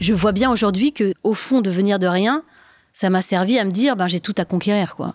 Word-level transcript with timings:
je 0.00 0.14
vois 0.14 0.32
bien 0.32 0.50
aujourd'hui 0.50 0.92
que, 0.92 1.14
au 1.22 1.34
fond, 1.34 1.60
de 1.60 1.70
venir 1.70 1.98
de 1.98 2.06
rien, 2.06 2.42
ça 2.92 3.10
m'a 3.10 3.22
servi 3.22 3.58
à 3.58 3.64
me 3.64 3.70
dire, 3.70 3.96
ben, 3.96 4.08
j'ai 4.08 4.20
tout 4.20 4.34
à 4.38 4.44
conquérir, 4.44 4.96
quoi. 4.96 5.14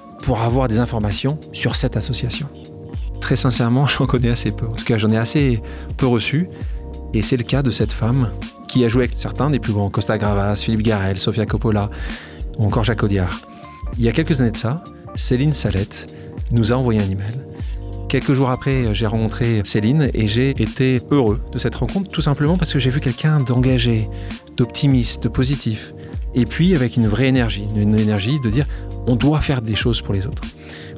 pour 0.21 0.41
avoir 0.41 0.67
des 0.67 0.79
informations 0.79 1.39
sur 1.51 1.75
cette 1.75 1.97
association. 1.97 2.47
Très 3.19 3.35
sincèrement, 3.35 3.87
j'en 3.87 4.05
connais 4.05 4.29
assez 4.29 4.51
peu. 4.51 4.67
En 4.67 4.73
tout 4.73 4.85
cas, 4.85 4.97
j'en 4.97 5.09
ai 5.09 5.17
assez 5.17 5.61
peu 5.97 6.07
reçu. 6.07 6.47
Et 7.13 7.21
c'est 7.21 7.37
le 7.37 7.43
cas 7.43 7.61
de 7.61 7.71
cette 7.71 7.91
femme 7.91 8.29
qui 8.67 8.85
a 8.85 8.87
joué 8.87 9.03
avec 9.03 9.17
certains 9.17 9.49
des 9.49 9.59
plus 9.59 9.73
grands, 9.73 9.89
Costa 9.89 10.17
Gravas, 10.17 10.55
Philippe 10.55 10.81
Garel, 10.81 11.17
Sofia 11.17 11.45
Coppola, 11.45 11.89
ou 12.57 12.65
encore 12.65 12.85
Jacques 12.85 13.03
Audiard. 13.03 13.41
Il 13.97 14.05
y 14.05 14.07
a 14.07 14.13
quelques 14.13 14.39
années 14.39 14.51
de 14.51 14.57
ça, 14.57 14.81
Céline 15.15 15.51
Salette 15.51 16.07
nous 16.53 16.71
a 16.71 16.75
envoyé 16.75 17.01
un 17.01 17.09
email. 17.09 17.35
Quelques 18.07 18.33
jours 18.33 18.49
après, 18.49 18.93
j'ai 18.93 19.07
rencontré 19.07 19.61
Céline 19.63 20.09
et 20.13 20.27
j'ai 20.27 20.49
été 20.61 21.01
heureux 21.11 21.41
de 21.51 21.57
cette 21.57 21.75
rencontre, 21.75 22.11
tout 22.11 22.21
simplement 22.21 22.57
parce 22.57 22.73
que 22.73 22.79
j'ai 22.79 22.89
vu 22.89 22.99
quelqu'un 22.99 23.39
d'engagé, 23.39 24.07
d'optimiste, 24.57 25.23
de 25.23 25.29
positif, 25.29 25.93
et 26.35 26.45
puis 26.45 26.75
avec 26.75 26.97
une 26.97 27.07
vraie 27.07 27.27
énergie, 27.27 27.67
une 27.75 27.99
énergie 27.99 28.39
de 28.39 28.49
dire 28.49 28.65
on 29.07 29.15
doit 29.15 29.41
faire 29.41 29.61
des 29.61 29.75
choses 29.75 30.01
pour 30.01 30.13
les 30.13 30.27
autres. 30.27 30.43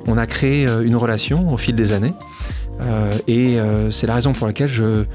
On 0.08 0.18
a 0.18 0.28
créé 0.28 0.68
euh, 0.68 0.84
une 0.84 0.96
relation 0.96 1.52
au 1.52 1.58
fil 1.58 1.76
des 1.76 1.94
années 1.94 2.14
euh, 2.82 3.12
et 3.28 3.60
euh, 3.60 3.92
c'est 3.92 4.08
la 4.08 4.16
raison 4.16 4.34
pour 4.34 4.48
laquelle 4.48 4.70
je 4.70 5.06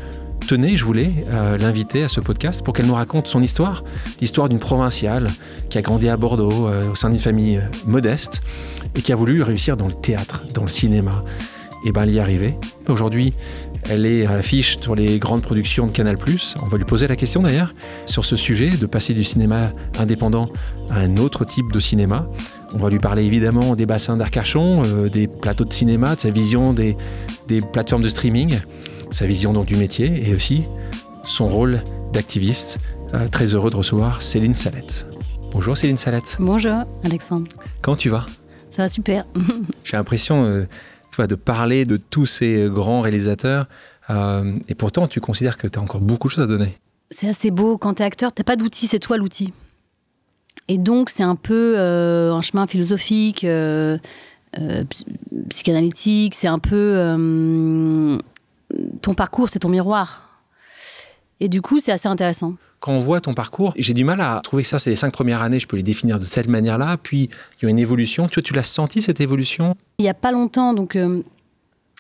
tenais, 0.47 0.77
je 0.77 0.85
voulais 0.85 1.13
l'inviter 1.61 2.05
à 2.05 2.09
ce 2.09 2.21
podcast 2.21 2.63
pour 2.65 2.73
qu'elle 2.73 2.87
nous 2.87 2.95
raconte 2.95 3.27
son 3.27 3.43
histoire, 3.43 3.85
l'histoire 4.23 4.49
d'une 4.49 4.61
provinciale 4.61 5.27
qui 5.69 5.77
a 5.77 5.83
grandi 5.83 6.09
à 6.09 6.17
Bordeaux 6.17 6.71
au 6.91 6.95
sein 6.95 7.11
d'une 7.11 7.19
famille 7.19 7.61
modeste 7.87 8.41
et 8.95 9.03
qui 9.03 9.13
a 9.13 9.17
voulu 9.17 9.43
réussir 9.43 9.77
dans 9.77 9.89
le 9.89 9.93
théâtre, 9.93 10.45
dans 10.55 10.63
le 10.63 10.69
cinéma. 10.69 11.23
Et 11.85 11.93
ben 11.93 12.05
elle 12.05 12.11
y 12.11 12.17
est 12.17 12.21
arrivée. 12.21 12.57
Aujourd'hui, 12.89 13.35
elle 13.91 14.07
est 14.07 14.27
à 14.27 14.35
l'affiche 14.37 14.79
sur 14.79 14.95
les 14.95 15.19
grandes 15.19 15.43
productions 15.43 15.87
de 15.87 15.93
Canal+. 15.93 16.17
On 16.63 16.67
va 16.67 16.79
lui 16.79 16.85
poser 16.85 17.07
la 17.07 17.17
question 17.17 17.43
d'ailleurs 17.43 17.75
sur 18.07 18.25
ce 18.25 18.37
sujet 18.37 18.71
de 18.71 18.87
passer 18.87 19.15
du 19.15 19.25
cinéma 19.25 19.73
indépendant 19.99 20.51
à 20.91 20.99
un 21.01 21.17
autre 21.17 21.45
type 21.45 21.73
de 21.73 21.81
cinéma. 21.81 22.29
On 22.75 22.79
va 22.79 22.91
lui 22.91 22.99
parler 22.99 23.25
évidemment 23.25 23.77
des 23.77 23.87
bassins 23.87 24.17
d'Arcachon, 24.17 24.83
euh, 24.85 25.09
des 25.09 25.27
plateaux 25.27 25.65
de 25.65 25.73
cinéma, 25.73 26.17
de 26.17 26.21
sa 26.21 26.31
vision 26.31 26.73
des, 26.73 26.97
plateformes 27.73 28.03
de 28.03 28.09
streaming, 28.09 28.59
sa 29.11 29.27
vision 29.27 29.53
donc 29.53 29.67
du 29.67 29.77
métier 29.77 30.29
et 30.29 30.35
aussi 30.35 30.65
son 31.25 31.49
rôle 31.49 31.83
d'activiste. 32.13 32.79
Euh, 33.15 33.27
très 33.29 33.55
heureux 33.55 33.71
de 33.71 33.77
recevoir 33.77 34.21
Céline 34.21 34.53
Salette. 34.53 35.07
Bonjour 35.53 35.77
Céline 35.79 35.97
Salette. 35.97 36.37
Bonjour 36.41 36.85
Alexandre. 37.05 37.47
Comment 37.81 37.97
tu 37.97 38.11
vas? 38.11 38.27
Ça 38.69 38.83
va 38.83 38.89
super. 38.91 39.25
J'ai 39.85 39.97
l'impression 39.97 40.45
euh, 40.45 40.67
de 41.19 41.35
parler 41.35 41.85
de 41.85 41.97
tous 41.97 42.27
ces 42.27 42.69
grands 42.69 43.01
réalisateurs 43.01 43.67
et 44.11 44.75
pourtant 44.75 45.09
tu 45.09 45.21
considères 45.21 45.57
que 45.57 45.67
tu 45.67 45.79
as 45.79 45.83
encore 45.83 46.01
beaucoup 46.01 46.29
de 46.29 46.33
choses 46.33 46.45
à 46.45 46.47
donner. 46.47 46.79
C'est 47.11 47.29
assez 47.29 47.51
beau 47.51 47.79
quand 47.79 47.95
tu 47.95 48.03
es 48.03 48.05
acteur, 48.05 48.33
tu 48.33 48.45
pas 48.45 48.57
d'outil, 48.57 48.87
c'est 48.87 48.99
toi 48.99 49.17
l'outil. 49.17 49.53
Et 50.69 50.77
donc, 50.77 51.09
c'est 51.09 51.23
un 51.23 51.37
peu 51.37 51.75
euh, 51.77 52.33
un 52.33 52.43
chemin 52.43 52.67
philosophique, 52.67 53.45
euh, 53.45 53.97
euh, 54.59 54.85
psychanalytique, 55.49 56.35
c'est 56.35 56.49
un 56.49 56.59
peu. 56.59 58.19
ton 59.01 59.15
parcours, 59.15 59.49
c'est 59.49 59.61
ton 59.61 59.71
miroir. 59.71 60.28
Et 61.41 61.49
du 61.49 61.63
coup, 61.63 61.79
c'est 61.79 61.93
assez 61.93 62.09
intéressant. 62.09 62.55
Quand 62.81 62.93
on 62.93 62.99
voit 62.99 63.21
ton 63.21 63.35
parcours, 63.35 63.75
j'ai 63.77 63.95
du 63.95 64.05
mal 64.05 64.21
à 64.21 64.41
trouver 64.43 64.63
ça, 64.63 64.79
c'est 64.79 64.91
les 64.91 64.97
cinq 64.97 65.13
premières 65.13 65.43
années, 65.43 65.59
je 65.59 65.67
peux 65.67 65.77
les 65.77 65.83
définir 65.83 66.19
de 66.19 66.25
cette 66.25 66.49
manière-là. 66.49 66.97
Puis, 67.03 67.31
il 67.61 67.65
y 67.65 67.67
a 67.67 67.71
une 67.71 67.79
évolution. 67.79 68.29
Tu, 68.29 68.43
tu 68.43 68.55
l'as 68.55 68.63
senti, 68.63 69.03
cette 69.03 69.21
évolution? 69.21 69.77
Il 69.99 70.03
n'y 70.03 70.09
a 70.09 70.15
pas 70.15 70.33
longtemps, 70.33 70.75
donc. 70.75 70.97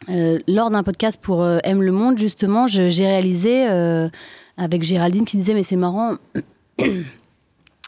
lors 0.06 0.70
d'un 0.70 0.82
podcast 0.82 1.18
pour 1.20 1.44
Aime 1.64 1.82
le 1.82 1.92
Monde, 1.92 2.18
justement, 2.18 2.66
j'ai 2.68 3.06
réalisé 3.06 3.66
avec 4.56 4.82
Géraldine 4.82 5.24
qui 5.24 5.36
disait 5.36 5.54
Mais 5.54 5.64
c'est 5.64 5.76
marrant, 5.76 6.16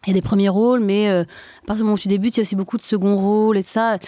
il 0.07 0.11
y 0.11 0.13
a 0.13 0.15
des 0.15 0.23
premiers 0.23 0.49
rôles, 0.49 0.81
mais 0.81 1.11
euh, 1.11 1.23
à 1.23 1.67
partir 1.67 1.77
du 1.77 1.83
moment 1.83 1.95
où 1.95 1.99
tu 1.99 2.09
débutes, 2.09 2.37
il 2.37 2.39
y 2.39 2.41
a 2.41 2.43
aussi 2.43 2.57
beaucoup 2.57 2.79
de 2.79 2.83
second 2.83 3.17
rôles 3.17 3.59
et 3.59 3.63
ça. 3.63 3.99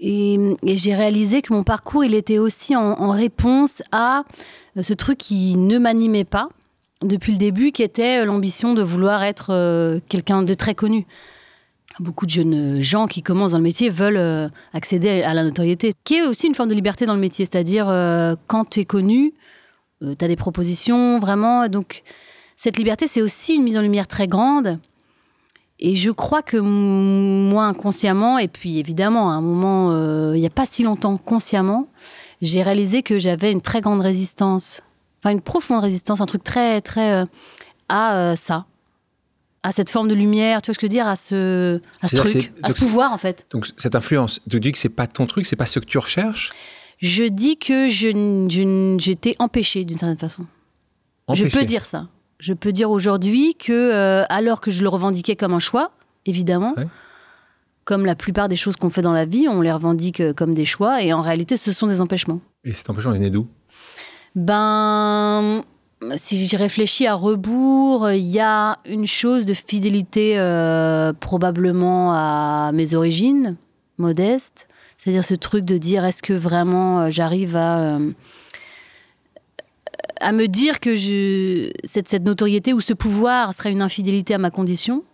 Et, 0.00 0.56
j'ai 0.62 0.94
réalisé 0.94 1.42
que 1.42 1.52
mon 1.52 1.64
parcours, 1.64 2.04
il 2.04 2.14
était 2.14 2.38
aussi 2.38 2.74
en, 2.74 3.10
réponse 3.10 3.82
à 3.92 4.24
euh, 4.76 4.82
ce 4.82 4.94
truc 4.94 5.18
qui 5.18 5.56
ne 5.56 5.78
m'animait 5.78 6.24
pas 6.24 6.48
depuis 7.02 7.32
le 7.32 7.38
début, 7.38 7.72
qui 7.72 7.82
était 7.82 8.22
euh, 8.22 8.24
l'ambition 8.24 8.72
de 8.72 8.82
vouloir 8.82 9.22
être 9.22 10.00
quelqu'un 10.08 10.42
de 10.42 10.54
très 10.54 10.74
connu. 10.74 11.06
Beaucoup 11.98 12.24
de 12.24 12.30
jeunes 12.30 12.80
gens 12.80 13.06
qui 13.06 13.20
commencent 13.20 13.52
dans 13.52 13.58
le 13.58 13.64
métier 13.64 13.90
veulent 13.90 14.50
accéder 14.72 15.22
à 15.22 15.34
la 15.34 15.44
notoriété, 15.44 15.92
qui 16.04 16.14
est 16.14 16.26
aussi 16.26 16.46
une 16.46 16.54
forme 16.54 16.70
de 16.70 16.74
liberté 16.74 17.04
dans 17.04 17.14
le 17.14 17.20
métier. 17.20 17.44
C'est-à-dire, 17.44 17.86
quand 18.46 18.70
tu 18.70 18.80
es 18.80 18.84
connu, 18.86 19.34
tu 20.00 20.24
as 20.24 20.28
des 20.28 20.36
propositions, 20.36 21.18
vraiment. 21.18 21.68
Donc, 21.68 22.02
cette 22.62 22.76
liberté, 22.76 23.06
c'est 23.06 23.22
aussi 23.22 23.54
une 23.54 23.62
mise 23.62 23.78
en 23.78 23.80
lumière 23.80 24.06
très 24.06 24.28
grande. 24.28 24.78
Et 25.78 25.96
je 25.96 26.10
crois 26.10 26.42
que 26.42 26.58
moi, 26.58 27.64
inconsciemment, 27.64 28.36
et 28.36 28.48
puis 28.48 28.78
évidemment, 28.78 29.30
à 29.30 29.32
un 29.32 29.40
moment, 29.40 29.92
euh, 29.92 30.36
il 30.36 30.40
n'y 30.40 30.46
a 30.46 30.50
pas 30.50 30.66
si 30.66 30.82
longtemps, 30.82 31.16
consciemment, 31.16 31.88
j'ai 32.42 32.62
réalisé 32.62 33.02
que 33.02 33.18
j'avais 33.18 33.50
une 33.50 33.62
très 33.62 33.80
grande 33.80 34.02
résistance, 34.02 34.82
enfin 35.22 35.30
une 35.30 35.40
profonde 35.40 35.80
résistance, 35.80 36.20
un 36.20 36.26
truc 36.26 36.44
très, 36.44 36.82
très 36.82 37.22
euh, 37.22 37.24
à 37.88 38.16
euh, 38.16 38.36
ça, 38.36 38.66
à 39.62 39.72
cette 39.72 39.88
forme 39.88 40.08
de 40.08 40.14
lumière, 40.14 40.60
tu 40.60 40.66
vois 40.66 40.74
ce 40.74 40.78
que 40.78 40.86
je 40.86 40.90
veux 40.90 40.94
dire, 40.94 41.06
à 41.06 41.16
ce, 41.16 41.80
à 42.02 42.08
ce 42.08 42.16
truc, 42.16 42.52
à 42.62 42.68
ce 42.68 42.74
pouvoir 42.74 43.14
en 43.14 43.18
fait. 43.18 43.46
Donc 43.52 43.68
cette 43.78 43.94
influence, 43.94 44.42
tu 44.50 44.60
dis 44.60 44.72
que 44.72 44.78
c'est 44.78 44.90
pas 44.90 45.06
ton 45.06 45.24
truc, 45.26 45.46
c'est 45.46 45.56
pas 45.56 45.64
ce 45.64 45.78
que 45.78 45.86
tu 45.86 45.96
recherches? 45.96 46.52
Je 46.98 47.24
dis 47.24 47.56
que 47.56 47.88
je, 47.88 48.98
j'étais 49.00 49.34
empêchée 49.38 49.86
d'une 49.86 49.96
certaine 49.96 50.18
façon. 50.18 50.44
Je 51.32 51.46
peux 51.46 51.64
dire 51.64 51.86
ça 51.86 52.06
je 52.40 52.54
peux 52.54 52.72
dire 52.72 52.90
aujourd'hui 52.90 53.54
que, 53.54 53.72
euh, 53.72 54.24
alors 54.28 54.60
que 54.60 54.70
je 54.70 54.82
le 54.82 54.88
revendiquais 54.88 55.36
comme 55.36 55.52
un 55.52 55.60
choix, 55.60 55.92
évidemment, 56.26 56.74
comme 57.84 58.06
la 58.06 58.14
plupart 58.14 58.48
des 58.48 58.56
choses 58.56 58.76
qu'on 58.76 58.90
fait 58.90 59.02
dans 59.02 59.12
la 59.12 59.26
vie, 59.26 59.46
on 59.48 59.60
les 59.60 59.72
revendique 59.72 60.20
euh, 60.20 60.32
comme 60.32 60.54
des 60.54 60.64
choix, 60.64 61.02
et 61.02 61.12
en 61.12 61.20
réalité, 61.20 61.56
ce 61.56 61.70
sont 61.70 61.86
des 61.86 62.00
empêchements. 62.00 62.40
Et 62.64 62.72
cet 62.72 62.88
empêchement 62.90 63.12
est 63.12 63.18
né 63.18 63.30
d'où? 63.30 63.46
Ben, 64.34 65.62
si 66.16 66.38
j'y 66.38 66.56
réfléchis 66.56 67.06
à 67.06 67.14
rebours, 67.14 68.10
il 68.10 68.26
y 68.26 68.40
a 68.40 68.78
une 68.86 69.06
chose 69.06 69.44
de 69.44 69.54
fidélité 69.54 70.38
euh, 70.38 71.12
probablement 71.12 72.12
à 72.14 72.70
mes 72.72 72.94
origines 72.94 73.56
modestes, 73.98 74.66
c'est-à-dire 74.96 75.24
ce 75.24 75.34
truc 75.34 75.64
de 75.64 75.76
dire 75.76 76.04
est-ce 76.04 76.22
que 76.22 76.32
vraiment 76.32 77.10
j'arrive 77.10 77.56
à 77.56 77.98
à 80.20 80.32
me 80.32 80.46
dire 80.46 80.80
que 80.80 80.94
je, 80.94 81.70
cette, 81.84 82.08
cette 82.08 82.24
notoriété 82.24 82.72
ou 82.72 82.80
ce 82.80 82.92
pouvoir 82.92 83.54
serait 83.54 83.72
une 83.72 83.82
infidélité 83.82 84.34
à 84.34 84.38
ma 84.38 84.50
condition. 84.50 85.04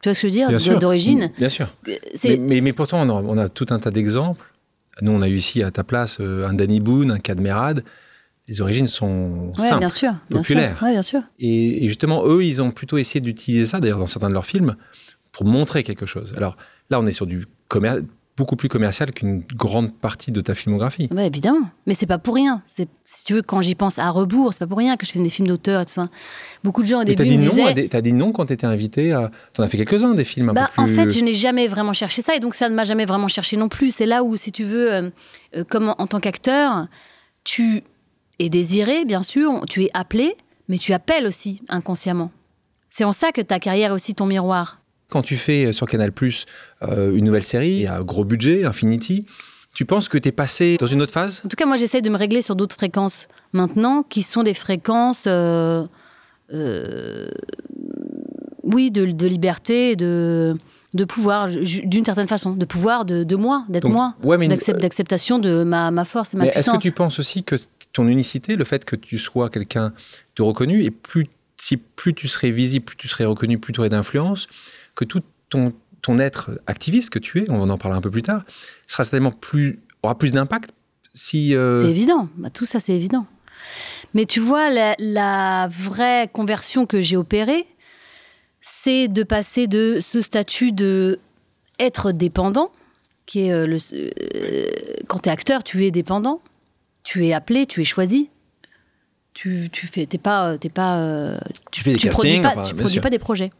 Tu 0.00 0.08
vois 0.10 0.14
ce 0.14 0.20
que 0.20 0.28
je 0.28 0.40
veux 0.40 0.50
dire 0.50 0.78
D'origine. 0.78 1.30
Bien 1.38 1.48
sûr. 1.48 1.74
Euh, 1.88 1.94
mais, 2.38 2.60
mais, 2.60 2.72
pourtant, 2.72 3.08
on 3.08 3.38
a, 3.38 3.48
tout 3.48 3.66
un 3.70 3.78
tas 3.78 3.90
d'exemples. 3.90 4.44
Nous, 5.00 5.10
on 5.10 5.22
a 5.22 5.28
eu 5.28 5.36
ici 5.36 5.62
à 5.62 5.70
ta 5.70 5.82
place 5.82 6.18
euh, 6.20 6.46
un 6.46 6.52
Danny 6.52 6.80
Boone, 6.80 7.10
un 7.10 7.18
Cadmerade. 7.18 7.84
Les 8.46 8.60
origines 8.60 8.86
sont 8.86 9.54
simples, 9.56 9.78
bien 9.78 9.88
sûr, 9.88 10.12
populaires. 10.28 10.78
Bien 10.82 11.02
sûr. 11.02 11.22
Et, 11.38 11.88
justement, 11.88 12.26
eux, 12.26 12.44
ils 12.44 12.60
ont 12.60 12.70
plutôt 12.70 12.98
essayé 12.98 13.22
d'utiliser 13.22 13.64
ça, 13.64 13.80
d'ailleurs, 13.80 13.98
dans 13.98 14.06
certains 14.06 14.28
de 14.28 14.34
leurs 14.34 14.44
films, 14.44 14.76
pour 15.32 15.46
montrer 15.46 15.82
quelque 15.82 16.04
chose. 16.04 16.34
Alors 16.36 16.58
là, 16.90 17.00
on 17.00 17.06
est 17.06 17.12
sur 17.12 17.26
du 17.26 17.46
commerce 17.68 18.02
beaucoup 18.36 18.56
plus 18.56 18.68
commercial 18.68 19.12
qu'une 19.12 19.44
grande 19.54 19.92
partie 19.94 20.32
de 20.32 20.40
ta 20.40 20.54
filmographie. 20.54 21.08
Oui, 21.12 21.22
évidemment. 21.22 21.68
Mais 21.86 21.94
c'est 21.94 22.06
pas 22.06 22.18
pour 22.18 22.34
rien. 22.34 22.62
C'est, 22.66 22.88
si 23.02 23.24
tu 23.24 23.34
veux, 23.34 23.42
quand 23.42 23.62
j'y 23.62 23.74
pense 23.76 23.98
à 23.98 24.10
rebours, 24.10 24.52
c'est 24.52 24.60
pas 24.60 24.66
pour 24.66 24.78
rien 24.78 24.96
que 24.96 25.06
je 25.06 25.12
fais 25.12 25.20
des 25.20 25.28
films 25.28 25.46
d'auteur 25.46 25.82
et 25.82 25.84
tout 25.84 25.92
ça. 25.92 26.08
Beaucoup 26.64 26.82
de 26.82 26.88
gens 26.88 27.02
au 27.02 27.04
début 27.04 27.24
dit 27.26 27.38
me 27.38 27.44
non 27.44 27.88
T'as 27.88 28.00
dit 28.00 28.12
non 28.12 28.32
quand 28.32 28.46
t'étais 28.46 28.66
invité 28.66 29.12
à... 29.12 29.30
T'en 29.52 29.62
as 29.62 29.68
fait 29.68 29.76
quelques-uns, 29.76 30.14
des 30.14 30.24
films 30.24 30.48
un 30.48 30.52
bah, 30.52 30.70
peu 30.74 30.82
plus... 30.82 30.92
En 30.92 30.94
fait, 30.94 31.10
je 31.10 31.20
n'ai 31.20 31.32
jamais 31.32 31.68
vraiment 31.68 31.92
cherché 31.92 32.22
ça 32.22 32.34
et 32.34 32.40
donc 32.40 32.54
ça 32.54 32.68
ne 32.68 32.74
m'a 32.74 32.84
jamais 32.84 33.06
vraiment 33.06 33.28
cherché 33.28 33.56
non 33.56 33.68
plus. 33.68 33.94
C'est 33.94 34.06
là 34.06 34.24
où, 34.24 34.34
si 34.34 34.50
tu 34.50 34.64
veux, 34.64 34.92
euh, 34.92 35.10
euh, 35.56 35.64
comme 35.64 35.94
en, 35.96 36.06
tant 36.06 36.18
qu'acteur, 36.18 36.88
tu 37.44 37.82
es 38.40 38.48
désiré, 38.48 39.04
bien 39.04 39.22
sûr, 39.22 39.60
tu 39.68 39.84
es 39.84 39.90
appelé, 39.94 40.36
mais 40.68 40.78
tu 40.78 40.92
appelles 40.92 41.26
aussi 41.26 41.62
inconsciemment. 41.68 42.32
C'est 42.90 43.04
en 43.04 43.12
ça 43.12 43.30
que 43.30 43.40
ta 43.40 43.60
carrière 43.60 43.90
est 43.90 43.94
aussi 43.94 44.14
ton 44.14 44.26
miroir. 44.26 44.83
Quand 45.14 45.22
tu 45.22 45.36
fais 45.36 45.66
euh, 45.66 45.72
sur 45.72 45.86
Canal 45.86 46.10
Plus 46.10 46.44
euh, 46.82 47.14
une 47.14 47.24
nouvelle 47.26 47.44
série, 47.44 47.86
à 47.86 48.02
gros 48.02 48.24
budget, 48.24 48.64
Infinity, 48.64 49.26
Tu 49.74 49.84
penses 49.84 50.08
que 50.08 50.18
tu 50.18 50.28
es 50.28 50.32
passé 50.32 50.76
dans 50.78 50.86
une 50.86 51.02
autre 51.02 51.12
phase? 51.12 51.42
En 51.44 51.48
tout 51.48 51.56
cas, 51.56 51.66
moi, 51.66 51.76
j'essaie 51.76 52.00
de 52.00 52.08
me 52.08 52.16
régler 52.16 52.42
sur 52.42 52.54
d'autres 52.54 52.76
fréquences 52.76 53.28
maintenant, 53.52 54.04
qui 54.04 54.22
sont 54.22 54.44
des 54.44 54.54
fréquences, 54.54 55.24
euh, 55.26 55.84
euh, 56.52 57.28
oui, 58.62 58.90
de, 58.92 59.06
de 59.06 59.26
liberté, 59.26 59.96
de, 59.96 60.56
de 60.94 61.04
pouvoir, 61.04 61.48
d'une 61.48 62.04
certaine 62.04 62.28
façon, 62.28 62.52
de 62.52 62.64
pouvoir 62.64 63.04
de, 63.04 63.24
de 63.24 63.36
moi, 63.36 63.64
d'être 63.68 63.88
moi, 63.88 64.14
ouais, 64.22 64.48
d'acceptation 64.48 65.40
de 65.40 65.64
ma, 65.64 65.90
ma 65.90 66.04
force 66.04 66.34
et 66.34 66.36
ma 66.36 66.44
mais 66.44 66.48
est-ce 66.50 66.58
puissance. 66.70 66.78
que 66.78 66.88
tu 66.88 66.92
penses 66.92 67.18
aussi 67.18 67.42
que 67.42 67.56
ton 67.92 68.06
unicité, 68.06 68.54
le 68.54 68.64
fait 68.64 68.84
que 68.84 68.96
tu 68.96 69.18
sois 69.18 69.50
quelqu'un 69.50 69.92
de 70.36 70.42
reconnu, 70.42 70.84
et 70.84 70.90
plus, 70.92 71.26
si 71.56 71.76
plus 71.76 72.14
tu 72.14 72.28
serais 72.28 72.50
visible, 72.50 72.84
plus 72.84 72.96
tu 72.96 73.08
serais 73.08 73.24
reconnu, 73.24 73.58
plus 73.58 73.72
tu 73.72 73.80
aurais 73.80 73.88
d'influence, 73.90 74.46
que 74.94 75.04
tout 75.04 75.22
ton, 75.48 75.72
ton 76.02 76.18
être 76.18 76.50
activiste 76.66 77.10
que 77.10 77.18
tu 77.18 77.42
es, 77.42 77.50
on 77.50 77.68
en 77.70 77.78
parlera 77.78 77.98
un 77.98 78.02
peu 78.02 78.10
plus 78.10 78.22
tard, 78.22 78.44
sera 78.86 79.04
certainement 79.04 79.32
plus, 79.32 79.80
aura 80.02 80.16
plus 80.18 80.32
d'impact 80.32 80.70
si... 81.12 81.54
euh, 81.54 81.72
C'est 81.80 81.90
évident, 81.90 82.28
Bah, 82.36 82.50
tout 82.50 82.66
ça 82.66 82.80
c'est 82.80 82.92
évident. 82.94 83.26
Mais 84.12 84.26
tu 84.26 84.40
vois, 84.40 84.70
la, 84.70 84.94
la 84.98 85.68
vraie 85.70 86.28
conversion 86.32 86.86
que 86.86 87.00
j'ai 87.00 87.16
opérée, 87.16 87.66
c'est 88.60 89.08
de 89.08 89.22
passer 89.22 89.66
de 89.66 89.98
ce 90.00 90.20
statut 90.20 90.72
de 90.72 91.18
être 91.78 92.12
dépendant, 92.12 92.70
qui 93.26 93.46
est 93.46 93.52
euh, 93.52 93.66
le, 93.66 93.78
euh, 93.94 94.66
quand 95.08 95.20
tu 95.20 95.28
es 95.28 95.32
acteur, 95.32 95.64
tu 95.64 95.84
es 95.84 95.90
dépendant, 95.90 96.40
tu 97.02 97.26
es 97.26 97.32
appelé, 97.32 97.66
tu 97.66 97.80
es 97.80 97.84
choisi. 97.84 98.30
Tu, 99.32 99.68
tu 99.72 99.88
fais, 99.88 100.06
t'es 100.06 100.18
pas, 100.18 100.56
t'es 100.58 100.68
pas, 100.68 101.40
tu 101.72 101.82
fais 101.82 101.92
des 101.94 101.98
tu 101.98 102.08
produis 102.08 102.40
castings, 102.40 102.42
pas, 102.42 102.60
enfin, 102.60 102.68
tu 102.68 102.74
produis 102.76 102.92
sûr. 102.92 103.02
pas 103.02 103.10
des 103.10 103.18
projets. 103.18 103.50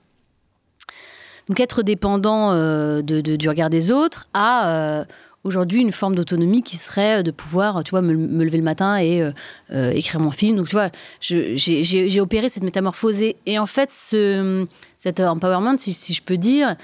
Donc 1.49 1.61
être 1.61 1.83
dépendant 1.83 2.53
euh, 2.53 3.03
du 3.03 3.49
regard 3.49 3.71
des 3.71 3.91
autres 3.91 4.27
a 4.33 4.69
euh, 4.69 5.05
aujourd'hui 5.43 5.83
une 5.83 5.93
forme 5.93 6.15
d'autonomie 6.15 6.63
qui 6.63 6.79
serait 6.79 7.23
de 7.23 7.31
pouvoir, 7.31 7.85
tu 7.85 7.91
vois, 7.91 8.01
me, 8.01 8.15
lever 8.43 8.57
le 8.57 8.65
matin 8.65 8.97
et 8.97 9.21
euh, 9.21 9.33
euh, 9.73 9.91
écrire 9.91 10.21
mon 10.21 10.31
film. 10.31 10.57
Donc 10.57 10.69
tu 10.69 10.75
vois, 10.75 10.91
j'ai 11.21 12.21
opéré 12.21 12.49
cette 12.49 12.63
métamorphosée. 12.63 13.37
Et 13.45 13.59
en 13.59 13.67
fait, 13.67 13.91
ce, 13.93 14.67
cet 14.97 15.21
empowerment, 15.21 15.77
si, 15.77 16.15
je 16.15 16.23
peux 16.23 16.39
dire, 16.39 16.77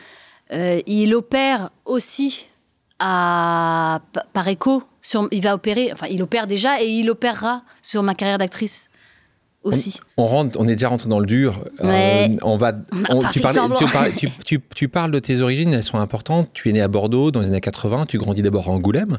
il 0.52 1.14
opère 1.14 1.70
aussi 1.86 2.48
à, 2.98 4.00
pa- 4.12 4.26
par 4.32 4.46
écho. 4.48 4.82
Il 5.32 5.42
va 5.42 5.54
opérer, 5.54 5.90
enfin, 5.92 6.06
il 6.10 6.22
opère 6.22 6.46
déjà 6.46 6.82
et 6.82 6.86
il 6.86 7.10
opérera 7.10 7.62
sur 7.80 8.02
ma 8.02 8.14
carrière 8.14 8.36
d'actrice 8.38 8.89
aussi. 9.62 10.00
On, 10.16 10.24
rentre, 10.24 10.58
on 10.58 10.66
est 10.66 10.72
déjà 10.72 10.88
rentré 10.88 11.08
dans 11.08 11.18
le 11.18 11.26
dur. 11.26 11.60
Euh, 11.82 12.28
on 12.42 12.56
va. 12.56 12.72
On 13.08 13.22
tu, 13.28 13.40
parles 14.88 15.10
de 15.10 15.18
tes 15.18 15.40
origines, 15.40 15.72
elles 15.72 15.82
sont 15.82 15.98
importantes. 15.98 16.50
Tu 16.52 16.68
es 16.68 16.72
né 16.72 16.80
à 16.80 16.88
Bordeaux 16.88 17.30
dans 17.30 17.40
les 17.40 17.48
années 17.48 17.60
80. 17.60 18.06
Tu 18.06 18.18
grandis 18.18 18.42
d'abord 18.42 18.68
à 18.68 18.72
Angoulême, 18.72 19.18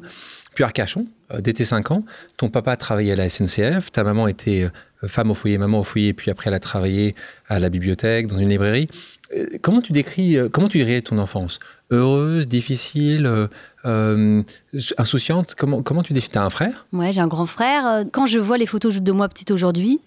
puis 0.56 0.64
à 0.64 0.68
Arcachon, 0.68 1.06
euh, 1.34 1.42
dès 1.42 1.54
tes 1.54 1.66
5 1.66 1.92
ans. 1.92 2.04
Ton 2.38 2.50
papa 2.50 2.76
travaillait 2.76 3.14
à 3.14 3.16
la 3.16 3.30
SNCF. 3.30 3.92
Ta 3.92 4.04
maman 4.04 4.28
était 4.28 4.64
euh, 5.04 5.08
femme 5.08 5.32
au 5.32 5.36
foyer, 5.36 5.58
maman 5.58 5.80
au 5.80 5.84
foyer. 5.84 6.14
Puis 6.14 6.32
après, 6.32 6.50
elle 6.50 6.56
a 6.56 6.60
travaillé 6.60 7.16
à 7.48 7.60
la 7.60 7.70
bibliothèque, 7.70 8.28
dans 8.28 8.40
une 8.40 8.50
librairie. 8.50 8.88
Euh, 9.36 9.46
comment 9.62 9.82
tu 9.82 9.94
décris, 9.94 10.38
comment 10.52 10.70
tu 10.70 10.80
dirais 10.80 11.02
ton 11.02 11.20
enfance? 11.20 11.60
Heureuse, 11.92 12.48
difficile, 12.48 13.30
euh, 13.86 14.44
insouciante? 14.98 15.54
Comment, 15.56 15.84
comment 15.84 16.02
tu 16.02 16.14
définis? 16.14 16.32
T'as 16.34 16.44
un 16.44 16.50
frère? 16.50 16.88
Ouais, 16.94 17.12
j'ai 17.12 17.22
un 17.22 17.28
grand 17.28 17.46
frère. 17.46 18.06
Quand 18.12 18.26
je 18.26 18.40
vois 18.40 18.58
les 18.58 18.66
photos 18.66 18.96
de 19.02 19.12
moi 19.12 19.28
petite 19.28 19.52
aujourd'hui, 19.52 20.00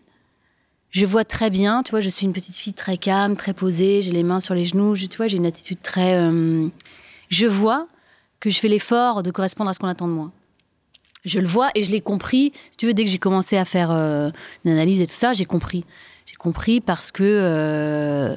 je 0.94 1.06
vois 1.06 1.24
très 1.24 1.50
bien. 1.50 1.82
Tu 1.82 1.90
vois, 1.90 1.98
je 1.98 2.08
suis 2.08 2.24
une 2.24 2.32
petite 2.32 2.56
fille 2.56 2.72
très 2.72 2.96
calme, 2.96 3.34
très 3.34 3.52
posée. 3.52 4.00
J'ai 4.00 4.12
les 4.12 4.22
mains 4.22 4.38
sur 4.38 4.54
les 4.54 4.64
genoux. 4.64 4.94
Je, 4.94 5.06
tu 5.06 5.16
vois, 5.16 5.26
j'ai 5.26 5.36
une 5.36 5.46
attitude 5.46 5.82
très. 5.82 6.14
euh, 6.14 6.68
je 7.30 7.48
vois 7.48 7.88
que 8.38 8.48
je 8.48 8.60
fais 8.60 8.68
l'effort 8.68 9.24
de 9.24 9.32
correspondre 9.32 9.70
à 9.70 9.74
ce 9.74 9.80
qu'on 9.80 9.88
attend 9.88 10.06
de 10.06 10.12
moi. 10.12 10.30
Je 11.24 11.40
le 11.40 11.48
vois 11.48 11.70
et 11.74 11.82
je 11.82 11.90
l'ai 11.90 12.00
compris. 12.00 12.52
Si 12.70 12.76
tu 12.76 12.86
veux, 12.86 12.94
dès 12.94 13.04
que 13.04 13.10
j'ai 13.10 13.18
commencé 13.18 13.56
à 13.56 13.64
faire 13.64 13.90
euh, 13.90 14.30
une 14.64 14.70
analyse 14.70 15.00
et 15.00 15.06
tout 15.08 15.14
ça, 15.14 15.32
j'ai 15.32 15.46
compris. 15.46 15.84
J'ai 16.26 16.36
compris 16.36 16.80
parce 16.80 17.10
que. 17.10 17.24
euh, 17.24 18.36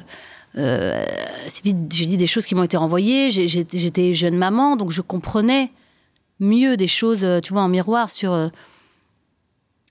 j'ai 0.56 1.74
dit 2.07 2.18
des 2.18 2.25
choses 2.25 2.48
qui 2.48 2.56
m'ont 2.56 2.63
été 2.63 2.77
renvoyées. 2.77 3.30
J'étais 3.30 4.15
jeune 4.15 4.36
maman, 4.36 4.75
donc 4.77 4.89
je 4.89 5.01
comprenais 5.01 5.69
mieux 6.39 6.75
des 6.75 6.88
choses, 6.88 7.24
tu 7.44 7.54
vois, 7.54 7.62
en 7.62 7.68
miroir 7.68 8.09
sur 8.09 8.50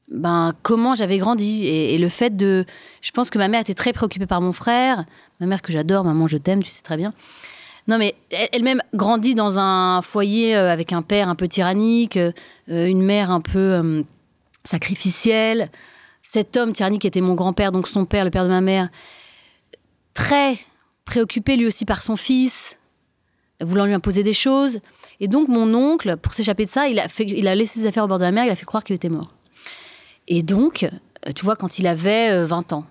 ben, 0.08 0.52
comment 0.62 0.94
j'avais 0.94 1.18
grandi. 1.18 1.66
Et, 1.66 1.98
le 1.98 2.08
fait 2.08 2.36
de. 2.36 2.64
Je 3.00 3.10
pense 3.10 3.30
que 3.30 3.38
ma 3.38 3.48
mère 3.48 3.60
était 3.60 3.74
très 3.74 3.92
préoccupée 3.92 4.26
par 4.26 4.40
mon 4.40 4.52
frère. 4.52 5.04
Ma 5.40 5.46
mère 5.46 5.62
que 5.62 5.72
j'adore, 5.72 6.04
maman, 6.04 6.26
je 6.26 6.36
t'aime, 6.36 6.62
tu 6.62 6.70
sais 6.70 6.82
très 6.82 6.96
bien. 6.96 7.12
Non, 7.88 7.98
mais 7.98 8.14
elle- 8.30 8.48
elle-même 8.52 8.82
grandit 8.94 9.34
dans 9.34 9.58
un 9.58 10.02
foyer 10.02 10.56
euh, 10.56 10.72
avec 10.72 10.92
un 10.92 11.02
père 11.02 11.28
un 11.28 11.34
peu 11.34 11.46
tyrannique, 11.48 12.16
euh, 12.16 12.32
une 12.68 13.02
mère 13.02 13.30
un 13.30 13.40
peu 13.40 13.58
euh, 13.58 14.02
sacrificielle. 14.64 15.70
Cet 16.22 16.56
homme 16.56 16.72
tyrannique 16.72 17.04
était 17.04 17.20
mon 17.20 17.34
grand-père, 17.34 17.70
donc 17.70 17.86
son 17.86 18.04
père, 18.04 18.24
le 18.24 18.30
père 18.30 18.44
de 18.44 18.48
ma 18.48 18.60
mère, 18.60 18.88
très 20.14 20.58
préoccupé 21.04 21.54
lui 21.54 21.66
aussi 21.66 21.84
par 21.84 22.02
son 22.02 22.16
fils, 22.16 22.76
voulant 23.60 23.84
lui 23.84 23.94
imposer 23.94 24.24
des 24.24 24.32
choses. 24.32 24.80
Et 25.20 25.28
donc 25.28 25.46
mon 25.46 25.72
oncle, 25.72 26.16
pour 26.16 26.34
s'échapper 26.34 26.64
de 26.64 26.70
ça, 26.70 26.88
il 26.88 26.98
a, 26.98 27.06
il 27.20 27.46
a 27.46 27.54
laissé 27.54 27.78
ses 27.80 27.86
affaires 27.86 28.04
au 28.04 28.08
bord 28.08 28.18
de 28.18 28.24
la 28.24 28.32
mer, 28.32 28.44
il 28.44 28.50
a 28.50 28.56
fait 28.56 28.66
croire 28.66 28.82
qu'il 28.82 28.96
était 28.96 29.08
mort. 29.08 29.35
Et 30.28 30.43
donc, 30.43 30.84
euh, 30.84 31.32
tu 31.32 31.44
vois, 31.44 31.56
quand 31.56 31.78
il 31.78 31.87
avait 31.87 32.31
euh, 32.31 32.44
20 32.46 32.73
ans, 32.73 32.84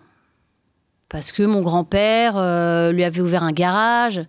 parce 1.10 1.32
que 1.32 1.44
mon 1.44 1.62
grand-père 1.62 2.38
euh, 2.38 2.92
lui 2.92 3.04
avait 3.04 3.22
ouvert 3.22 3.44
un 3.44 3.52
garage, 3.52 4.22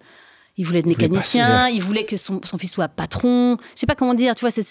il 0.56 0.66
voulait 0.66 0.80
être 0.80 0.86
Il 0.86 0.94
voulait 0.94 1.08
mécanicien, 1.08 1.68
il 1.68 1.82
voulait 1.82 2.04
que 2.04 2.16
son, 2.16 2.40
son 2.44 2.58
fils 2.58 2.72
soit 2.72 2.88
patron. 2.88 3.56
Je 3.74 3.80
sais 3.80 3.86
pas 3.86 3.94
comment 3.94 4.14
dire, 4.14 4.34
tu 4.34 4.40
vois, 4.40 4.50
c'est 4.50 4.64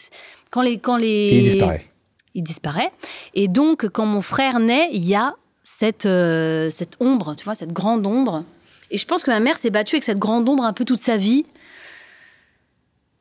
quand 0.50 0.62
les 0.62 0.78
quand 0.80 0.98
les 0.98 1.08
Et 1.08 1.38
il 1.40 1.44
disparaît. 1.44 1.86
il 2.34 2.44
disparaît. 2.44 2.92
Et 3.34 3.48
donc, 3.48 3.88
quand 3.90 4.06
mon 4.06 4.22
frère 4.22 4.60
naît, 4.60 4.90
il 4.94 5.04
y 5.06 5.16
a 5.16 5.36
cette, 5.64 6.06
euh, 6.06 6.70
cette 6.70 6.96
ombre, 7.00 7.36
tu 7.36 7.44
vois, 7.44 7.56
cette 7.56 7.74
grande 7.74 8.06
ombre. 8.06 8.44
Et 8.92 8.98
je 8.98 9.06
pense 9.06 9.24
que 9.24 9.32
ma 9.32 9.40
mère 9.40 9.58
s'est 9.58 9.72
battue 9.72 9.96
avec 9.96 10.04
cette 10.04 10.20
grande 10.20 10.48
ombre 10.48 10.64
un 10.64 10.74
peu 10.74 10.86
toute 10.86 11.00
sa 11.02 11.18
vie. 11.18 11.46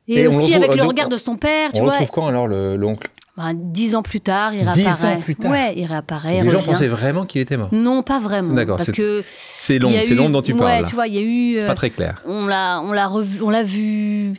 Et, 0.07 0.27
on 0.27 0.37
aussi 0.37 0.53
avec 0.53 0.75
le 0.75 0.83
regard 0.83 1.09
de 1.09 1.17
son 1.17 1.35
père, 1.37 1.71
tu 1.73 1.81
On 1.81 1.85
vois. 1.85 1.93
retrouve 1.93 2.11
quand 2.11 2.27
alors 2.27 2.47
le- 2.47 2.75
l'oncle? 2.75 3.09
Ben, 3.37 3.51
dix 3.53 3.95
ans 3.95 4.01
plus 4.01 4.21
tard, 4.21 4.53
il 4.53 4.59
Dix 4.71 4.83
réapparaît. 4.85 5.15
ans 5.15 5.21
plus 5.21 5.35
tard. 5.35 5.51
Ouais, 5.51 5.73
il 5.75 5.85
réapparaît, 5.85 6.41
Les 6.41 6.49
gens 6.49 6.61
pensaient 6.61 6.87
vraiment 6.87 7.25
qu'il 7.25 7.41
était 7.41 7.57
mort. 7.57 7.67
Non, 7.73 8.01
pas 8.01 8.19
vraiment. 8.19 8.53
D'accord, 8.53 8.77
Parce 8.77 8.87
c'est- 8.87 8.93
que 8.93 9.23
C'est 9.27 9.75
a 9.83 10.03
c'est 10.05 10.15
l'ombre 10.15 10.31
dont 10.31 10.41
tu 10.41 10.53
ouais, 10.53 10.57
parles. 10.59 10.81
là. 10.83 10.87
tu 10.87 10.95
vois, 10.95 11.07
il 11.07 11.15
y 11.15 11.17
a 11.17 11.21
eu. 11.21 11.57
euh, 11.57 11.67
Pas 11.67 11.73
très 11.75 11.89
clair. 11.89 12.21
on 12.25 12.45
l'a, 12.47 12.79
on 12.81 12.93
l'a 12.93 13.07
revu, 13.07 13.41
on 13.41 13.49
l'a 13.49 13.63
vu. 13.63 14.33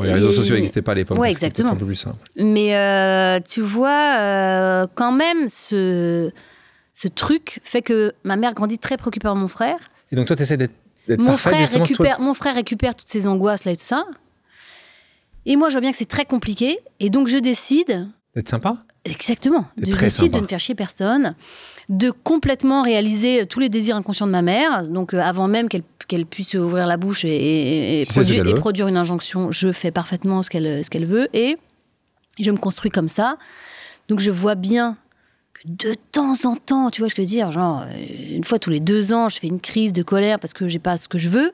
Les 0.00 0.12
réseaux 0.12 0.30
sociaux 0.32 0.54
n'existaient 0.54 0.80
pas 0.80 0.92
à 0.92 0.94
l'époque. 0.94 1.18
Ouais, 1.18 1.28
exactement. 1.30 1.72
un 1.72 1.76
peu 1.76 1.84
plus 1.84 1.96
simple. 1.96 2.16
Mais 2.36 2.74
euh, 2.76 3.40
tu 3.46 3.60
vois, 3.60 4.14
euh, 4.18 4.86
quand 4.94 5.10
même, 5.12 5.48
ce, 5.48 6.30
ce 6.94 7.08
truc 7.08 7.60
fait 7.64 7.82
que 7.82 8.12
ma 8.24 8.36
mère 8.36 8.54
grandit 8.54 8.78
très 8.78 8.96
préoccupée 8.96 9.24
par 9.24 9.34
mon 9.36 9.48
frère. 9.48 9.76
Et 10.12 10.16
donc 10.16 10.26
toi, 10.26 10.36
tu 10.36 10.42
essaies 10.42 10.56
d'être 10.56 10.72
Mon 11.18 11.26
parfaite, 11.32 11.52
frère, 11.54 11.70
toi- 11.70 11.80
récupère, 11.80 12.20
mon 12.20 12.32
frère 12.32 12.54
récupère 12.54 12.94
toutes 12.94 13.08
ces 13.10 13.26
angoisses 13.26 13.64
là 13.64 13.72
et 13.72 13.76
tout 13.76 13.84
ça. 13.84 14.06
Et 15.46 15.56
moi, 15.56 15.68
je 15.68 15.74
vois 15.74 15.80
bien 15.80 15.90
que 15.90 15.96
c'est 15.98 16.04
très 16.08 16.24
compliqué. 16.24 16.78
Et 17.00 17.10
donc, 17.10 17.26
je 17.28 17.38
décide, 17.38 18.06
d'être 18.38 18.48
sympa 18.48 18.76
exactement, 19.04 19.66
décide 19.76 20.10
sympa. 20.10 20.36
de 20.36 20.42
ne 20.42 20.46
faire 20.46 20.60
chier 20.60 20.74
personne, 20.74 21.34
de 21.88 22.10
complètement 22.10 22.82
réaliser 22.82 23.46
tous 23.46 23.60
les 23.60 23.68
désirs 23.68 23.96
inconscients 23.96 24.26
de 24.26 24.32
ma 24.32 24.42
mère. 24.42 24.88
Donc, 24.88 25.14
euh, 25.14 25.20
avant 25.20 25.48
même 25.48 25.68
qu'elle 25.68 26.26
puisse 26.26 26.54
ouvrir 26.54 26.86
la 26.86 26.96
bouche 26.96 27.24
et, 27.24 28.04
produire, 28.08 28.86
et 28.86 28.90
une 28.90 28.96
injonction, 28.96 29.50
je 29.50 29.72
fais 29.72 29.90
parfaitement 29.90 30.42
ce 30.42 30.50
qu'elle 30.50 31.06
veut. 31.06 31.28
Et 31.32 31.56
je 32.38 32.50
me 32.50 32.58
construis 32.58 32.90
comme 32.90 33.08
ça. 33.08 33.38
Donc, 34.08 34.20
je 34.20 34.30
vois 34.30 34.54
bien 34.54 34.96
que 35.54 35.62
de 35.64 35.94
temps 36.12 36.34
en 36.44 36.54
temps, 36.56 36.90
tu 36.90 37.00
vois, 37.00 37.08
ce 37.08 37.14
que 37.14 37.22
je 37.22 37.26
veux 37.26 37.32
dire, 37.32 37.50
genre, 37.52 37.84
euh, 37.88 38.36
une 38.36 38.44
fois 38.44 38.58
tous 38.58 38.70
les 38.70 38.80
deux 38.80 39.12
ans, 39.12 39.28
je 39.28 39.38
fais 39.38 39.48
une 39.48 39.60
crise 39.60 39.92
de 39.92 40.02
colère 40.02 40.38
parce 40.38 40.52
que 40.52 40.68
j'ai 40.68 40.78
pas 40.78 40.98
ce 40.98 41.08
que 41.08 41.18
je 41.18 41.28
veux. 41.28 41.52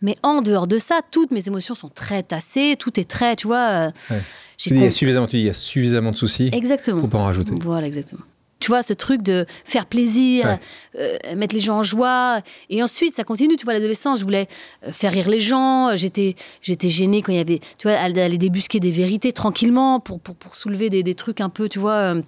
Mais 0.00 0.16
en 0.22 0.42
dehors 0.42 0.68
de 0.68 0.78
ça, 0.78 1.00
toutes 1.10 1.32
mes 1.32 1.48
émotions 1.48 1.74
sont 1.74 1.88
très 1.88 2.22
tassées, 2.22 2.76
tout 2.78 3.00
est 3.00 3.08
très, 3.10 3.34
tu 3.34 3.48
vois. 3.48 3.68
euh, 3.68 3.90
Ouais. 4.10 4.20
Tu 4.58 4.70
dis, 4.70 4.74
il 4.76 4.82
y 4.82 4.86
a 4.86 4.90
suffisamment, 4.90 5.26
tu 5.26 5.36
dis, 5.36 5.42
il 5.42 5.46
y 5.46 5.50
a 5.50 5.54
suffisamment 5.54 6.10
de 6.10 6.16
soucis. 6.16 6.50
Exactement. 6.52 7.00
Faut 7.00 7.06
pas 7.06 7.18
en 7.18 7.24
rajouter. 7.24 7.54
Voilà, 7.62 7.86
exactement. 7.86 8.20
Tu 8.60 8.72
vois, 8.72 8.82
ce 8.82 8.92
truc 8.92 9.22
de 9.22 9.46
faire 9.64 9.86
plaisir, 9.86 10.44
Ouais. 10.44 11.18
euh, 11.30 11.36
mettre 11.36 11.54
les 11.54 11.60
gens 11.60 11.78
en 11.78 11.82
joie. 11.84 12.40
Et 12.68 12.82
ensuite, 12.82 13.14
ça 13.14 13.22
continue. 13.22 13.56
Tu 13.56 13.64
vois, 13.64 13.72
l'adolescence, 13.72 14.18
je 14.18 14.24
voulais 14.24 14.48
euh, 14.84 14.90
faire 14.90 15.12
rire 15.12 15.28
les 15.28 15.38
gens. 15.38 15.94
J'étais, 15.94 16.34
j'étais 16.60 16.90
gênée 16.90 17.22
quand 17.22 17.30
il 17.30 17.38
y 17.38 17.40
avait, 17.40 17.60
tu 17.78 17.86
vois, 17.86 17.92
aller 17.96 18.36
débusquer 18.36 18.80
des 18.80 18.90
vérités 18.90 19.32
tranquillement 19.32 20.00
pour, 20.00 20.18
pour, 20.18 20.34
pour 20.34 20.56
soulever 20.56 20.90
des, 20.90 21.04
des 21.04 21.14
trucs 21.14 21.40
un 21.40 21.50
peu, 21.50 21.68
tu 21.68 21.78
vois, 21.78 22.16
euh, 22.16 22.22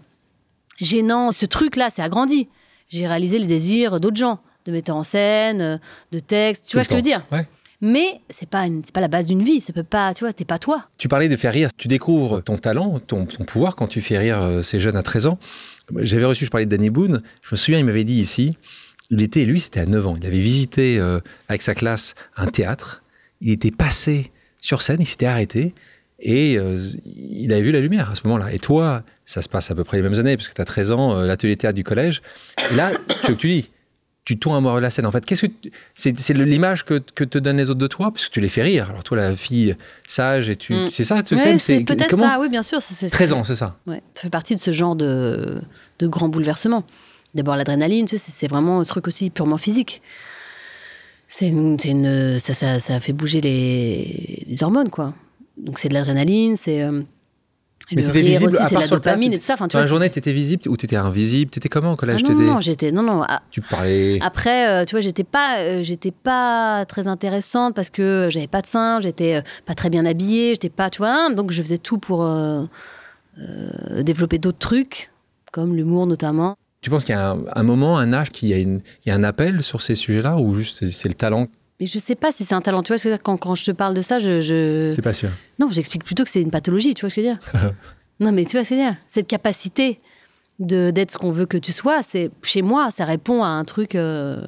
gênants. 0.80 1.32
Ce 1.32 1.46
truc-là, 1.46 1.88
c'est 1.92 2.02
agrandi. 2.02 2.48
J'ai 2.88 3.08
réalisé 3.08 3.38
les 3.40 3.46
désirs 3.46 3.98
d'autres 3.98 4.16
gens, 4.16 4.38
de 4.66 4.72
metteurs 4.72 4.96
en 4.96 5.04
scène, 5.04 5.80
de 6.12 6.18
textes. 6.20 6.64
Tu 6.66 6.70
Tout 6.72 6.76
vois 6.76 6.84
ce 6.84 6.88
que 6.90 6.94
je 6.94 6.98
veux 6.98 7.02
dire? 7.02 7.26
Ouais. 7.32 7.46
Mais 7.82 8.20
c'est 8.30 8.48
pas, 8.48 8.66
une- 8.66 8.82
pas 8.82 9.00
la 9.00 9.08
base 9.08 9.28
d'une 9.28 9.42
vie. 9.42 9.60
Ça 9.60 9.72
peut 9.72 9.82
pas, 9.82 10.12
tu 10.14 10.24
vois, 10.24 10.32
t'es 10.32 10.44
pas 10.44 10.58
toi. 10.58 10.84
Tu 10.98 11.08
parlais 11.08 11.28
de 11.28 11.36
faire 11.36 11.52
rire. 11.52 11.70
Tu 11.76 11.88
découvres 11.88 12.42
ton 12.42 12.58
talent, 12.58 12.98
ton, 13.00 13.24
ton 13.26 13.44
pouvoir 13.44 13.74
quand 13.76 13.86
tu 13.86 14.00
fais 14.00 14.18
rire 14.18 14.40
euh, 14.42 14.62
ces 14.62 14.80
jeunes 14.80 14.96
à 14.96 15.02
13 15.02 15.26
ans. 15.28 15.38
J'avais 15.96 16.24
reçu, 16.26 16.44
je 16.44 16.50
parlais 16.50 16.66
de 16.66 16.70
Danny 16.70 16.90
Boone. 16.90 17.20
Je 17.42 17.48
me 17.52 17.56
souviens, 17.56 17.78
il 17.78 17.84
m'avait 17.86 18.04
dit 18.04 18.20
ici, 18.20 18.56
il 19.10 19.22
était, 19.22 19.44
lui, 19.44 19.60
c'était 19.60 19.80
à 19.80 19.86
9 19.86 20.06
ans. 20.06 20.14
Il 20.20 20.26
avait 20.26 20.38
visité 20.38 20.98
euh, 20.98 21.20
avec 21.48 21.62
sa 21.62 21.74
classe 21.74 22.14
un 22.36 22.46
théâtre. 22.46 23.02
Il 23.40 23.50
était 23.50 23.70
passé 23.70 24.30
sur 24.60 24.82
scène, 24.82 24.98
il 25.00 25.06
s'était 25.06 25.24
arrêté 25.26 25.74
Et 26.18 26.58
euh, 26.58 26.78
il 27.06 27.50
avait 27.52 27.62
vu 27.62 27.72
la 27.72 27.80
lumière 27.80 28.10
à 28.10 28.14
ce 28.14 28.20
moment-là. 28.26 28.52
Et 28.52 28.58
toi, 28.58 29.02
ça 29.24 29.40
se 29.40 29.48
passe 29.48 29.70
à 29.70 29.74
peu 29.74 29.84
près 29.84 29.96
les 29.96 30.02
mêmes 30.02 30.18
années, 30.20 30.36
parce 30.36 30.48
que 30.48 30.54
tu 30.54 30.60
as 30.60 30.66
13 30.66 30.90
ans, 30.92 31.16
euh, 31.16 31.24
l'atelier 31.26 31.56
théâtre 31.56 31.76
du 31.76 31.82
collège. 31.84 32.20
Et 32.70 32.74
là, 32.76 32.92
tu, 33.24 33.34
tu 33.36 33.48
dis, 33.48 33.70
tu 34.24 34.38
tournes 34.38 34.62
de 34.62 34.78
la 34.80 34.90
scène. 34.90 35.06
En 35.06 35.10
fait, 35.10 35.24
qu'est-ce 35.24 35.46
que 35.46 35.52
c'est, 35.94 36.18
c'est 36.18 36.34
l'image 36.34 36.84
que, 36.84 36.98
que, 36.98 37.24
te 37.24 37.38
donnent 37.38 37.56
les 37.56 37.70
autres 37.70 37.80
de 37.80 37.86
toi, 37.86 38.10
parce 38.10 38.26
que 38.26 38.32
tu 38.32 38.40
les 38.40 38.48
fais 38.48 38.62
rire. 38.62 38.90
Alors 38.90 39.02
toi, 39.02 39.16
la 39.16 39.34
fille 39.34 39.74
sage, 40.06 40.50
et 40.50 40.56
tu, 40.56 40.74
mm. 40.74 40.90
c'est 40.92 41.04
ça, 41.04 41.24
ce 41.24 41.34
ouais, 41.34 41.42
thème, 41.42 41.58
c'est 41.58 41.84
comment 42.08 42.24
ça. 42.24 42.40
Oui, 42.40 42.48
bien 42.48 42.62
sûr. 42.62 42.80
C'est, 42.82 43.08
13 43.08 43.32
ans, 43.32 43.44
c'est 43.44 43.54
ça. 43.54 43.76
Ouais, 43.86 44.02
ça 44.14 44.22
fait 44.22 44.30
partie 44.30 44.54
de 44.54 44.60
ce 44.60 44.72
genre 44.72 44.94
de, 44.94 45.60
de 45.98 46.06
grand 46.06 46.28
bouleversement. 46.28 46.84
D'abord 47.34 47.56
l'adrénaline, 47.56 48.06
tu 48.06 48.18
sais, 48.18 48.30
c'est 48.30 48.48
vraiment 48.48 48.80
un 48.80 48.84
truc 48.84 49.06
aussi 49.06 49.30
purement 49.30 49.58
physique. 49.58 50.02
C'est 51.28 51.48
une, 51.48 51.76
une 51.84 52.38
ça, 52.40 52.54
ça, 52.54 52.80
ça, 52.80 53.00
fait 53.00 53.12
bouger 53.12 53.40
les, 53.40 54.44
les 54.48 54.62
hormones, 54.62 54.90
quoi. 54.90 55.14
Donc 55.56 55.78
c'est 55.78 55.88
de 55.88 55.94
l'adrénaline, 55.94 56.56
c'est 56.56 56.82
euh, 56.82 57.02
mais 57.92 58.02
le 58.02 58.10
rire 58.10 58.24
visible, 58.24 58.54
aussi, 58.54 58.64
c'est 58.68 58.78
la 58.78 58.86
dopamine 58.86 59.32
et 59.32 59.38
tout 59.38 59.44
ça. 59.44 59.54
Enfin, 59.54 59.68
tu 59.68 59.72
vois, 59.72 59.82
la 59.82 59.88
journée, 59.88 60.08
t'étais 60.10 60.32
visible 60.32 60.68
ou 60.68 60.76
t'étais 60.76 60.96
invisible 60.96 61.50
T'étais 61.50 61.68
comment 61.68 61.92
au 61.92 61.96
collège 61.96 62.22
ah 62.26 62.32
non, 62.32 62.40
non, 62.40 62.60
j'étais 62.60 62.92
non 62.92 63.02
non. 63.02 63.22
Ah, 63.26 63.42
tu 63.50 63.60
parlais. 63.60 64.18
Après, 64.22 64.68
euh, 64.68 64.84
tu 64.84 64.94
vois, 64.94 65.00
j'étais 65.00 65.24
pas, 65.24 65.58
euh, 65.60 65.82
j'étais 65.82 66.12
pas 66.12 66.84
très 66.86 67.06
intéressante 67.06 67.74
parce 67.74 67.90
que 67.90 68.28
j'avais 68.30 68.46
pas 68.46 68.62
de 68.62 68.66
sein, 68.66 69.00
j'étais 69.00 69.36
euh, 69.36 69.42
pas 69.66 69.74
très 69.74 69.90
bien 69.90 70.06
habillée, 70.06 70.54
j'étais 70.54 70.68
pas, 70.70 70.90
tu 70.90 70.98
vois, 70.98 71.10
hein, 71.10 71.30
donc 71.30 71.50
je 71.50 71.62
faisais 71.62 71.78
tout 71.78 71.98
pour 71.98 72.24
euh, 72.24 72.62
euh, 73.38 74.02
développer 74.02 74.38
d'autres 74.38 74.58
trucs, 74.58 75.10
comme 75.52 75.74
l'humour 75.74 76.06
notamment. 76.06 76.56
Tu 76.82 76.90
penses 76.90 77.04
qu'il 77.04 77.14
y 77.14 77.18
a 77.18 77.30
un, 77.32 77.40
un, 77.54 77.62
moment, 77.62 77.98
un 77.98 78.12
âge, 78.12 78.30
qu'il 78.30 78.48
y 78.48 78.80
y 79.06 79.10
a 79.10 79.14
un 79.14 79.24
appel 79.24 79.62
sur 79.62 79.82
ces 79.82 79.94
sujets-là 79.94 80.36
ou 80.36 80.54
juste 80.54 80.88
c'est 80.90 81.08
le 81.08 81.14
talent 81.14 81.48
mais 81.80 81.86
je 81.86 81.98
sais 81.98 82.14
pas 82.14 82.30
si 82.30 82.44
c'est 82.44 82.54
un 82.54 82.60
talent. 82.60 82.82
Tu 82.82 82.94
vois, 82.94 83.18
quand, 83.18 83.38
quand 83.38 83.54
je 83.54 83.64
te 83.64 83.70
parle 83.70 83.94
de 83.94 84.02
ça, 84.02 84.18
je. 84.18 84.42
je... 84.42 84.92
C'est 84.94 85.02
pas 85.02 85.14
sûr. 85.14 85.30
Non, 85.58 85.68
j'explique 85.70 86.04
plutôt 86.04 86.24
que 86.24 86.30
c'est 86.30 86.42
une 86.42 86.50
pathologie, 86.50 86.94
tu 86.94 87.00
vois 87.00 87.10
ce 87.10 87.16
que 87.16 87.22
je 87.22 87.28
veux 87.28 87.34
dire? 87.34 87.72
Non, 88.20 88.32
mais 88.32 88.44
tu 88.44 88.58
vois 88.58 88.64
ce 88.64 88.68
que 88.68 88.74
je 88.74 88.80
veux 88.80 88.86
dire? 88.86 88.96
Cette 89.08 89.26
capacité 89.26 89.98
d'être 90.58 91.10
ce 91.10 91.16
qu'on 91.16 91.30
veut 91.30 91.46
que 91.46 91.56
tu 91.56 91.72
sois, 91.72 92.02
c'est 92.02 92.30
chez 92.42 92.60
moi, 92.60 92.90
ça 92.90 93.06
répond 93.06 93.42
à 93.42 93.46
un 93.46 93.64
truc 93.64 93.94
euh, 93.94 94.44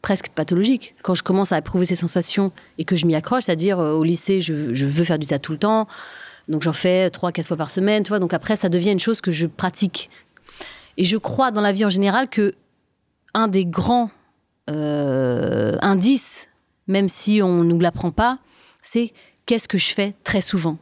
presque 0.00 0.30
pathologique. 0.30 0.94
Quand 1.02 1.14
je 1.14 1.22
commence 1.22 1.52
à 1.52 1.58
éprouver 1.58 1.84
ces 1.84 1.94
sensations 1.94 2.52
et 2.78 2.84
que 2.86 2.96
je 2.96 3.04
m'y 3.04 3.14
accroche, 3.14 3.44
c'est-à-dire 3.44 3.78
euh, 3.78 3.92
au 3.92 4.02
lycée, 4.02 4.40
je, 4.40 4.72
je, 4.72 4.86
veux 4.86 5.04
faire 5.04 5.18
du 5.18 5.26
théâtre 5.26 5.42
tout 5.42 5.52
le 5.52 5.58
temps, 5.58 5.86
donc 6.48 6.62
j'en 6.62 6.72
fais 6.72 7.10
trois, 7.10 7.32
quatre 7.32 7.46
fois 7.46 7.58
par 7.58 7.70
semaine, 7.70 8.02
tu 8.02 8.08
vois. 8.08 8.18
Donc 8.18 8.32
après, 8.32 8.56
ça 8.56 8.70
devient 8.70 8.92
une 8.92 8.98
chose 8.98 9.20
que 9.20 9.30
je 9.30 9.46
pratique. 9.46 10.08
Et 10.96 11.04
je 11.04 11.18
crois 11.18 11.50
dans 11.50 11.60
la 11.60 11.72
vie 11.72 11.84
en 11.84 11.90
général 11.90 12.30
que 12.30 12.54
un 13.34 13.48
des 13.48 13.66
grands 13.66 14.08
euh, 14.70 15.76
indice, 15.82 16.48
même 16.86 17.08
si 17.08 17.40
on 17.42 17.64
ne 17.64 17.64
nous 17.64 17.80
l'apprend 17.80 18.10
pas, 18.10 18.38
c'est 18.82 19.12
qu'est-ce 19.46 19.68
que 19.68 19.78
je 19.78 19.92
fais 19.92 20.14
très 20.24 20.40
souvent? 20.40 20.78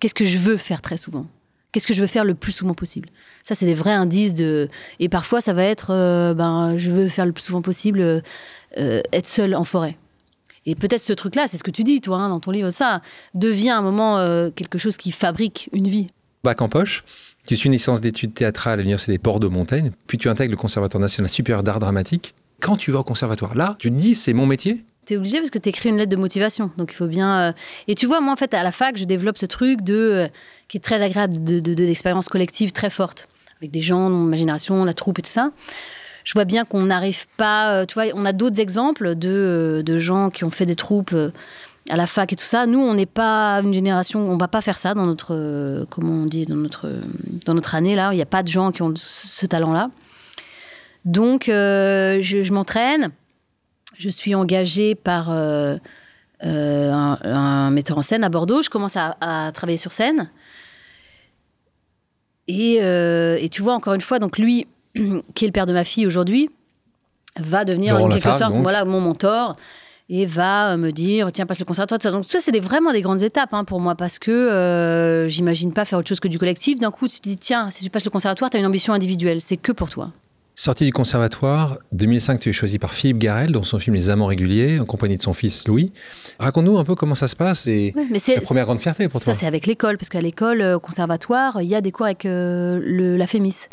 Qu'est-ce 0.00 0.14
que 0.14 0.24
je 0.24 0.38
veux 0.38 0.56
faire 0.56 0.82
très 0.82 0.96
souvent? 0.96 1.26
Qu'est-ce 1.72 1.86
que 1.86 1.94
je 1.94 2.00
veux 2.00 2.06
faire 2.06 2.24
le 2.24 2.34
plus 2.34 2.52
souvent 2.52 2.74
possible? 2.74 3.08
Ça, 3.42 3.54
c'est 3.54 3.66
des 3.66 3.74
vrais 3.74 3.92
indices 3.92 4.34
de. 4.34 4.68
Et 5.00 5.08
parfois, 5.08 5.40
ça 5.40 5.52
va 5.52 5.64
être, 5.64 5.90
euh, 5.90 6.32
ben, 6.32 6.76
je 6.76 6.90
veux 6.90 7.08
faire 7.08 7.26
le 7.26 7.32
plus 7.32 7.44
souvent 7.44 7.62
possible 7.62 8.00
euh, 8.00 8.22
être 9.12 9.26
seul 9.26 9.54
en 9.54 9.64
forêt. 9.64 9.96
Et 10.66 10.74
peut-être 10.74 11.00
ce 11.00 11.12
truc-là, 11.12 11.46
c'est 11.48 11.56
ce 11.56 11.62
que 11.62 11.70
tu 11.70 11.82
dis, 11.82 12.00
toi, 12.00 12.18
hein, 12.18 12.28
dans 12.28 12.40
ton 12.40 12.50
livre, 12.50 12.70
ça 12.70 13.00
devient 13.34 13.70
un 13.70 13.82
moment 13.82 14.18
euh, 14.18 14.50
quelque 14.50 14.76
chose 14.76 14.96
qui 14.96 15.12
fabrique 15.12 15.70
une 15.72 15.88
vie. 15.88 16.08
Bac 16.44 16.60
en 16.60 16.68
poche, 16.68 17.04
tu 17.46 17.56
suis 17.56 17.68
une 17.68 17.72
licence 17.72 18.00
d'études 18.00 18.34
théâtrales 18.34 18.74
à 18.74 18.82
l'Université 18.82 19.12
des 19.12 19.18
Ports 19.18 19.40
de 19.40 19.46
Montaigne, 19.46 19.92
puis 20.06 20.18
tu 20.18 20.28
intègres 20.28 20.50
le 20.50 20.56
Conservatoire 20.58 21.00
national 21.00 21.30
supérieur 21.30 21.62
d'art 21.62 21.78
dramatique 21.78 22.34
quand 22.60 22.76
tu 22.76 22.90
vas 22.90 23.00
au 23.00 23.04
conservatoire, 23.04 23.54
là, 23.54 23.76
tu 23.78 23.90
te 23.90 23.96
dis 23.96 24.14
c'est 24.14 24.32
mon 24.32 24.46
métier 24.46 24.84
T'es 25.04 25.16
obligé 25.16 25.38
parce 25.38 25.48
que 25.48 25.58
tu 25.58 25.70
écris 25.70 25.88
une 25.88 25.96
lettre 25.96 26.10
de 26.10 26.16
motivation. 26.16 26.70
Donc 26.76 26.92
il 26.92 26.94
faut 26.94 27.06
bien. 27.06 27.40
Euh... 27.40 27.52
Et 27.86 27.94
tu 27.94 28.04
vois, 28.04 28.20
moi, 28.20 28.32
en 28.32 28.36
fait, 28.36 28.52
à 28.52 28.62
la 28.62 28.72
fac, 28.72 28.98
je 28.98 29.04
développe 29.04 29.38
ce 29.38 29.46
truc 29.46 29.80
de. 29.80 29.94
Euh, 29.94 30.28
qui 30.68 30.76
est 30.76 30.80
très 30.80 31.00
agréable, 31.00 31.42
de, 31.42 31.60
de, 31.60 32.28
collective 32.28 32.72
très 32.72 32.90
forte. 32.90 33.26
Avec 33.60 33.70
des 33.70 33.80
gens 33.80 34.10
ma 34.10 34.36
génération, 34.36 34.84
la 34.84 34.92
troupe 34.92 35.18
et 35.18 35.22
tout 35.22 35.30
ça. 35.30 35.50
Je 36.24 36.34
vois 36.34 36.44
bien 36.44 36.66
qu'on 36.66 36.82
n'arrive 36.82 37.26
pas. 37.38 37.72
Euh, 37.72 37.86
tu 37.86 37.94
vois, 37.94 38.04
on 38.14 38.26
a 38.26 38.34
d'autres 38.34 38.60
exemples 38.60 39.14
de, 39.14 39.82
de 39.82 39.98
gens 39.98 40.28
qui 40.28 40.44
ont 40.44 40.50
fait 40.50 40.66
des 40.66 40.76
troupes 40.76 41.14
à 41.88 41.96
la 41.96 42.06
fac 42.06 42.30
et 42.34 42.36
tout 42.36 42.44
ça. 42.44 42.66
Nous, 42.66 42.78
on 42.78 42.92
n'est 42.92 43.06
pas 43.06 43.60
une 43.62 43.72
génération, 43.72 44.20
on 44.30 44.36
va 44.36 44.48
pas 44.48 44.60
faire 44.60 44.76
ça 44.76 44.92
dans 44.92 45.06
notre, 45.06 45.86
comment 45.88 46.12
on 46.12 46.26
dit, 46.26 46.44
dans 46.44 46.56
notre, 46.56 46.86
dans 47.46 47.54
notre 47.54 47.74
année 47.74 47.94
là. 47.94 48.12
Il 48.12 48.16
n'y 48.16 48.22
a 48.22 48.26
pas 48.26 48.42
de 48.42 48.48
gens 48.48 48.72
qui 48.72 48.82
ont 48.82 48.92
ce 48.94 49.46
talent-là. 49.46 49.88
Donc, 51.04 51.48
euh, 51.48 52.18
je, 52.20 52.42
je 52.42 52.52
m'entraîne. 52.52 53.10
Je 53.98 54.08
suis 54.08 54.34
engagée 54.34 54.94
par 54.94 55.30
euh, 55.30 55.76
euh, 56.44 56.92
un, 56.92 57.18
un, 57.22 57.70
metteur 57.70 57.98
en 57.98 58.02
scène 58.02 58.24
à 58.24 58.28
Bordeaux. 58.28 58.62
Je 58.62 58.70
commence 58.70 58.96
à, 58.96 59.16
à 59.20 59.50
travailler 59.52 59.78
sur 59.78 59.92
scène. 59.92 60.30
Et, 62.46 62.76
et, 62.76 63.48
tu 63.50 63.60
vois, 63.60 63.74
encore 63.74 63.92
une 63.92 64.00
fois, 64.00 64.18
donc 64.18 64.38
lui, 64.38 64.66
qui 65.34 65.44
est 65.44 65.48
le 65.48 65.52
père 65.52 65.66
de 65.66 65.74
ma 65.74 65.84
fille 65.84 66.06
aujourd'hui, 66.06 66.50
va 67.36 67.64
devenir 67.64 67.96
en 67.96 68.08
quelque 68.08 68.32
sorte 68.32 68.54
voilà, 68.54 68.84
mon 68.84 69.00
mentor 69.00 69.56
et 70.08 70.26
va 70.26 70.76
me 70.76 70.90
dire 70.90 71.30
tiens 71.32 71.46
passe 71.46 71.58
le 71.58 71.64
conservatoire 71.64 72.12
donc 72.12 72.24
ça 72.26 72.40
c'est 72.40 72.50
des, 72.52 72.60
vraiment 72.60 72.92
des 72.92 73.02
grandes 73.02 73.22
étapes 73.22 73.52
hein, 73.52 73.64
pour 73.64 73.80
moi 73.80 73.94
parce 73.94 74.18
que 74.18 74.30
euh, 74.30 75.28
j'imagine 75.28 75.72
pas 75.72 75.84
faire 75.84 75.98
autre 75.98 76.08
chose 76.08 76.20
que 76.20 76.28
du 76.28 76.38
collectif 76.38 76.78
d'un 76.78 76.90
coup 76.90 77.08
tu 77.08 77.18
te 77.18 77.28
dis 77.28 77.36
tiens 77.36 77.70
si 77.70 77.84
tu 77.84 77.90
passes 77.90 78.04
le 78.04 78.10
conservatoire 78.10 78.50
tu 78.50 78.56
as 78.56 78.60
une 78.60 78.66
ambition 78.66 78.94
individuelle 78.94 79.40
c'est 79.40 79.58
que 79.58 79.72
pour 79.72 79.90
toi 79.90 80.12
Sorti 80.60 80.84
du 80.84 80.92
conservatoire, 80.92 81.78
2005, 81.92 82.40
tu 82.40 82.48
es 82.48 82.52
choisi 82.52 82.80
par 82.80 82.92
Philippe 82.92 83.18
Garel 83.18 83.52
dans 83.52 83.62
son 83.62 83.78
film 83.78 83.94
Les 83.94 84.10
Amants 84.10 84.26
réguliers, 84.26 84.80
en 84.80 84.86
compagnie 84.86 85.16
de 85.16 85.22
son 85.22 85.32
fils 85.32 85.68
Louis. 85.68 85.92
Raconte-nous 86.40 86.76
un 86.78 86.82
peu 86.82 86.96
comment 86.96 87.14
ça 87.14 87.28
se 87.28 87.36
passe 87.36 87.68
et 87.68 87.94
ouais, 87.94 88.34
la 88.34 88.40
première 88.40 88.64
grande 88.64 88.80
fierté 88.80 89.08
pour 89.08 89.20
toi. 89.20 89.32
Ça, 89.32 89.38
c'est 89.38 89.46
avec 89.46 89.66
l'école, 89.66 89.98
parce 89.98 90.08
qu'à 90.08 90.20
l'école, 90.20 90.60
au 90.60 90.80
conservatoire, 90.80 91.62
il 91.62 91.68
y 91.68 91.76
a 91.76 91.80
des 91.80 91.92
cours 91.92 92.06
avec 92.06 92.26
euh, 92.26 92.80
le, 92.82 93.16
la 93.16 93.28
FEMIS. 93.28 93.68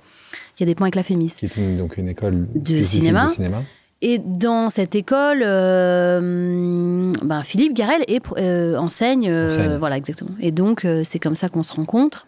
Il 0.57 0.59
y 0.59 0.63
a 0.63 0.67
des 0.67 0.75
points 0.75 0.85
avec 0.85 0.93
la 0.93 1.01
FEMIS. 1.01 1.29
C'est 1.29 1.57
une, 1.57 1.75
donc 1.75 1.97
une 1.97 2.07
école 2.07 2.45
de 2.53 2.83
cinéma. 2.83 3.23
de 3.23 3.29
cinéma. 3.31 3.63
Et 4.03 4.19
dans 4.19 4.69
cette 4.69 4.93
école, 4.93 5.41
euh, 5.43 7.11
ben 7.23 7.41
Philippe 7.41 7.73
Garel 7.73 8.03
est, 8.07 8.21
euh, 8.37 8.77
enseigne, 8.77 9.27
enseigne. 9.31 9.77
Voilà, 9.77 9.97
exactement. 9.97 10.35
Et 10.39 10.51
donc, 10.51 10.85
euh, 10.85 11.01
c'est 11.03 11.17
comme 11.17 11.35
ça 11.35 11.49
qu'on 11.49 11.63
se 11.63 11.73
rencontre. 11.73 12.27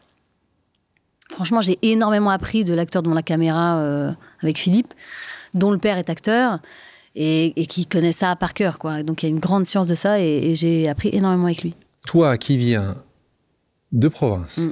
Franchement, 1.32 1.62
j'ai 1.62 1.78
énormément 1.82 2.30
appris 2.30 2.64
de 2.64 2.74
l'acteur 2.74 3.04
devant 3.04 3.16
la 3.16 3.22
caméra 3.22 3.80
euh, 3.80 4.12
avec 4.42 4.58
Philippe, 4.58 4.94
dont 5.54 5.72
le 5.72 5.78
père 5.78 5.98
est 5.98 6.10
acteur 6.10 6.60
et, 7.16 7.54
et, 7.62 7.66
qui 7.66 7.86
connaît 7.86 8.14
ça 8.14 8.36
par 8.36 8.54
cœur. 8.54 8.80
Quoi. 8.80 9.04
Donc 9.04 9.24
il 9.24 9.26
y 9.26 9.30
a 9.30 9.34
une 9.34 9.40
grande 9.40 9.66
science 9.66 9.88
de 9.88 9.96
ça 9.96 10.20
et, 10.22 10.52
et 10.52 10.56
j'ai 10.56 10.88
appris 10.88 11.10
énormément 11.12 11.46
avec 11.46 11.64
lui. 11.64 11.76
Toi 12.06 12.38
qui 12.38 12.58
viens 12.58 12.96
de 13.92 14.08
province, 14.08 14.60
mm. 14.60 14.72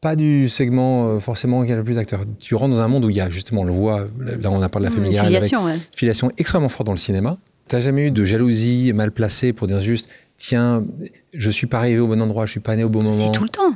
pas 0.00 0.16
du 0.16 0.48
segment 0.48 1.08
euh, 1.08 1.20
forcément 1.20 1.64
qui 1.64 1.72
a 1.72 1.76
le 1.76 1.84
plus 1.84 1.94
d'acteurs, 1.94 2.24
tu 2.38 2.54
rentres 2.54 2.74
dans 2.74 2.80
un 2.80 2.88
monde 2.88 3.04
où 3.04 3.10
il 3.10 3.16
y 3.16 3.20
a 3.20 3.30
justement, 3.30 3.62
on 3.62 3.64
le 3.64 3.72
voit, 3.72 4.08
là 4.18 4.50
on 4.50 4.62
a 4.62 4.68
parlé 4.68 4.88
de 4.88 4.94
la 4.94 5.00
mmh, 5.00 5.12
filiation, 5.12 5.66
avec, 5.66 5.78
ouais. 5.78 5.86
filiation 5.94 6.32
extrêmement 6.38 6.68
forte 6.68 6.86
dans 6.86 6.92
le 6.92 6.98
cinéma. 6.98 7.38
Tu 7.68 7.76
n'as 7.76 7.80
jamais 7.80 8.08
eu 8.08 8.10
de 8.10 8.24
jalousie 8.24 8.92
mal 8.92 9.12
placée 9.12 9.52
pour 9.52 9.68
dire 9.68 9.80
juste, 9.80 10.08
tiens, 10.36 10.84
je 11.32 11.50
suis 11.50 11.68
pas 11.68 11.78
arrivé 11.78 12.00
au 12.00 12.08
bon 12.08 12.20
endroit, 12.20 12.46
je 12.46 12.50
suis 12.50 12.60
pas 12.60 12.74
né 12.74 12.82
au 12.82 12.88
bon 12.88 13.02
moment. 13.02 13.12
C'est 13.12 13.30
tout 13.30 13.44
le 13.44 13.48
temps 13.48 13.74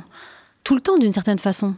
tout 0.65 0.75
le 0.75 0.81
temps 0.81 0.97
d'une 0.97 1.13
certaine 1.13 1.39
façon. 1.39 1.75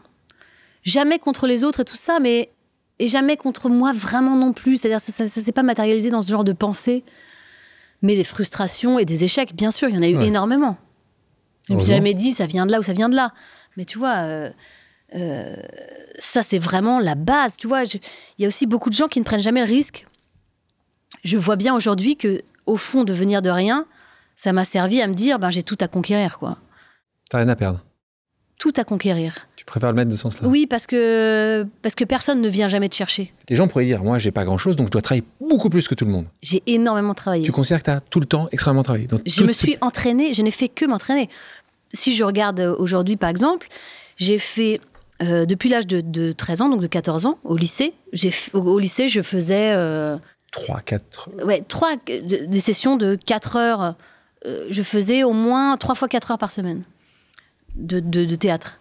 Jamais 0.82 1.20
contre 1.20 1.46
les 1.46 1.63
autres 1.63 1.82
et 1.82 1.86
tout 1.86 1.98
ça, 1.98 2.20
mais 2.20 2.50
et 2.98 3.08
jamais 3.08 3.38
contre 3.38 3.70
moi 3.70 3.94
vraiment 3.94 4.36
non 4.36 4.53
plus. 4.53 4.77
C'est-à-dire 4.77 5.01
ça, 5.01 5.12
ça, 5.12 5.27
ça 5.27 5.41
s'est 5.41 5.51
pas 5.51 5.62
matérialisé 5.62 6.10
dans 6.10 6.24
ce 6.24 6.32
genre 6.32 6.44
de 6.46 6.53
pensée. 6.53 7.03
Mais 8.01 8.15
des 8.15 8.24
frustrations 8.24 8.98
et 8.98 9.06
des 9.06 9.24
échecs, 9.24 9.56
bien 9.56 9.70
sûr, 9.72 9.89
il 9.89 9.96
y 9.96 9.98
en 10.00 10.01
a 10.01 10.08
eu 10.08 10.17
ouais. 10.17 10.27
énormément. 10.27 10.77
Je 11.67 11.74
me 11.74 11.79
suis 11.79 11.89
jamais 11.89 12.13
dit 12.13 12.32
ça 12.32 12.48
vient 12.48 12.65
de 12.65 12.72
là 12.72 12.79
ou 12.79 12.84
ça 12.84 12.94
vient 12.94 13.10
de 13.10 13.15
là. 13.15 13.34
Mais 13.75 13.86
tu 13.86 13.98
vois, 13.98 14.15
euh, 14.20 14.50
euh, 15.15 15.56
ça 16.17 16.41
c'est 16.41 16.60
vraiment 16.60 17.00
la 17.00 17.15
base. 17.15 17.58
Tu 17.58 17.67
vois, 17.67 17.84
il 17.84 18.00
y 18.39 18.46
a 18.46 18.48
aussi 18.48 18.65
beaucoup 18.65 18.89
de 18.89 18.96
gens 18.96 19.08
qui 19.08 19.20
ne 19.20 19.25
prennent 19.25 19.41
jamais 19.41 19.65
le 19.65 19.72
risque. 19.72 20.08
Je 21.25 21.38
vois 21.38 21.58
bien 21.58 21.75
aujourd'hui 21.75 22.15
que 22.15 22.41
au 22.65 22.77
fond 22.77 23.03
de 23.03 23.13
venir 23.13 23.41
de 23.41 23.50
rien, 23.50 23.86
ça 24.36 24.53
m'a 24.53 24.63
servi 24.63 25.01
à 25.01 25.08
me 25.08 25.13
dire 25.13 25.39
ben 25.39 25.50
j'ai 25.50 25.63
tout 25.63 25.77
à 25.82 25.89
conquérir 25.89 26.39
quoi. 26.39 26.58
T'as 27.29 27.39
rien 27.39 27.50
à 27.50 27.56
perdre 27.56 27.82
tout 28.57 28.73
à 28.75 28.83
conquérir. 28.83 29.47
Tu 29.55 29.65
préfères 29.65 29.89
le 29.89 29.95
mettre 29.95 30.09
de 30.09 30.15
ce 30.15 30.21
sens-là? 30.23 30.47
Oui, 30.47 30.65
parce 30.65 30.87
que, 30.87 31.65
parce 31.81 31.95
que 31.95 32.03
personne 32.03 32.41
ne 32.41 32.49
vient 32.49 32.67
jamais 32.67 32.89
te 32.89 32.95
chercher. 32.95 33.33
Les 33.49 33.55
gens 33.55 33.67
pourraient 33.67 33.85
dire, 33.85 34.03
moi, 34.03 34.17
j'ai 34.17 34.31
pas 34.31 34.45
grand-chose, 34.45 34.75
donc 34.75 34.87
je 34.87 34.91
dois 34.91 35.01
travailler 35.01 35.25
beaucoup 35.39 35.69
plus 35.69 35.87
que 35.87 35.95
tout 35.95 36.05
le 36.05 36.11
monde. 36.11 36.25
J'ai 36.41 36.63
énormément 36.65 37.13
travaillé. 37.13 37.45
Tu 37.45 37.51
considères 37.51 37.79
que 37.79 37.85
tu 37.85 37.91
as 37.91 37.99
tout 37.99 38.19
le 38.19 38.25
temps 38.25 38.47
extrêmement 38.51 38.83
travaillé 38.83 39.07
donc, 39.07 39.21
Je 39.25 39.43
me 39.43 39.51
suis 39.51 39.77
entraînée, 39.81 40.33
je 40.33 40.41
n'ai 40.41 40.51
fait 40.51 40.69
que 40.69 40.85
m'entraîner. 40.85 41.29
Si 41.93 42.15
je 42.15 42.23
regarde 42.23 42.59
aujourd'hui, 42.79 43.15
par 43.15 43.29
exemple, 43.29 43.67
j'ai 44.17 44.39
fait, 44.39 44.81
euh, 45.21 45.45
depuis 45.45 45.69
l'âge 45.69 45.87
de, 45.87 46.01
de, 46.01 46.31
13 46.31 46.61
ans, 46.63 46.69
donc 46.69 46.81
de 46.81 46.87
14 46.87 47.27
ans, 47.27 47.37
au 47.43 47.57
lycée, 47.57 47.93
au, 48.53 48.59
au, 48.59 48.79
lycée, 48.79 49.07
je 49.07 49.21
faisais... 49.21 49.73
Euh, 49.75 50.17
3, 50.51 50.81
4... 50.81 51.29
Ouais, 51.45 51.63
3, 51.67 51.95
des 52.47 52.59
sessions 52.59 52.97
de 52.97 53.15
4 53.15 53.55
heures. 53.55 53.95
Euh, 54.45 54.65
je 54.69 54.81
faisais 54.81 55.23
au 55.23 55.33
moins 55.33 55.77
3 55.77 55.93
fois 55.93 56.07
4 56.07 56.31
heures 56.31 56.37
par 56.37 56.51
semaine 56.51 56.83
de, 57.77 58.00
de, 58.00 58.25
de 58.25 58.36
théâtre. 58.36 58.79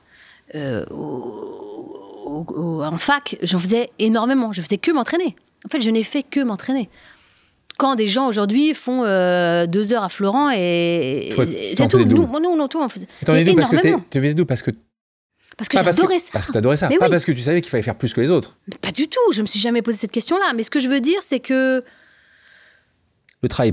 Euh, 0.54 0.84
au, 0.90 2.44
au, 2.48 2.82
en 2.82 2.98
fac, 2.98 3.36
j'en 3.42 3.58
faisais 3.58 3.90
énormément. 3.98 4.52
Je 4.52 4.62
faisais 4.62 4.78
que 4.78 4.90
m'entraîner. 4.90 5.36
En 5.64 5.68
fait, 5.68 5.80
je 5.80 5.90
n'ai 5.90 6.02
fait 6.04 6.22
que 6.22 6.40
m'entraîner. 6.40 6.88
quand 7.78 7.94
des 7.94 8.06
gens 8.06 8.26
aujourd'hui 8.28 8.74
font 8.74 9.04
euh, 9.04 9.66
deux 9.66 9.92
heures 9.92 10.04
à 10.04 10.08
Florent 10.08 10.50
et, 10.50 11.28
et 11.28 11.74
c'est 11.74 11.88
tout. 11.88 11.98
Nous, 12.04 12.26
nous, 12.26 12.56
nous, 12.56 12.68
tout, 12.68 12.78
on 12.80 12.88
faisait. 12.88 13.06
T'en 13.24 13.32
parce 13.54 13.70
que 13.70 13.76
tu 14.10 14.20
faisais 14.20 14.34
d'où 14.34 14.46
parce 14.46 14.62
que 14.62 14.70
Parce 15.56 15.68
que 15.68 15.78
j'adorais 15.78 16.18
ça. 16.18 16.26
Parce 16.32 16.46
que 16.46 16.52
t'adorais 16.52 16.76
ça, 16.76 16.88
Mais 16.88 16.98
pas 16.98 17.06
oui. 17.06 17.10
parce 17.10 17.24
que 17.24 17.32
tu 17.32 17.40
savais 17.40 17.60
qu'il 17.60 17.70
fallait 17.70 17.82
faire 17.82 17.96
plus 17.98 18.12
que 18.14 18.20
les 18.20 18.30
autres. 18.30 18.56
Pas 18.80 18.92
du 18.92 19.08
tout. 19.08 19.32
Je 19.32 19.42
me 19.42 19.46
suis 19.46 19.60
jamais 19.60 19.82
posé 19.82 19.98
cette 19.98 20.12
question-là. 20.12 20.52
Mais 20.56 20.62
ce 20.62 20.70
que 20.70 20.80
je 20.80 20.88
veux 20.88 21.00
dire, 21.00 21.20
c'est 21.26 21.40
que 21.40 21.82
Le 23.42 23.48
travail. 23.48 23.72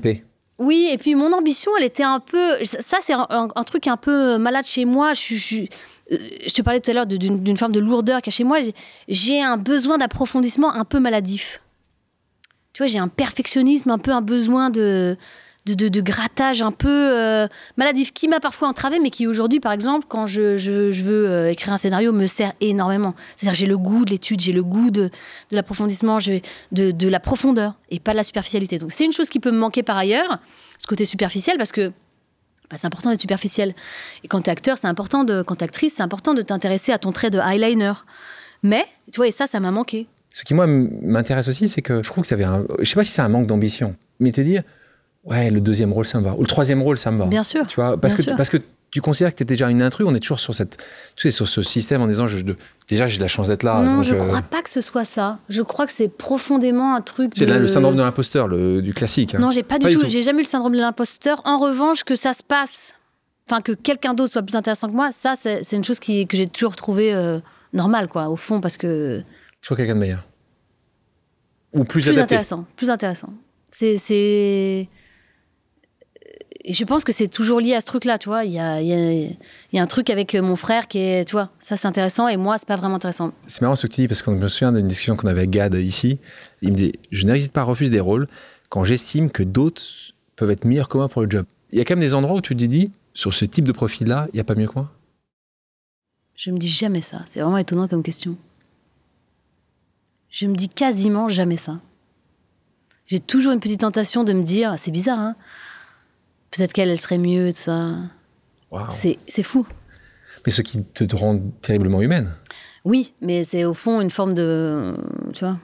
Oui, 0.60 0.90
et 0.92 0.98
puis 0.98 1.16
mon 1.16 1.34
ambition, 1.34 1.72
elle 1.78 1.86
était 1.86 2.04
un 2.04 2.20
peu. 2.20 2.64
Ça, 2.64 2.98
c'est 3.02 3.14
un, 3.14 3.64
truc 3.66 3.88
un 3.88 3.98
peu 3.98 4.38
malade 4.38 4.66
chez 4.66 4.86
moi. 4.86 5.14
Je, 5.14 5.36
je, 5.36 5.62
euh, 6.12 6.48
te 6.54 6.62
parlais 6.62 6.80
tout 6.80 6.92
à 6.92 6.94
l'heure 6.94 7.08
d'une 7.08 7.58
forme 7.58 7.72
de 7.72 7.80
lourdeur 7.80 8.22
qu'il 8.22 8.32
y 8.32 8.36
a 8.36 8.38
chez 8.38 8.44
moi. 8.44 8.60
J'ai 9.08 9.42
un 9.42 9.58
besoin 9.58 9.98
d'approfondissement 9.98 10.74
un 10.74 10.86
peu 10.86 11.00
maladif. 11.00 11.62
Tu 12.74 12.84
vois, 12.84 12.88
j'ai 12.88 13.00
un 13.00 13.08
perfectionnisme, 13.08 13.90
un 13.90 14.00
peu 14.00 14.12
un 14.12 14.22
besoin 14.22 14.70
de, 14.70 15.18
de, 15.66 15.88
de- 15.88 16.02
grattage 16.02 16.62
un 16.62 16.72
peu 16.74 16.90
euh, 16.90 17.48
maladif 17.78 18.12
qui 18.14 18.28
m'a 18.28 18.40
parfois 18.40 18.68
entravé, 18.68 19.00
mais 19.00 19.10
qui 19.10 19.28
aujourd'hui, 19.28 19.60
par 19.60 19.72
exemple, 19.72 20.06
quand 20.10 20.26
je, 20.26 20.58
je- 20.58 20.92
veux 21.04 21.30
euh, 21.30 21.52
écrire 21.52 21.74
un 21.74 21.78
scénario, 21.78 22.12
me 22.12 22.28
sert 22.28 22.54
énormément. 22.62 23.16
C'est-à-dire, 23.38 23.54
j'ai 23.54 23.66
le 23.66 23.78
goût 23.78 24.04
de 24.06 24.12
l'étude, 24.12 24.42
j'ai 24.42 24.52
le 24.52 24.64
goût 24.64 24.92
de, 24.92 25.04
de 25.52 25.56
l'approfondissement, 25.56 26.18
de, 26.18 26.92
de 26.92 27.08
la 27.08 27.20
profondeur 27.20 27.76
et 27.90 28.00
pas 28.00 28.12
de 28.12 28.18
la 28.18 28.24
superficialité. 28.24 28.78
Donc, 28.78 28.92
c'est 28.92 29.06
une 29.06 29.14
chose 29.14 29.30
qui 29.30 29.40
peut 29.40 29.52
me 29.52 29.58
manquer 29.58 29.84
par 29.84 29.98
ailleurs, 29.98 30.40
ce 30.80 30.88
côté 30.88 31.06
superficiel, 31.06 31.58
parce 31.58 31.72
que 31.72 31.90
bah, 32.70 32.78
c'est 32.78 32.88
important 32.88 33.10
d'être 33.10 33.22
superficiel. 33.22 33.74
Et 34.24 34.28
quand 34.28 34.42
t'es 34.42 34.52
acteur, 34.52 34.78
c'est 34.78 34.88
important 34.88 35.24
de, 35.24 35.44
quand 35.44 35.56
t'es 35.56 35.66
actrice, 35.66 35.94
c'est 35.96 36.04
important 36.04 36.34
de 36.34 36.42
t'intéresser 36.42 36.92
à 36.92 36.98
ton 36.98 37.12
trait 37.14 37.30
de 37.30 37.40
eyeliner. 37.40 37.94
Mais, 38.64 38.86
tu 39.12 39.18
vois, 39.18 39.28
et 39.28 39.32
ça, 39.32 39.48
ça 39.48 39.60
m'a 39.60 39.72
manqué. 39.72 40.08
Ce 40.30 40.44
qui, 40.44 40.54
moi, 40.54 40.66
m'intéresse 40.68 41.48
aussi, 41.48 41.68
c'est 41.70 41.82
que 41.82 42.02
je 42.02 42.10
trouve 42.10 42.24
que 42.24 42.28
ça 42.28 42.36
avait 42.36 42.44
un. 42.44 42.66
Je 42.80 42.86
sais 42.86 42.96
pas 42.96 43.04
si 43.04 43.12
c'est 43.12 43.22
un 43.22 43.30
manque 43.30 43.46
d'ambition, 43.48 43.96
mais 44.20 44.32
te 44.32 44.42
dire, 44.42 44.64
ouais, 45.24 45.50
le 45.50 45.62
deuxième 45.62 45.92
rôle, 45.94 46.06
ça 46.06 46.20
me 46.20 46.24
va. 46.26 46.34
Ou 46.36 46.42
le 46.42 46.48
troisième 46.48 46.82
rôle, 46.82 46.98
ça 46.98 47.12
me 47.12 47.20
va. 47.20 47.26
Bien 47.26 47.44
sûr. 47.44 47.66
Tu 47.68 47.76
vois, 47.76 47.98
parce 48.00 48.16
que, 48.16 48.22
sûr. 48.24 48.36
parce 48.36 48.50
que 48.50 48.58
tu 48.92 49.02
considères 49.02 49.32
que 49.32 49.38
tu 49.38 49.44
es 49.44 49.46
déjà 49.46 49.70
une 49.72 49.82
intrus, 49.82 50.06
on 50.08 50.14
est 50.14 50.20
toujours 50.20 50.40
sur, 50.40 50.54
cette, 50.54 50.78
tu 51.16 51.24
sais, 51.24 51.32
sur 51.32 51.48
ce 51.48 51.62
système 51.64 52.02
en 52.04 52.08
disant, 52.08 52.28
je, 52.28 52.38
je- 52.38 52.54
déjà, 52.88 53.08
j'ai 53.08 53.18
de 53.18 53.24
la 53.24 53.28
chance 53.28 53.48
d'être 53.48 53.64
là. 53.64 53.82
non, 53.84 53.96
donc, 53.96 54.04
je 54.04 54.14
euh, 54.14 54.18
crois 54.20 54.42
pas 54.44 54.62
que 54.62 54.70
ce 54.70 54.82
soit 54.82 55.04
ça. 55.06 55.40
Je 55.50 55.62
crois 55.64 55.88
que 55.88 55.92
c'est 55.92 56.10
profondément 56.10 56.94
un 56.96 57.02
truc 57.02 57.32
C'est 57.36 57.46
de... 57.48 57.54
le 57.54 57.68
syndrome 57.68 57.96
de 57.96 58.04
l'imposteur, 58.04 58.48
du 58.50 58.94
classique. 58.94 59.34
hein. 59.34 59.40
Non, 59.40 59.50
j'ai 59.50 59.64
pas, 59.64 59.80
Pas 59.80 59.90
du 59.90 59.96
tout. 59.96 60.02
tout. 60.04 60.10
J'ai 60.10 60.22
jamais 60.22 60.40
eu 60.42 60.44
le 60.44 60.48
syndrome 60.48 60.74
de 60.74 60.80
l'imposteur. 60.80 61.42
En 61.46 61.58
revanche, 61.58 62.04
que 62.04 62.16
ça 62.16 62.34
se 62.34 62.44
passe, 62.44 62.94
enfin 63.50 63.62
que 63.62 63.72
quelqu'un 63.72 64.14
d'autre 64.14 64.32
soit 64.32 64.44
plus 64.44 64.56
intéressant 64.56 64.88
que 64.90 64.94
moi, 64.94 65.12
ça, 65.12 65.34
c'est 65.36 65.64
une 65.76 65.84
chose 65.84 65.98
qui, 66.00 66.28
que 66.28 66.38
j'ai 66.38 66.48
toujours 66.48 66.76
trouvé 66.76 67.14
euh, 67.16 67.40
normale, 67.74 68.08
quoi, 68.08 68.30
au 68.30 68.36
fond, 68.36 68.62
parce 68.62 68.78
que 68.78 69.24
Je 69.62 69.68
vois 69.70 69.78
quelqu'un 69.78 69.96
de 69.96 70.00
meilleur? 70.00 70.24
Ou 71.74 71.84
plus, 71.86 72.02
plus 72.04 72.10
adapté? 72.12 72.36
intéressant, 72.36 72.66
plus 72.76 72.92
intéressant. 72.92 73.30
C'est, 73.72 73.98
et 76.66 76.72
je 76.72 76.84
pense 76.86 77.04
que 77.04 77.12
c'est 77.12 77.28
toujours 77.28 77.60
lié 77.60 77.74
à 77.74 77.82
ce 77.82 77.86
truc-là, 77.86 78.18
tu 78.18 78.30
vois. 78.30 78.46
Il 78.46 78.52
y 78.52 78.60
a, 78.60 78.82
il 78.82 78.88
y, 78.88 78.94
a, 78.94 79.12
il 79.12 79.38
y 79.74 79.80
a 79.80 79.84
un 79.84 79.88
truc 79.88 80.10
avec 80.10 80.34
mon 80.36 80.56
frère 80.56 80.88
qui 80.88 81.00
est, 81.00 81.26
tu 81.26 81.34
vois, 81.34 81.50
ça 81.62 81.76
c'est 81.76 81.88
intéressant 81.88 82.30
et 82.30 82.38
moi 82.38 82.58
c'est 82.58 82.68
pas 82.68 82.78
vraiment 82.78 82.96
intéressant. 82.96 83.34
C'est 83.48 83.62
marrant 83.62 83.76
ce 83.76 83.88
que 83.88 83.92
tu 83.92 84.02
dis 84.02 84.08
parce 84.08 84.22
que 84.22 84.32
je 84.32 84.38
me 84.38 84.48
souviens 84.48 84.72
d'une 84.72 84.88
discussion 84.88 85.18
qu'on 85.18 85.28
avait 85.28 85.42
avec 85.42 85.50
Gad 85.50 85.74
ici. 85.76 86.20
Il 86.62 86.72
me 86.72 86.78
dit 86.78 86.94
Je 87.12 87.26
n'hésite 87.26 87.52
pas 87.52 87.62
à 87.62 87.66
refuser 87.66 87.92
des 87.92 88.00
rôles 88.00 88.28
quand 88.70 88.86
j'estime 88.86 89.30
que 89.30 89.44
d'autres 89.44 89.82
peuvent 90.38 90.52
être 90.52 90.64
meilleurs 90.64 90.88
que 90.88 90.98
moi 90.98 91.10
pour 91.10 91.22
le 91.22 91.30
job. 91.30 91.46
Il 91.72 91.78
y 91.78 91.82
a 91.82 91.86
quand 91.86 91.96
même 91.96 92.00
des 92.00 92.16
endroits 92.16 92.38
où 92.38 92.42
tu 92.42 92.56
te 92.56 92.64
dis 92.64 92.92
Sur 93.14 93.34
ce 93.34 93.44
type 93.44 93.66
de 93.66 93.74
profil-là, 93.74 94.28
il 94.32 94.38
n'y 94.38 94.42
a 94.42 94.46
pas 94.46 94.56
mieux 94.56 94.68
que 94.68 94.76
moi? 94.76 94.90
Je 96.36 96.50
me 96.50 96.58
dis 96.58 96.70
jamais 96.70 97.02
ça. 97.02 97.26
C'est 97.28 97.42
vraiment 97.42 97.58
étonnant 97.58 97.90
comme 97.90 98.04
question. 98.04 98.38
Je 100.30 100.48
me 100.48 100.56
dis 100.56 100.70
quasiment 100.70 101.28
jamais 101.28 101.58
ça. 101.58 101.80
J'ai 103.06 103.20
toujours 103.20 103.52
une 103.52 103.60
petite 103.60 103.82
tentation 103.82 104.24
de 104.24 104.34
me 104.34 104.44
dire, 104.44 104.76
c'est 104.80 104.92
bizarre, 104.92 105.20
hein 105.20 105.36
Peut-être 106.56 106.74
qu'elle, 106.74 106.90
elle 106.90 107.00
serait 107.00 107.18
mieux, 107.18 107.52
tout 107.52 107.58
ça. 107.58 107.90
Waouh. 108.72 108.88
C'est 108.94 109.44
fou. 109.44 109.66
Mais 110.46 110.52
ce 110.52 110.62
qui 110.62 110.84
te 110.84 111.16
rend 111.16 111.40
terriblement 111.62 112.02
humaine. 112.02 112.32
Oui, 112.86 113.14
mais 113.22 113.44
c'est 113.46 113.64
au 113.66 113.74
fond 113.74 114.02
une 114.02 114.10
forme 114.10 114.34
de. 114.34 114.94
Tu 115.32 115.46
vois 115.46 115.58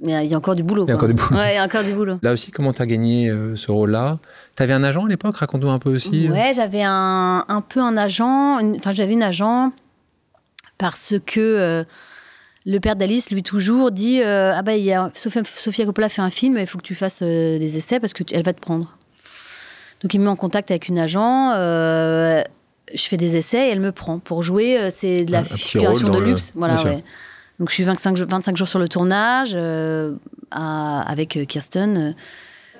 Il 0.00 0.10
y 0.10 0.14
a, 0.14 0.22
il 0.24 0.30
y 0.30 0.34
a 0.34 0.36
encore 0.36 0.56
du 0.56 0.64
boulot. 0.64 0.84
Il 0.86 0.88
y 0.88 0.92
a 0.92 0.96
encore 0.96 1.08
du 1.08 1.14
boulot. 1.14 1.36
Ouais, 1.36 1.52
il 1.52 1.56
y 1.56 1.58
a 1.58 1.64
encore 1.64 1.84
du 1.84 1.92
boulot. 1.92 2.18
Là 2.22 2.32
aussi, 2.32 2.50
comment 2.50 2.72
tu 2.72 2.82
as 2.82 2.86
gagné 2.86 3.30
euh, 3.30 3.54
ce 3.56 3.70
rôle-là? 3.70 4.18
Tu 4.56 4.62
avais 4.64 4.72
un 4.72 4.82
agent 4.82 5.04
à 5.04 5.08
l'époque? 5.08 5.36
Raconte-nous 5.36 5.70
un 5.70 5.78
peu 5.78 5.94
aussi. 5.94 6.26
euh. 6.28 6.32
Ouais, 6.32 6.52
j'avais 6.54 6.82
un, 6.82 7.44
un 7.46 7.60
peu 7.60 7.80
un 7.80 7.96
agent. 7.96 8.58
Enfin, 8.76 8.90
j'avais 8.92 9.12
une 9.12 9.22
agent 9.22 9.70
parce 10.76 11.14
que 11.24 11.40
euh, 11.40 11.84
le 12.66 12.78
père 12.80 12.96
d'Alice, 12.96 13.30
lui, 13.30 13.44
toujours 13.44 13.92
dit 13.92 14.20
Ah, 14.22 14.60
bah, 14.62 14.74
il 14.76 14.84
y 14.84 14.92
a, 14.92 15.10
Sofia, 15.14 15.42
Sofia 15.44 15.84
Coppola 15.86 16.08
fait 16.08 16.22
un 16.22 16.30
film, 16.30 16.58
il 16.58 16.66
faut 16.66 16.78
que 16.78 16.82
tu 16.84 16.96
fasses 16.96 17.22
des 17.22 17.76
essais 17.76 18.00
parce 18.00 18.12
qu'elle 18.12 18.42
va 18.44 18.52
te 18.52 18.60
prendre. 18.60 18.97
Donc, 20.02 20.14
il 20.14 20.18
me 20.20 20.24
met 20.24 20.30
en 20.30 20.36
contact 20.36 20.70
avec 20.70 20.88
une 20.88 20.98
agent. 20.98 21.52
euh, 21.56 22.42
je 22.94 23.02
fais 23.02 23.16
des 23.16 23.36
essais 23.36 23.68
et 23.68 23.70
elle 23.70 23.80
me 23.80 23.92
prend 23.92 24.18
pour 24.18 24.42
jouer. 24.42 24.78
euh, 24.78 24.90
C'est 24.92 25.24
de 25.24 25.32
la 25.32 25.44
figuration 25.44 26.08
de 26.10 26.18
le- 26.18 26.24
luxe. 26.26 26.52
Voilà, 26.54 26.82
ouais. 26.84 27.02
Donc, 27.58 27.68
je 27.70 27.74
suis 27.74 27.82
25, 27.84 28.16
jours- 28.16 28.28
25 28.30 28.56
jours 28.56 28.68
sur 28.68 28.78
le 28.78 28.88
tournage 28.88 29.50
euh, 29.54 30.14
à- 30.50 31.02
avec 31.10 31.38
Kirsten. 31.48 32.14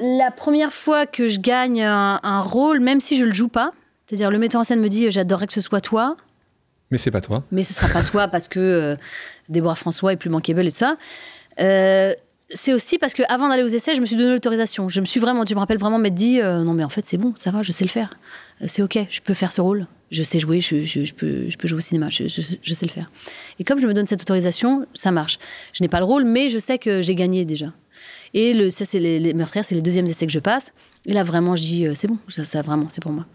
La 0.00 0.30
première 0.30 0.72
fois 0.72 1.06
que 1.06 1.26
je 1.28 1.40
gagne 1.40 1.82
un, 1.82 2.20
un 2.22 2.40
rôle, 2.40 2.78
même 2.80 3.00
si 3.00 3.16
je 3.18 3.24
le 3.24 3.32
joue 3.32 3.48
pas, 3.48 3.72
c'est-à-dire 4.06 4.30
le 4.30 4.38
metteur 4.38 4.60
en 4.60 4.64
scène 4.64 4.80
me 4.80 4.88
dit 4.88 5.10
j'adorerais 5.10 5.48
que 5.48 5.52
ce 5.52 5.60
soit 5.60 5.80
toi, 5.80 6.16
Mais 6.92 6.98
c'est 6.98 7.10
pas 7.10 7.20
toi. 7.20 7.42
mais 7.50 7.64
ce 7.64 7.74
sera 7.74 7.88
pas 7.88 8.02
toi 8.04 8.28
parce 8.28 8.46
que 8.46 8.60
euh, 8.60 8.96
Déborah 9.48 9.74
François 9.74 10.12
est 10.12 10.16
plus 10.16 10.30
bankable 10.30 10.64
et 10.66 10.70
tout 10.70 10.76
ça. 10.78 10.96
Euh, 11.60 12.14
c'est 12.54 12.72
aussi 12.72 12.98
parce 12.98 13.12
que 13.14 13.22
avant 13.28 13.48
d'aller 13.48 13.62
aux 13.62 13.66
essais, 13.68 13.94
je 13.94 14.00
me 14.00 14.06
suis 14.06 14.16
donné 14.16 14.30
l'autorisation. 14.30 14.88
Je 14.88 15.00
me 15.00 15.06
suis 15.06 15.20
vraiment, 15.20 15.44
je 15.46 15.54
me 15.54 15.58
rappelle 15.60 15.78
vraiment 15.78 15.98
m'être 15.98 16.14
dit 16.14 16.40
euh, 16.40 16.62
non 16.64 16.72
mais 16.74 16.84
en 16.84 16.88
fait 16.88 17.04
c'est 17.04 17.18
bon, 17.18 17.32
ça 17.36 17.50
va, 17.50 17.62
je 17.62 17.72
sais 17.72 17.84
le 17.84 17.90
faire, 17.90 18.18
Euh, 18.62 18.66
c'est 18.68 18.82
ok, 18.82 18.98
je 19.10 19.20
peux 19.20 19.34
faire 19.34 19.52
ce 19.52 19.60
rôle, 19.60 19.86
je 20.10 20.22
sais 20.22 20.40
jouer, 20.40 20.60
je, 20.60 20.82
je- 20.82 21.04
je 21.04 21.14
peux, 21.14 21.48
je 21.50 21.56
peux 21.58 21.68
jouer 21.68 21.78
au 21.78 21.82
cinéma, 21.82 22.08
je, 22.10 22.26
sais 22.28 22.86
le 22.86 22.90
faire. 22.90 23.10
Et 23.58 23.64
comme 23.64 23.78
je 23.80 23.86
me 23.86 23.92
donne 23.94 24.06
cette 24.06 24.22
autorisation, 24.22 24.86
ça 24.94 25.10
marche. 25.10 25.38
Je 25.72 25.82
n'ai 25.84 25.88
pas 25.88 25.98
le 25.98 26.04
rôle, 26.06 26.24
mais 26.24 26.48
je 26.48 26.58
sais 26.58 26.78
que 26.78 27.02
j'ai 27.02 27.14
gagné 27.14 27.44
déjà. 27.44 27.72
Et 28.34 28.52
le, 28.54 28.70
ça 28.70 28.84
c'est 28.84 28.98
les, 28.98 29.18
les 29.20 29.34
meurtrières, 29.34 29.64
c'est 29.64 29.74
les 29.74 29.82
deuxièmes 29.82 30.06
essais 30.06 30.26
que 30.26 30.32
je 30.32 30.38
passe. 30.40 30.72
Et 31.06 31.12
là 31.12 31.22
vraiment, 31.24 31.54
je 31.54 31.62
dis 31.62 31.86
euh, 31.86 31.92
c'est 31.94 32.08
bon, 32.08 32.18
ça, 32.28 32.44
ça 32.44 32.62
vraiment, 32.62 32.86
c'est 32.88 33.02
pour 33.02 33.12
moi. 33.12 33.26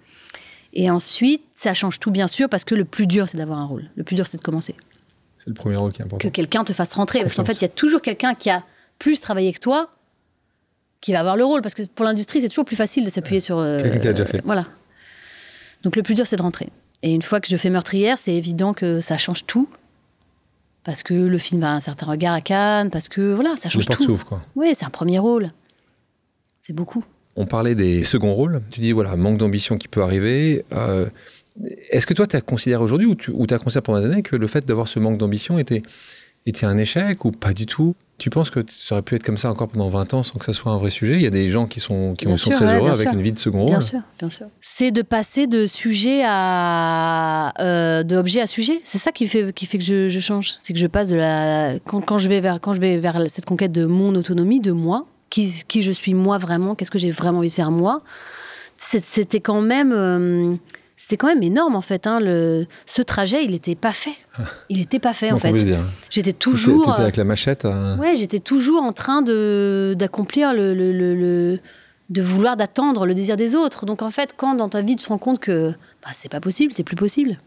Et 0.73 0.89
ensuite, 0.89 1.43
ça 1.55 1.75
change 1.75 1.99
tout 1.99 2.09
bien 2.09 2.27
sûr 2.27 2.49
parce 2.49 2.63
que 2.65 2.73
le 2.73 2.83
plus 2.85 3.05
dur 3.05 3.29
c'est 3.29 3.37
d'avoir 3.37 3.59
un 3.59 3.65
rôle. 3.65 3.89
Le 3.95 4.03
plus 4.03 4.15
dur 4.15 4.25
c'est 4.25 4.37
de 4.37 4.41
commencer 4.43 4.75
C'est 5.37 5.47
le 5.49 5.53
premier 5.53 5.75
rôle 5.75 5.91
qui 5.93 6.01
est 6.01 6.05
important. 6.05 6.27
que 6.27 6.33
quelqu'un 6.33 6.63
te 6.63 6.73
fasse 6.73 6.93
rentrer. 6.95 7.19
Parce 7.21 7.35
qu'en 7.35 7.45
fait, 7.45 7.53
il 7.53 7.61
y 7.61 7.65
a 7.65 7.69
toujours 7.69 8.01
quelqu'un 8.01 8.33
qui 8.33 8.49
a 8.49 8.63
plus 9.03 9.19
travaillé 9.21 9.51
que 9.53 9.59
toi 9.59 9.89
qui 11.01 11.11
va 11.11 11.19
avoir 11.19 11.35
le 11.35 11.43
rôle. 11.43 11.61
Parce 11.61 11.73
que 11.75 11.83
pour 11.83 12.05
l'industrie, 12.05 12.39
c'est 12.41 12.47
toujours 12.49 12.63
plus 12.65 12.77
facile 12.77 13.03
de 13.03 13.09
s'appuyer 13.09 13.41
sur. 13.41 13.57
euh, 13.57 13.79
Quelqu'un 13.81 13.99
qui 13.99 14.07
l'a 14.07 14.13
déjà 14.13 14.25
fait. 14.25 14.41
Voilà. 14.45 14.65
Donc 15.83 15.95
le 15.97 16.03
plus 16.03 16.15
dur, 16.15 16.25
c'est 16.25 16.37
de 16.37 16.41
rentrer. 16.41 16.69
Et 17.01 17.13
une 17.13 17.21
fois 17.21 17.41
que 17.41 17.47
je 17.49 17.57
fais 17.57 17.69
meurtrière, 17.69 18.17
c'est 18.17 18.33
évident 18.33 18.73
que 18.73 19.01
ça 19.01 19.17
change 19.17 19.45
tout. 19.45 19.67
Parce 20.85 21.03
que 21.03 21.13
le 21.13 21.37
film 21.37 21.63
a 21.63 21.73
un 21.73 21.79
certain 21.81 22.05
regard 22.05 22.33
à 22.33 22.41
Cannes, 22.41 22.89
parce 22.89 23.09
que 23.09 23.33
voilà, 23.33 23.55
ça 23.57 23.65
Les 23.65 23.69
change 23.71 23.85
portes 23.87 23.99
tout. 23.99 24.05
s'ouvrent, 24.05 24.25
quoi. 24.25 24.41
Oui, 24.55 24.71
c'est 24.77 24.85
un 24.85 24.89
premier 24.89 25.19
rôle. 25.19 25.51
C'est 26.61 26.73
beaucoup. 26.73 27.03
On 27.35 27.45
parlait 27.45 27.75
des 27.75 28.03
seconds 28.05 28.33
rôles. 28.33 28.61
Tu 28.71 28.79
dis, 28.79 28.91
voilà, 28.93 29.15
manque 29.17 29.37
d'ambition 29.37 29.77
qui 29.77 29.87
peut 29.89 30.01
arriver. 30.03 30.63
Euh, 30.71 31.07
Est-ce 31.91 32.05
que 32.07 32.13
toi, 32.13 32.27
tu 32.27 32.35
as 32.37 32.41
considéré 32.41 32.81
aujourd'hui, 32.83 33.07
ou 33.07 33.15
tu 33.15 33.31
ou 33.31 33.45
as 33.49 33.59
considéré 33.59 33.81
pendant 33.81 33.99
des 33.99 34.05
années, 34.05 34.23
que 34.23 34.35
le 34.37 34.47
fait 34.47 34.65
d'avoir 34.65 34.87
ce 34.87 34.99
manque 34.99 35.17
d'ambition 35.17 35.57
était, 35.59 35.83
était 36.45 36.65
un 36.65 36.77
échec 36.77 37.25
ou 37.25 37.31
pas 37.31 37.53
du 37.53 37.65
tout? 37.65 37.95
Tu 38.19 38.29
penses 38.29 38.49
que 38.51 38.59
ça 38.67 38.95
aurait 38.95 39.01
pu 39.01 39.15
être 39.15 39.23
comme 39.23 39.37
ça 39.37 39.49
encore 39.49 39.67
pendant 39.67 39.89
20 39.89 40.13
ans 40.13 40.23
sans 40.23 40.37
que 40.37 40.45
ça 40.45 40.53
soit 40.53 40.71
un 40.71 40.77
vrai 40.77 40.91
sujet? 40.91 41.15
Il 41.15 41.21
y 41.21 41.27
a 41.27 41.31
des 41.31 41.49
gens 41.49 41.65
qui 41.65 41.79
sont, 41.79 42.13
qui 42.15 42.25
Bien 42.25 42.37
sont 42.37 42.51
sûr, 42.51 42.57
très 42.57 42.65
ouais, 42.67 42.73
heureux 42.75 42.83
bien 42.91 42.93
avec 42.93 43.07
sûr. 43.09 43.13
une 43.17 43.21
vie 43.21 43.31
de 43.31 43.39
second 43.39 43.65
Bien 43.65 43.75
rôle. 43.75 43.83
sûr, 43.83 43.99
bien 44.19 44.29
sûr. 44.29 44.47
C'est 44.61 44.91
de 44.91 45.01
passer 45.01 45.47
de 45.47 45.65
sujet 45.65 46.21
à 46.25 47.53
euh, 47.59 48.03
de 48.03 48.15
objet 48.15 48.39
à 48.41 48.47
sujet? 48.47 48.81
C'est 48.83 48.99
ça 48.99 49.11
qui 49.11 49.27
fait 49.27 49.51
qui 49.53 49.65
fait 49.65 49.77
que 49.79 49.83
je, 49.83 50.09
je 50.09 50.19
change? 50.19 50.55
C'est 50.61 50.73
que 50.73 50.79
je 50.79 50.87
passe 50.87 51.07
de 51.09 51.15
la 51.15 51.79
quand, 51.85 52.01
quand 52.01 52.17
je 52.19 52.29
vais 52.29 52.39
vers 52.39 52.59
quand 52.61 52.73
je 52.73 52.79
vais 52.81 52.97
vers 52.97 53.19
cette 53.29 53.45
conquête 53.45 53.71
de 53.71 53.85
mon 53.85 54.13
autonomie, 54.15 54.59
de 54.59 54.71
moi, 54.71 55.05
qui 55.29 55.51
qui 55.67 55.81
je 55.81 55.91
suis 55.91 56.13
moi 56.13 56.37
vraiment, 56.37 56.75
qu'est-ce 56.75 56.91
que 56.91 56.99
j'ai 56.99 57.11
vraiment 57.11 57.39
envie 57.39 57.49
de 57.49 57.53
faire 57.53 57.71
moi? 57.71 58.03
C'était 58.77 59.39
quand 59.39 59.61
même 59.61 59.91
euh, 59.91 60.55
c'était 61.03 61.17
quand 61.17 61.27
même 61.27 61.43
énorme 61.43 61.75
en 61.75 61.81
fait. 61.81 62.07
Hein, 62.07 62.19
le, 62.21 62.65
ce 62.85 63.01
trajet, 63.01 63.43
il 63.43 63.51
n'était 63.51 63.75
pas 63.75 63.91
fait. 63.91 64.15
Il 64.69 64.77
n'était 64.77 64.99
pas 64.99 65.13
fait 65.13 65.31
en 65.31 65.37
fait. 65.37 65.51
dire. 65.51 65.79
J'étais 66.09 66.31
toujours. 66.31 66.97
avec 66.97 67.17
la 67.17 67.25
machette. 67.25 67.65
à- 67.65 67.95
Ouais, 67.99 68.15
j'étais 68.15 68.39
toujours 68.39 68.81
en 68.83 68.93
train 68.93 69.21
de 69.21 69.95
d'accomplir 69.99 70.53
le, 70.53 70.73
le, 70.73 71.59
de 72.09 72.21
vouloir 72.21 72.55
d'attendre 72.55 73.05
le 73.05 73.13
désir 73.13 73.35
des 73.35 73.53
autres. 73.55 73.85
Donc 73.85 74.01
en 74.01 74.09
fait, 74.09 74.33
quand 74.37 74.55
dans 74.55 74.69
ta 74.69 74.81
vie 74.81 74.95
tu 74.95 75.03
te 75.03 75.09
rends 75.09 75.17
compte 75.17 75.39
que 75.39 75.71
bah, 76.03 76.11
c'est 76.13 76.29
pas 76.31 76.39
possible, 76.39 76.71
c'est 76.73 76.83
plus 76.83 76.95
possible, 76.95 77.37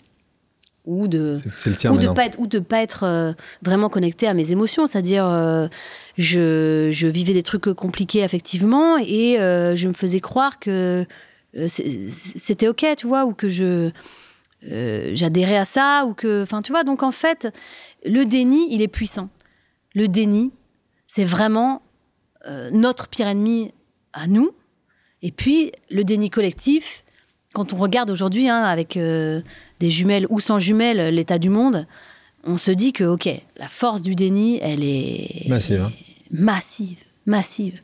ou 0.85 1.09
de 1.09 1.35
C'est- 1.43 1.51
C'est 1.57 1.71
le 1.71 1.77
tien 1.77 1.93
ou 1.93 1.99
de 1.99 2.09
pas 2.09 2.27
être 2.27 2.39
ou 2.39 2.47
de 2.47 2.59
pas 2.59 2.83
être 2.83 3.05
euh, 3.05 3.33
vraiment 3.63 3.89
connecté 3.89 4.29
à 4.29 4.35
mes 4.35 4.53
émotions, 4.53 4.87
c'est-à-dire 4.87 5.27
euh, 5.27 5.67
je, 6.19 6.91
je 6.93 7.09
vivais 7.09 7.33
des 7.33 7.43
trucs 7.43 7.73
compliqués 7.73 8.23
affectivement 8.23 8.97
et 8.99 9.41
euh, 9.41 9.75
je 9.77 9.89
me 9.89 9.93
faisais 9.95 10.21
croire 10.21 10.59
que 10.59 10.71
euh, 11.03 11.05
c'était 11.69 12.69
ok, 12.69 12.85
tu 12.97 13.07
vois, 13.07 13.25
ou 13.25 13.33
que 13.33 13.49
je 13.49 13.91
euh, 14.71 15.11
j'adhérais 15.15 15.57
à 15.57 15.65
ça 15.65 16.05
ou 16.07 16.15
que 16.15 16.43
enfin 16.43 16.63
tu 16.63 16.73
vois 16.73 16.83
donc 16.83 17.03
en 17.03 17.11
fait 17.11 17.49
le 18.05 18.25
déni 18.25 18.67
il 18.75 18.81
est 18.81 18.89
puissant 18.89 19.29
le 19.95 20.09
déni 20.09 20.51
c'est 21.07 21.25
vraiment 21.25 21.83
euh, 22.47 22.71
notre 22.71 23.09
pire 23.09 23.27
ennemi 23.27 23.73
à 24.13 24.27
nous. 24.27 24.53
Et 25.23 25.33
puis, 25.33 25.73
le 25.91 26.05
déni 26.05 26.31
collectif, 26.31 27.05
quand 27.55 27.73
on 27.73 27.77
regarde 27.77 28.11
aujourd'hui, 28.11 28.49
hein, 28.49 28.63
avec 28.63 28.97
euh, 28.97 29.41
des 29.81 29.91
jumelles 29.91 30.27
ou 30.31 30.41
sans 30.41 30.59
jumelles, 30.59 31.15
l'état 31.15 31.39
du 31.39 31.49
monde, 31.49 31.87
on 32.45 32.59
se 32.59 32.71
dit 32.71 32.93
que, 32.93 33.05
OK, 33.05 33.29
la 33.57 33.69
force 33.69 34.03
du 34.03 34.15
déni, 34.15 34.59
elle 34.63 34.85
est 34.85 35.49
Massive, 35.49 35.81
hein. 35.81 35.93
massive, 36.31 36.99
massive. 37.25 37.81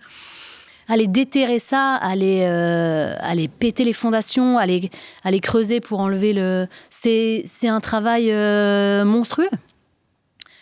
Aller 0.92 1.06
déterrer 1.06 1.58
ça, 1.58 1.94
aller, 1.94 2.44
euh, 2.46 3.14
aller 3.20 3.48
péter 3.48 3.82
les 3.82 3.94
fondations, 3.94 4.58
aller, 4.58 4.90
aller 5.24 5.40
creuser 5.40 5.80
pour 5.80 6.00
enlever 6.00 6.34
le. 6.34 6.66
C'est 6.90 7.46
un 7.64 7.80
travail 7.80 8.30
euh, 8.30 9.02
monstrueux 9.06 9.48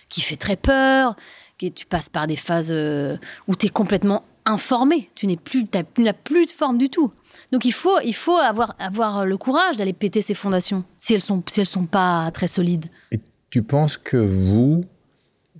qui 0.09 0.21
fait 0.21 0.37
très 0.37 0.55
peur. 0.55 1.17
Qui, 1.59 1.73
tu 1.73 1.85
passes 1.85 2.09
par 2.09 2.29
des 2.29 2.37
phases 2.37 2.71
euh, 2.71 3.17
où 3.49 3.57
tu 3.57 3.67
es 3.67 3.71
complètement 3.71 4.23
informé. 4.45 5.11
Tu 5.17 5.27
n'es 5.27 5.37
plus, 5.37 5.67
n'as 5.99 6.13
plus 6.13 6.47
de 6.47 6.53
forme 6.53 6.79
du 6.79 6.91
tout. 6.91 7.11
Donc 7.51 7.65
il 7.65 7.73
faut, 7.73 7.99
il 8.05 8.15
faut 8.15 8.37
avoir, 8.37 8.77
avoir 8.79 9.27
le 9.27 9.37
courage 9.37 9.79
d'aller 9.79 9.93
péter 9.93 10.23
ces 10.23 10.35
fondations 10.35 10.85
si 11.01 11.13
elles 11.13 11.21
sont, 11.21 11.43
si 11.51 11.67
sont 11.67 11.87
pas 11.87 12.31
très 12.31 12.47
solides. 12.47 12.87
Et 13.11 13.19
tu 13.51 13.65
penses 13.65 13.97
que 13.97 14.17
vous, 14.17 14.85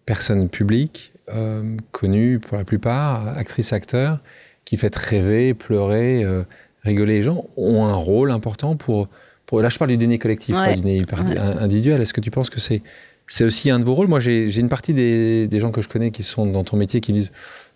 personne 0.07 0.49
publique, 0.49 1.11
euh, 1.29 1.77
connue 1.91 2.39
pour 2.39 2.57
la 2.57 2.65
plupart, 2.65 3.27
actrice, 3.37 3.73
acteur, 3.73 4.21
qui 4.65 4.77
faites 4.77 4.97
rêver, 4.97 5.55
pleurer, 5.55 6.23
euh, 6.25 6.43
rigoler 6.83 7.15
les 7.19 7.23
gens, 7.23 7.47
ont 7.57 7.85
un 7.85 7.93
rôle 7.95 8.31
important 8.31 8.77
pour, 8.77 9.09
pour... 9.47 9.61
Là, 9.63 9.69
je 9.69 9.79
parle 9.79 9.91
du 9.91 9.97
déni 9.97 10.19
collectif, 10.19 10.55
Ouais. 10.57 10.67
pas 10.71 10.75
du 10.77 10.83
déni 10.83 11.01
Ouais. 11.01 11.37
individuel. 11.61 12.01
Est-ce 12.01 12.15
que 12.15 12.21
tu 12.21 12.31
penses 12.31 12.51
que 12.51 12.61
c'est 12.61 12.83
c'est 13.27 13.45
aussi 13.45 13.71
un 13.71 13.79
de 13.79 13.85
vos 13.85 13.95
rôles? 13.95 14.09
Moi, 14.09 14.19
j'ai 14.21 14.51
j'ai 14.51 14.61
une 14.61 14.69
partie 14.69 14.93
des, 14.93 15.47
des 15.47 15.61
gens 15.61 15.71
que 15.71 15.83
je 15.83 15.89
connais 15.89 16.11
qui 16.11 16.23
sont 16.25 16.47
dans 16.47 16.65
ton 16.65 16.77
métier 16.77 17.01
qui 17.01 17.13
disent, 17.13 17.31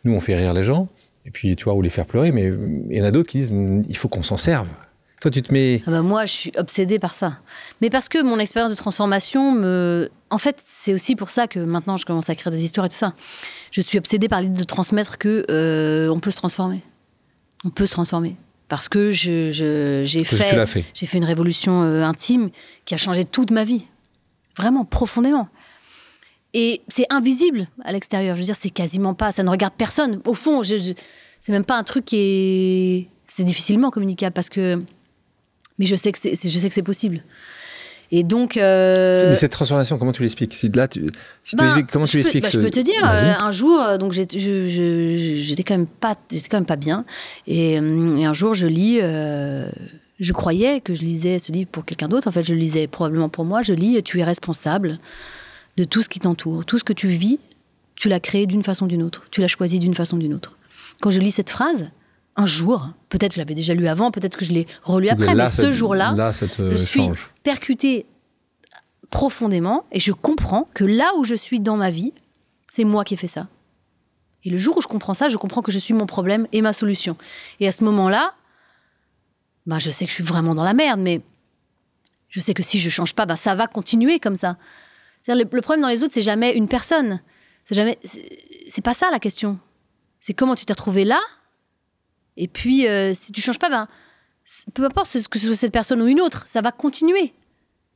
nous, 0.04 0.12
on 0.12 0.20
fait 0.20 0.34
rire 0.36 0.52
les 0.52 0.64
gens, 0.64 0.88
et 1.26 1.30
puis, 1.30 1.54
tu 1.56 1.64
vois, 1.64 1.74
ou 1.74 1.80
les 1.82 1.90
faire 1.90 2.06
pleurer, 2.06 2.32
mais 2.32 2.52
il 2.90 2.96
y 2.96 3.00
en 3.00 3.04
a 3.04 3.10
d'autres 3.10 3.28
qui 3.30 3.38
disent, 3.38 3.52
il 3.88 3.96
faut 3.96 4.08
qu'on 4.08 4.22
s'en 4.22 4.36
serve. 4.36 4.66
Toi, 5.20 5.30
tu 5.30 5.42
te 5.42 5.52
mets... 5.52 5.82
Ah 5.86 5.90
bah 5.90 6.02
moi, 6.02 6.26
je 6.26 6.32
suis 6.32 6.52
obsédée 6.56 6.98
par 6.98 7.14
ça. 7.14 7.38
Mais 7.80 7.88
parce 7.88 8.08
que 8.08 8.22
mon 8.22 8.38
expérience 8.38 8.70
de 8.70 8.76
transformation 8.76 9.52
me. 9.52 10.10
En 10.30 10.38
fait, 10.38 10.58
c'est 10.64 10.92
aussi 10.92 11.16
pour 11.16 11.30
ça 11.30 11.46
que 11.46 11.58
maintenant 11.60 11.96
je 11.96 12.04
commence 12.04 12.28
à 12.28 12.32
écrire 12.34 12.50
des 12.52 12.64
histoires 12.64 12.86
et 12.86 12.88
tout 12.90 12.94
ça. 12.96 13.14
Je 13.70 13.80
suis 13.80 13.96
obsédée 13.98 14.28
par 14.28 14.40
l'idée 14.42 14.58
de 14.60 14.64
transmettre 14.64 15.16
que 15.16 15.46
euh, 15.50 16.08
on 16.08 16.18
peut 16.20 16.30
se 16.30 16.36
transformer. 16.36 16.82
On 17.64 17.70
peut 17.70 17.86
se 17.86 17.92
transformer. 17.92 18.36
Parce 18.68 18.88
que 18.88 19.12
je, 19.12 19.50
je- 19.50 20.02
j'ai 20.04 20.20
que 20.24 20.36
fait. 20.36 20.48
tu 20.50 20.56
l'as 20.56 20.66
fait. 20.66 20.84
J'ai 20.92 21.06
fait 21.06 21.18
une 21.18 21.24
révolution 21.24 21.82
euh, 21.82 22.02
intime 22.02 22.50
qui 22.84 22.94
a 22.94 22.98
changé 22.98 23.24
toute 23.24 23.50
ma 23.50 23.64
vie. 23.64 23.86
Vraiment, 24.58 24.84
profondément. 24.84 25.48
Et 26.52 26.82
c'est 26.88 27.06
invisible 27.10 27.66
à 27.84 27.92
l'extérieur. 27.92 28.34
Je 28.36 28.40
veux 28.40 28.46
dire, 28.46 28.56
c'est 28.60 28.70
quasiment 28.70 29.14
pas. 29.14 29.32
Ça 29.32 29.42
ne 29.42 29.48
regarde 29.50 29.74
personne. 29.76 30.20
Au 30.26 30.34
fond, 30.34 30.62
je, 30.62 30.76
je- 30.76 30.92
c'est 31.40 31.52
même 31.52 31.64
pas 31.64 31.76
un 31.76 31.82
truc 31.84 32.04
qui 32.04 32.16
est. 32.16 33.08
C'est 33.26 33.44
difficilement 33.44 33.90
communicable 33.90 34.34
parce 34.34 34.48
que. 34.50 34.82
Mais 35.78 35.86
je 35.86 35.96
sais 35.96 36.12
que 36.12 36.18
c'est, 36.18 36.34
c'est- 36.36 36.50
je 36.50 36.58
sais 36.58 36.68
que 36.68 36.74
c'est 36.74 36.82
possible. 36.82 37.22
Et 38.12 38.22
donc. 38.22 38.56
euh, 38.56 39.30
Mais 39.30 39.34
cette 39.34 39.50
transformation, 39.52 39.98
comment 39.98 40.12
tu 40.12 40.22
l'expliques 40.22 40.52
Si 40.54 40.68
là, 40.70 40.86
tu, 40.86 41.06
si 41.42 41.56
ben, 41.56 41.64
l'expliques, 41.64 41.90
comment 41.90 42.04
tu 42.04 42.18
l'expliques 42.18 42.44
bah, 42.44 42.50
ce- 42.50 42.58
Je 42.60 42.64
peux 42.64 42.70
te 42.70 42.80
dire, 42.80 43.02
euh, 43.04 43.32
un 43.40 43.50
jour, 43.50 43.80
euh, 43.80 43.98
donc 43.98 44.12
j'étais 44.12 45.62
quand 45.64 45.76
même 45.76 45.86
pas, 45.86 46.16
j'étais 46.30 46.48
quand 46.48 46.58
même 46.58 46.66
pas 46.66 46.76
bien, 46.76 47.04
et, 47.46 47.72
et 47.74 48.24
un 48.24 48.32
jour 48.32 48.54
je 48.54 48.66
lis, 48.66 48.98
euh, 49.00 49.68
je 50.20 50.32
croyais 50.32 50.80
que 50.80 50.94
je 50.94 51.00
lisais 51.02 51.38
ce 51.38 51.50
livre 51.50 51.70
pour 51.70 51.84
quelqu'un 51.84 52.08
d'autre. 52.08 52.28
En 52.28 52.32
fait, 52.32 52.44
je 52.44 52.52
le 52.54 52.60
lisais 52.60 52.86
probablement 52.86 53.28
pour 53.28 53.44
moi. 53.44 53.62
Je 53.62 53.72
lis, 53.72 54.00
tu 54.02 54.20
es 54.20 54.24
responsable 54.24 54.98
de 55.76 55.82
tout 55.84 56.02
ce 56.02 56.08
qui 56.08 56.20
t'entoure, 56.20 56.64
tout 56.64 56.78
ce 56.78 56.84
que 56.84 56.92
tu 56.92 57.08
vis, 57.08 57.40
tu 57.96 58.08
l'as 58.08 58.20
créé 58.20 58.46
d'une 58.46 58.62
façon 58.62 58.84
ou 58.84 58.88
d'une 58.88 59.02
autre, 59.02 59.24
tu 59.32 59.40
l'as 59.40 59.48
choisi 59.48 59.80
d'une 59.80 59.94
façon 59.94 60.16
ou 60.16 60.20
d'une 60.20 60.34
autre. 60.34 60.56
Quand 61.00 61.10
je 61.10 61.18
lis 61.20 61.32
cette 61.32 61.50
phrase, 61.50 61.90
un 62.36 62.46
jour, 62.46 62.88
peut-être 63.08 63.34
je 63.34 63.38
l'avais 63.38 63.54
déjà 63.54 63.74
lu 63.74 63.86
avant, 63.86 64.10
peut-être 64.10 64.36
que 64.36 64.44
je 64.44 64.52
l'ai 64.52 64.66
relu 64.82 65.08
après, 65.08 65.34
là, 65.34 65.44
mais 65.44 65.50
ce 65.50 65.70
jour-là, 65.70 66.14
te 66.32 66.70
je 66.70 66.76
suis 66.76 67.00
change. 67.00 67.30
percutée 67.42 68.06
profondément 69.10 69.84
et 69.92 70.00
je 70.00 70.12
comprends 70.12 70.68
que 70.74 70.84
là 70.84 71.12
où 71.16 71.24
je 71.24 71.34
suis 71.34 71.60
dans 71.60 71.76
ma 71.76 71.90
vie, 71.90 72.12
c'est 72.68 72.84
moi 72.84 73.04
qui 73.04 73.14
ai 73.14 73.16
fait 73.16 73.28
ça. 73.28 73.46
Et 74.42 74.50
le 74.50 74.58
jour 74.58 74.76
où 74.76 74.80
je 74.82 74.88
comprends 74.88 75.14
ça, 75.14 75.28
je 75.28 75.36
comprends 75.36 75.62
que 75.62 75.70
je 75.70 75.78
suis 75.78 75.94
mon 75.94 76.06
problème 76.06 76.46
et 76.52 76.60
ma 76.60 76.72
solution. 76.72 77.16
Et 77.60 77.68
à 77.68 77.72
ce 77.72 77.84
moment-là, 77.84 78.34
bah, 79.66 79.78
je 79.78 79.90
sais 79.90 80.04
que 80.04 80.10
je 80.10 80.16
suis 80.16 80.24
vraiment 80.24 80.54
dans 80.54 80.64
la 80.64 80.74
merde, 80.74 81.00
mais 81.00 81.22
je 82.28 82.40
sais 82.40 82.52
que 82.52 82.62
si 82.62 82.80
je 82.80 82.90
change 82.90 83.14
pas, 83.14 83.26
bah, 83.26 83.36
ça 83.36 83.54
va 83.54 83.66
continuer 83.68 84.18
comme 84.18 84.34
ça. 84.34 84.56
Le, 85.28 85.44
le 85.44 85.60
problème 85.62 85.80
dans 85.80 85.88
les 85.88 86.02
autres, 86.02 86.12
c'est 86.12 86.20
jamais 86.20 86.52
une 86.52 86.68
personne. 86.68 87.20
C'est 87.64 87.74
jamais. 87.74 87.98
C'est 88.04 88.40
c'est 88.68 88.82
pas 88.82 88.94
ça 88.94 89.10
la 89.10 89.18
question. 89.18 89.58
C'est 90.20 90.34
comment 90.34 90.54
tu 90.54 90.64
t'es 90.64 90.72
retrouvé 90.72 91.04
là. 91.04 91.20
Et 92.36 92.48
puis, 92.48 92.86
euh, 92.88 93.12
si 93.14 93.32
tu 93.32 93.40
changes 93.40 93.58
pas, 93.58 93.68
ben, 93.70 93.88
peu 94.74 94.84
importe 94.84 95.06
ce 95.06 95.28
que 95.28 95.38
ce 95.38 95.46
soit 95.46 95.54
cette 95.54 95.72
personne 95.72 96.00
ou 96.02 96.06
une 96.06 96.20
autre, 96.20 96.42
ça 96.46 96.60
va 96.60 96.72
continuer. 96.72 97.32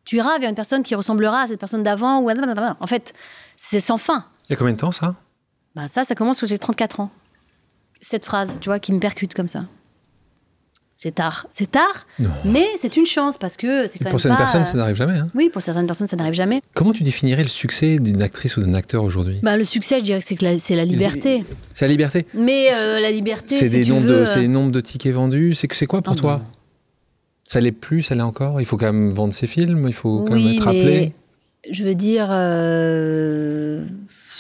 Tu 0.05 0.17
iras 0.17 0.39
vers 0.39 0.49
une 0.49 0.55
personne 0.55 0.83
qui 0.83 0.95
ressemblera 0.95 1.43
à 1.43 1.47
cette 1.49 1.61
personne 1.61 1.83
d'avant 1.83 2.21
ou 2.21 2.29
à- 2.31 2.35
en 2.81 2.87
fait, 2.87 3.13
c'est 3.57 3.81
sans 3.81 3.99
fin. 3.99 4.25
Il 4.49 4.53
y 4.53 4.55
a 4.55 4.57
combien 4.57 4.73
de 4.73 4.79
temps 4.79 4.93
ça? 4.93 5.17
Bah 5.75 5.89
ça, 5.89 6.05
ça 6.05 6.15
commence 6.15 6.41
quand 6.41 6.47
j'ai 6.47 6.59
34 6.59 7.01
ans. 7.01 7.11
Cette 8.01 8.25
phrase, 8.25 8.59
tu 8.61 8.69
vois, 8.69 8.79
qui 8.79 8.93
me 8.93 9.01
percute 9.01 9.35
comme 9.35 9.49
ça. 9.49 9.65
C'est 11.01 11.15
tard. 11.15 11.47
C'est 11.53 11.71
tard, 11.71 12.07
Non. 12.19 12.29
mais 12.45 12.67
c'est 12.81 12.97
une 12.97 13.07
chance 13.07 13.39
parce 13.39 13.57
que 13.57 13.87
c'est 13.87 14.01
quand 14.01 14.07
pour 14.07 14.15
même 14.15 14.19
certaines 14.19 14.33
pas, 14.33 14.43
personnes, 14.43 14.63
euh, 14.63 14.65
ça 14.65 14.77
n'arrive 14.79 14.97
jamais. 14.97 15.17
hein. 15.19 15.31
Oui, 15.33 15.49
pour 15.49 15.63
certaines 15.63 15.87
personnes, 15.87 16.09
ça 16.09 16.17
n'arrive 16.17 16.35
jamais. 16.35 16.61
Comment 16.75 16.93
tu 16.93 17.05
définirais 17.05 17.43
le 17.45 17.49
succès 17.49 18.01
d'une 18.01 18.21
actrice 18.21 18.57
ou 18.57 18.63
d'un 18.63 18.75
acteur 18.75 19.05
aujourd'hui? 19.05 19.39
Bah, 19.45 19.57
le 19.57 19.63
succès, 19.63 20.01
je 20.01 20.05
dirais 20.05 20.19
que 20.21 20.27
c'est 20.27 20.75
la- 20.75 20.85
liberté. 20.85 21.45
C'est 21.73 21.85
la 21.85 21.91
liberté. 21.93 22.27
Mais 22.35 22.71
euh, 22.75 22.99
la 22.99 23.13
liberté, 23.13 23.55
C'est 23.55 23.67
si 23.69 23.77
des 23.79 23.85
tu 23.85 23.91
nombres 23.91 24.09
veux, 24.09 24.43
de, 24.43 24.47
nombres 24.49 24.81
tickets 24.81 25.15
vendus. 25.15 25.55
C'est 25.55 25.69
que 25.69 25.77
c'est 25.77 25.87
quoi 25.87 26.03
pour 26.03 26.17
toi? 26.17 26.39
Non. 26.39 26.45
Ça 27.45 27.61
l'est 27.61 27.71
plus, 27.71 28.03
ça 28.03 28.17
l'est 28.17 28.23
encore? 28.23 28.61
Il 28.61 28.67
faut 28.67 28.77
quand 28.77 28.93
même 28.93 29.13
vendre 29.13 29.33
ses 29.33 29.47
films. 29.47 29.87
Il 29.87 29.95
faut 29.95 30.25
quand 30.25 30.35
même 30.35 30.49
être 30.49 30.67
mais 30.67 30.81
appelé? 30.81 31.13
je 31.71 31.85
veux 31.85 31.95
dire, 31.95 32.27
euh, 32.33 33.85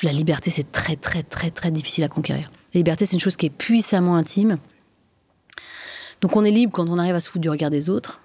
la 0.02 0.12
liberté, 0.12 0.50
c'est 0.50 0.72
très, 0.72 0.96
très, 0.96 1.22
très, 1.22 1.50
très 1.50 1.70
difficile 1.70 2.02
à 2.02 2.08
conquérir. 2.08 2.50
La 2.74 2.78
liberté, 2.80 3.06
c'est 3.06 3.14
une 3.14 3.20
chose 3.20 3.36
qui 3.36 3.46
est 3.46 3.50
puissamment 3.50 4.16
intime. 4.16 4.58
Donc 6.20 6.36
on 6.36 6.44
est 6.44 6.50
libre 6.50 6.72
quand 6.72 6.88
on 6.88 6.98
arrive 6.98 7.14
à 7.14 7.20
se 7.20 7.28
foutre 7.28 7.42
du 7.42 7.50
regard 7.50 7.70
des 7.70 7.88
autres. 7.88 8.20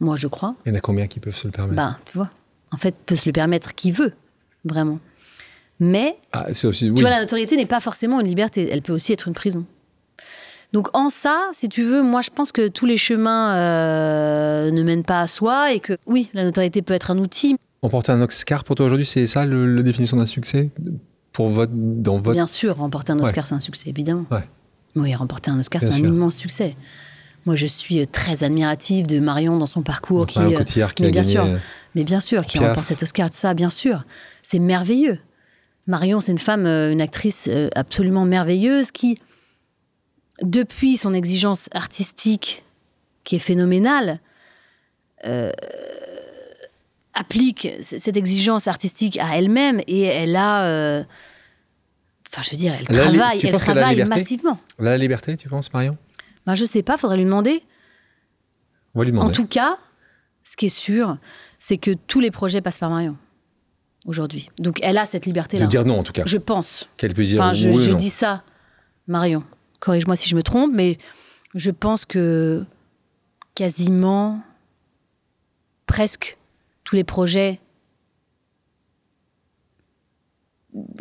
Moi, 0.00 0.16
je 0.16 0.28
crois. 0.28 0.54
Il 0.64 0.70
y 0.70 0.72
en 0.72 0.78
a 0.78 0.80
combien 0.80 1.06
qui 1.06 1.18
peuvent 1.20 1.34
se 1.34 1.46
le 1.46 1.52
permettre 1.52 1.76
Bah, 1.76 1.98
tu 2.04 2.16
vois. 2.16 2.30
En 2.70 2.76
fait, 2.76 2.94
peut 3.06 3.16
se 3.16 3.26
le 3.28 3.32
permettre 3.32 3.74
qui 3.74 3.90
veut, 3.90 4.12
vraiment. 4.64 5.00
Mais, 5.80 6.16
Ah, 6.32 6.46
c'est 6.52 6.66
aussi. 6.66 6.86
tu 6.86 6.90
Oui. 6.92 7.00
vois, 7.00 7.10
la 7.10 7.20
notoriété 7.20 7.56
n'est 7.56 7.66
pas 7.66 7.80
forcément 7.80 8.20
une 8.20 8.26
liberté. 8.26 8.68
Elle 8.70 8.82
peut 8.82 8.92
aussi 8.92 9.12
être 9.12 9.26
une 9.28 9.34
prison. 9.34 9.64
Donc, 10.72 10.88
en 10.94 11.08
ça, 11.08 11.48
si 11.52 11.68
tu 11.68 11.82
veux, 11.82 12.02
moi, 12.02 12.20
je 12.20 12.30
pense 12.30 12.52
que 12.52 12.68
tous 12.68 12.84
les 12.86 12.96
chemins 12.96 13.56
euh, 13.56 14.70
ne 14.70 14.82
mènent 14.82 15.04
pas 15.04 15.20
à 15.20 15.26
soi 15.26 15.72
et 15.72 15.80
que, 15.80 15.96
oui, 16.06 16.30
la 16.34 16.44
notoriété 16.44 16.82
peut 16.82 16.94
être 16.94 17.10
un 17.10 17.18
outil, 17.18 17.56
Emporter 17.80 18.10
un 18.10 18.20
Oscar 18.22 18.64
pour 18.64 18.74
toi 18.74 18.86
aujourd'hui, 18.86 19.06
c'est 19.06 19.28
ça 19.28 19.46
le, 19.46 19.72
la 19.76 19.82
définition 19.82 20.16
d'un 20.16 20.26
succès? 20.26 20.70
Pour 21.30 21.48
votre 21.48 21.72
dans 21.74 22.18
votre. 22.18 22.32
Bien 22.34 22.48
sûr, 22.48 22.76
remporter 22.76 23.12
un 23.12 23.20
Oscar, 23.20 23.46
c'est 23.46 23.54
un 23.54 23.60
succès, 23.60 23.88
évidemment. 23.88 24.24
Ouais. 24.32 24.48
Oui, 24.96 25.14
remporter 25.14 25.52
un 25.52 25.58
Oscar, 25.60 25.80
c'est 25.80 25.90
un 25.92 25.96
sûr. 25.96 26.06
immense 26.06 26.34
succès. 26.34 26.74
Moi, 27.46 27.54
je 27.54 27.66
suis 27.66 28.00
euh, 28.00 28.04
très 28.10 28.42
admirative 28.44 29.06
de 29.06 29.20
Marion 29.20 29.56
dans 29.56 29.66
son 29.66 29.82
parcours. 29.82 30.26
Qui, 30.26 30.38
Marion 30.38 30.54
euh, 30.54 30.58
Cotillard 30.58 30.94
qui 30.94 31.02
mais 31.02 31.08
a 31.08 31.10
bien 31.12 31.22
gagné. 31.22 31.32
sûr. 31.32 31.44
euh, 31.44 31.56
mais 31.94 32.04
bien 32.04 32.20
sûr, 32.20 32.44
qui 32.44 32.58
remporte 32.58 32.88
cet 32.88 33.02
Oscar, 33.02 33.30
tout 33.30 33.36
ça, 33.36 33.54
bien 33.54 33.70
sûr. 33.70 34.04
C'est 34.42 34.58
merveilleux. 34.58 35.18
Marion, 35.86 36.20
c'est 36.20 36.32
une 36.32 36.38
femme, 36.38 36.66
une 36.66 37.00
actrice 37.00 37.48
absolument 37.74 38.26
merveilleuse 38.26 38.90
qui, 38.90 39.18
depuis 40.42 40.96
son 40.98 41.14
exigence 41.14 41.68
artistique, 41.72 42.62
qui 43.24 43.36
est 43.36 43.40
phénoménale, 43.40 44.20
euh, 45.26 45.50
applique 47.14 47.68
cette 47.82 48.16
exigence 48.16 48.68
artistique 48.68 49.18
à 49.18 49.36
elle-même 49.36 49.80
et 49.86 50.02
elle 50.02 50.36
a. 50.36 50.64
euh, 50.64 51.04
Enfin, 52.30 52.42
je 52.42 52.50
veux 52.50 52.56
dire, 52.58 52.74
elle 52.78 52.86
travaille, 52.86 53.40
elle 53.42 53.54
a 53.54 53.58
travaille 53.58 54.04
massivement. 54.04 54.60
La 54.78 54.98
liberté, 54.98 55.34
tu 55.38 55.48
penses, 55.48 55.72
Marion? 55.72 55.96
Ben, 56.48 56.54
je 56.54 56.64
sais 56.64 56.82
pas, 56.82 56.96
faudrait 56.96 57.18
lui 57.18 57.24
demander. 57.26 57.62
On 58.94 59.00
va 59.00 59.04
lui 59.04 59.10
En 59.12 59.14
demander. 59.16 59.32
tout 59.32 59.46
cas, 59.46 59.76
ce 60.44 60.56
qui 60.56 60.66
est 60.66 60.70
sûr, 60.70 61.18
c'est 61.58 61.76
que 61.76 61.90
tous 61.92 62.20
les 62.20 62.30
projets 62.30 62.62
passent 62.62 62.78
par 62.78 62.88
Marion 62.88 63.18
aujourd'hui. 64.06 64.48
Donc 64.58 64.78
elle 64.82 64.96
a 64.96 65.04
cette 65.04 65.24
de 65.24 65.28
liberté-là. 65.28 65.66
dire 65.66 65.84
non, 65.84 65.98
en 65.98 66.02
tout 66.02 66.12
cas. 66.12 66.22
Je 66.24 66.38
pense. 66.38 66.88
Qu'elle 66.96 67.12
peut 67.12 67.22
dire 67.24 67.38
Enfin, 67.42 67.52
je, 67.52 67.68
oui 67.68 67.76
ou 67.76 67.80
je 67.82 67.90
non. 67.90 67.96
dis 67.98 68.08
ça, 68.08 68.44
Marion. 69.08 69.44
Corrige-moi 69.80 70.16
si 70.16 70.26
je 70.28 70.34
me 70.36 70.42
trompe, 70.42 70.72
mais 70.72 70.96
je 71.54 71.70
pense 71.70 72.06
que 72.06 72.64
quasiment, 73.54 74.40
presque 75.86 76.38
tous 76.82 76.96
les 76.96 77.04
projets 77.04 77.60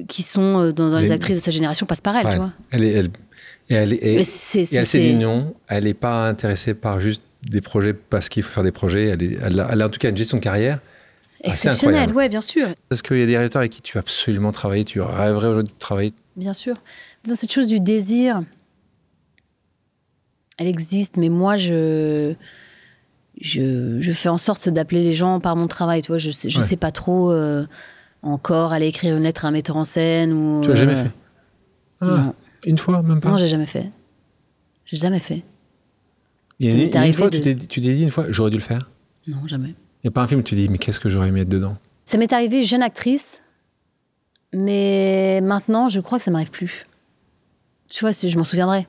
qui 0.10 0.24
sont 0.24 0.60
euh, 0.60 0.72
dans, 0.74 0.90
dans 0.90 0.98
les 1.00 1.06
Les- 1.06 1.12
actrices 1.12 1.38
de 1.38 1.42
sa 1.42 1.52
génération 1.52 1.86
passent 1.86 2.02
par 2.02 2.16
elle, 2.18 2.26
Ouais. 2.26 2.32
tu 2.34 2.38
vois. 2.38 2.52
Elle 2.72 2.84
est, 2.84 2.92
elle, 2.92 3.10
et 3.70 3.76
elle, 3.76 3.94
est- 3.94 3.98
et- 3.98 4.22
Et 4.22 4.76
elle. 4.76 5.56
Elle 5.68 5.84
n'est 5.86 5.94
pas 5.94 6.28
intéressée 6.28 6.74
par 6.74 7.00
juste 7.00 7.24
des 7.44 7.62
projets 7.62 7.94
parce 7.94 8.30
qu'il 8.30 8.44
faut 8.44 8.50
faire 8.52 8.64
des 8.64 8.72
projets. 8.72 9.08
Elle, 9.08 9.24
est- 9.24 9.38
elle 9.42 9.60
a, 9.60 9.68
elle 9.72 9.82
a 9.82 9.86
en 9.88 9.90
tout 9.90 10.00
cas 10.00 10.10
une 10.10 10.18
gestion 10.18 10.38
de 10.38 10.44
carrière 10.44 10.80
Exceptionnel, 11.42 11.96
incroyable. 11.96 12.14
ouais, 12.18 12.30
bien 12.30 12.42
sûr. 12.42 12.68
Est-ce 12.92 13.04
qu'il 13.04 13.18
y 13.20 13.24
a 13.24 13.26
des 13.26 13.34
réalisateurs 13.34 13.60
avec 13.62 13.72
qui 13.72 13.82
tu 13.82 13.94
veux 13.94 14.00
absolument 14.00 14.52
travailler, 14.52 14.84
tu 14.86 15.00
rêverais 15.02 15.48
aujourd'hui 15.48 15.72
de 15.74 15.80
travailler 15.80 16.14
Bien 16.36 16.54
sûr. 16.54 16.76
Dans 17.28 17.36
cette 17.36 17.52
chose 17.52 17.68
du 17.68 17.80
désir, 17.80 18.42
elle 20.58 20.68
existe, 20.68 21.18
mais 21.18 21.30
moi, 21.30 21.58
je, 21.58 22.34
je, 23.40 23.98
je 24.00 24.12
fais 24.12 24.30
en 24.30 24.38
sorte 24.40 24.70
d'appeler 24.70 25.04
les 25.04 25.14
gens 25.14 25.40
par 25.40 25.56
mon 25.56 25.68
travail. 25.68 26.02
Tu 26.02 26.08
vois, 26.08 26.18
je 26.18 26.32
sais, 26.32 26.50
je 26.50 26.60
Ouais. 26.60 26.66
sais 26.66 26.78
pas 26.78 26.92
trop 26.92 27.32
euh, 27.32 27.66
encore 28.24 28.72
aller 28.74 28.88
écrire 28.88 29.16
une 29.18 29.24
lettre 29.24 29.46
à 29.46 29.50
un 29.50 29.52
metteur 29.52 29.76
en 29.78 29.86
scène 29.86 30.34
ou. 30.34 30.62
Tu 30.64 30.70
l'as 30.70 30.76
jamais 30.76 30.94
euh, 30.98 31.04
fait? 31.04 31.12
Ah, 32.02 32.06
Non, 32.06 32.36
Une 32.68 32.78
fois, 32.78 33.02
même 33.02 33.20
pas 33.22 33.32
non, 33.32 33.38
j'ai 33.38 33.48
jamais 33.48 33.66
fait. 33.66 33.90
J'ai 34.86 34.98
jamais 34.98 35.20
fait. 35.20 35.44
Il 36.60 36.68
y 36.70 36.72
a 36.72 37.02
une, 37.04 37.08
une 37.08 37.14
fois, 37.14 37.30
de- 37.30 37.38
tu 37.38 37.42
t'es 37.44 37.56
dit- 37.56 37.68
tu 37.68 37.82
t'es 37.82 37.94
dit 37.94 38.04
une 38.04 38.10
fois, 38.12 38.26
j'aurais 38.30 38.50
dû 38.52 38.58
le 38.58 38.62
faire 38.64 38.90
Non, 39.28 39.38
jamais. 39.48 39.70
Il 39.70 40.06
n'y 40.06 40.08
a 40.10 40.12
pas 40.12 40.22
un 40.22 40.28
film 40.28 40.42
où 40.42 40.44
tu 40.44 40.56
dis, 40.56 40.70
mais 40.70 40.78
qu'est-ce 40.78 41.00
que 41.00 41.10
j'aurais 41.10 41.30
aimé 41.30 41.42
être 41.42 41.50
dedans? 41.50 41.78
Ça 42.06 42.18
m'est 42.18 42.32
arrivé 42.34 42.62
jeune 42.64 42.84
actrice, 42.84 43.42
mais 44.54 45.42
maintenant, 45.42 45.90
je 45.90 46.00
crois 46.00 46.18
que 46.20 46.24
ça 46.24 46.32
m'arrive 46.32 46.52
plus. 46.52 46.86
Tu 47.90 48.02
vois, 48.04 48.12
je 48.12 48.38
m'en 48.38 48.44
souviendrai. 48.44 48.88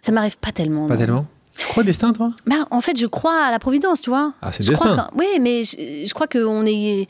Ça 0.00 0.12
m'arrive 0.12 0.38
pas 0.38 0.52
tellement. 0.52 0.86
Pas 0.86 0.94
non. 0.94 1.00
tellement? 1.00 1.26
Tu 1.56 1.66
crois 1.66 1.82
au 1.82 1.86
destin, 1.86 2.12
toi? 2.12 2.32
Bah, 2.46 2.66
en 2.70 2.80
fait, 2.80 2.98
je 2.98 3.06
crois 3.06 3.44
à 3.46 3.50
la 3.50 3.58
providence, 3.58 4.00
tu 4.00 4.10
vois. 4.10 4.32
Ah, 4.42 4.52
c'est 4.52 4.62
Je 4.62 4.70
le 4.70 4.76
crois 4.76 4.88
destin. 4.94 5.10
Oui, 5.14 5.26
mais 5.40 5.64
je, 5.64 6.04
je 6.06 6.14
crois 6.14 6.28
qu'on 6.28 6.64
est. 6.66 7.08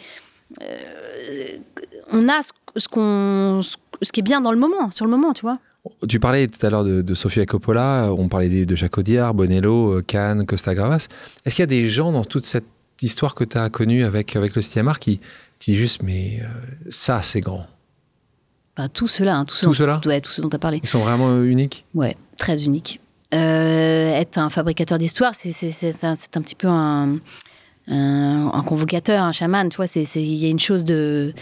euh, 0.62 1.58
on 2.12 2.28
a 2.28 2.40
ce, 2.42 2.50
ce 2.76 2.88
qu'on, 2.88 3.60
ce, 3.62 3.76
ce 4.00 4.10
qui 4.10 4.20
est 4.20 4.22
bien 4.22 4.40
dans 4.40 4.52
le 4.52 4.58
moment, 4.58 4.90
sur 4.90 5.04
le 5.04 5.10
moment, 5.10 5.32
tu 5.34 5.42
vois. 5.42 5.58
Tu 6.08 6.20
parlais 6.20 6.46
tout 6.48 6.64
à 6.66 6.70
l'heure 6.70 6.84
de, 6.84 7.02
de 7.02 7.14
Sofia 7.14 7.46
Coppola, 7.46 8.10
on 8.16 8.28
parlait 8.28 8.48
de, 8.48 8.64
de 8.64 8.76
Jacques 8.76 8.98
Audiard, 8.98 9.32
Bonello, 9.34 9.94
euh, 9.98 10.02
Cannes, 10.02 10.44
Costa 10.44 10.74
Gravas. 10.74 11.08
Est-ce 11.44 11.54
qu'il 11.56 11.62
y 11.62 11.64
a 11.64 11.66
des 11.66 11.86
gens 11.88 12.12
dans 12.12 12.24
toute 12.24 12.44
cette 12.44 12.66
histoire 13.00 13.34
que 13.34 13.44
tu 13.44 13.56
as 13.56 13.70
connue 13.70 14.04
avec, 14.04 14.36
avec 14.36 14.54
le 14.54 14.60
cinéma 14.62 14.92
qui 14.98 15.20
disent 15.60 15.76
juste, 15.76 16.02
mais 16.02 16.40
euh, 16.42 16.46
ça, 16.90 17.22
c'est 17.22 17.40
grand? 17.40 17.66
Bah, 18.76 18.88
tout 18.88 19.06
cela, 19.08 19.36
hein, 19.36 19.44
tout, 19.44 19.54
ce 19.54 19.60
Tout 19.66 19.66
dont- 19.70 19.74
cela 19.74 20.00
ouais, 20.04 20.20
tout 20.20 20.30
ce 20.30 20.40
dont 20.40 20.48
tu 20.50 20.56
as 20.56 20.58
parlé. 20.58 20.80
Ils 20.82 20.88
sont 20.88 21.00
vraiment 21.00 21.30
euh, 21.30 21.44
uniques? 21.44 21.84
Ouais, 21.94 22.16
très 22.36 22.64
unique. 22.64 23.00
Euh, 23.34 24.10
être 24.14 24.38
un 24.38 24.50
fabricateur 24.50 24.98
d'histoire, 24.98 25.32
c'est, 25.34 25.52
un, 26.04 26.12
un 26.12 26.42
petit 26.42 26.54
peu 26.54 26.66
un, 26.68 27.18
un, 27.88 28.50
un 28.52 28.62
convocateur, 28.62 29.22
un 29.22 29.32
chaman, 29.32 29.68
tu 29.68 29.76
vois. 29.76 29.86
Il 29.94 30.22
y 30.34 30.46
a 30.46 30.48
une 30.48 30.60
chose 30.60 30.84
de. 30.84 31.32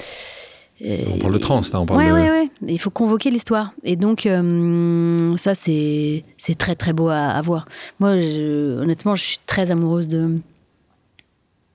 On 0.84 1.18
parle 1.18 1.32
de 1.32 1.38
trans, 1.38 1.60
là, 1.72 1.80
on 1.80 1.86
parle 1.86 2.00
Ouais, 2.00 2.08
de... 2.08 2.12
ouais, 2.14 2.30
ouais. 2.30 2.50
Il 2.68 2.78
faut 2.78 2.90
convoquer 2.90 3.30
l'histoire. 3.30 3.72
Et 3.82 3.96
donc, 3.96 4.26
euh, 4.26 5.36
ça, 5.38 5.54
c'est, 5.54 6.24
c'est 6.36 6.56
très, 6.56 6.74
très 6.74 6.92
beau 6.92 7.08
à, 7.08 7.16
à 7.28 7.40
voir. 7.42 7.66
Moi, 7.98 8.18
je- 8.18 8.78
honnêtement, 8.80 9.14
je 9.14 9.22
suis 9.22 9.38
très 9.46 9.70
amoureuse 9.70 10.06
de, 10.08 10.38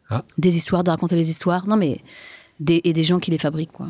Ah. 0.10 0.24
des 0.38 0.56
histoires, 0.58 0.84
de 0.84 0.90
raconter 0.92 1.16
les 1.16 1.30
histoires. 1.30 1.68
Non, 1.68 1.78
mais. 1.78 2.00
Des, 2.60 2.80
et 2.84 2.94
des 2.94 3.04
gens 3.04 3.18
qui 3.20 3.32
les 3.32 3.40
fabriquent, 3.40 3.72
quoi. 3.72 3.88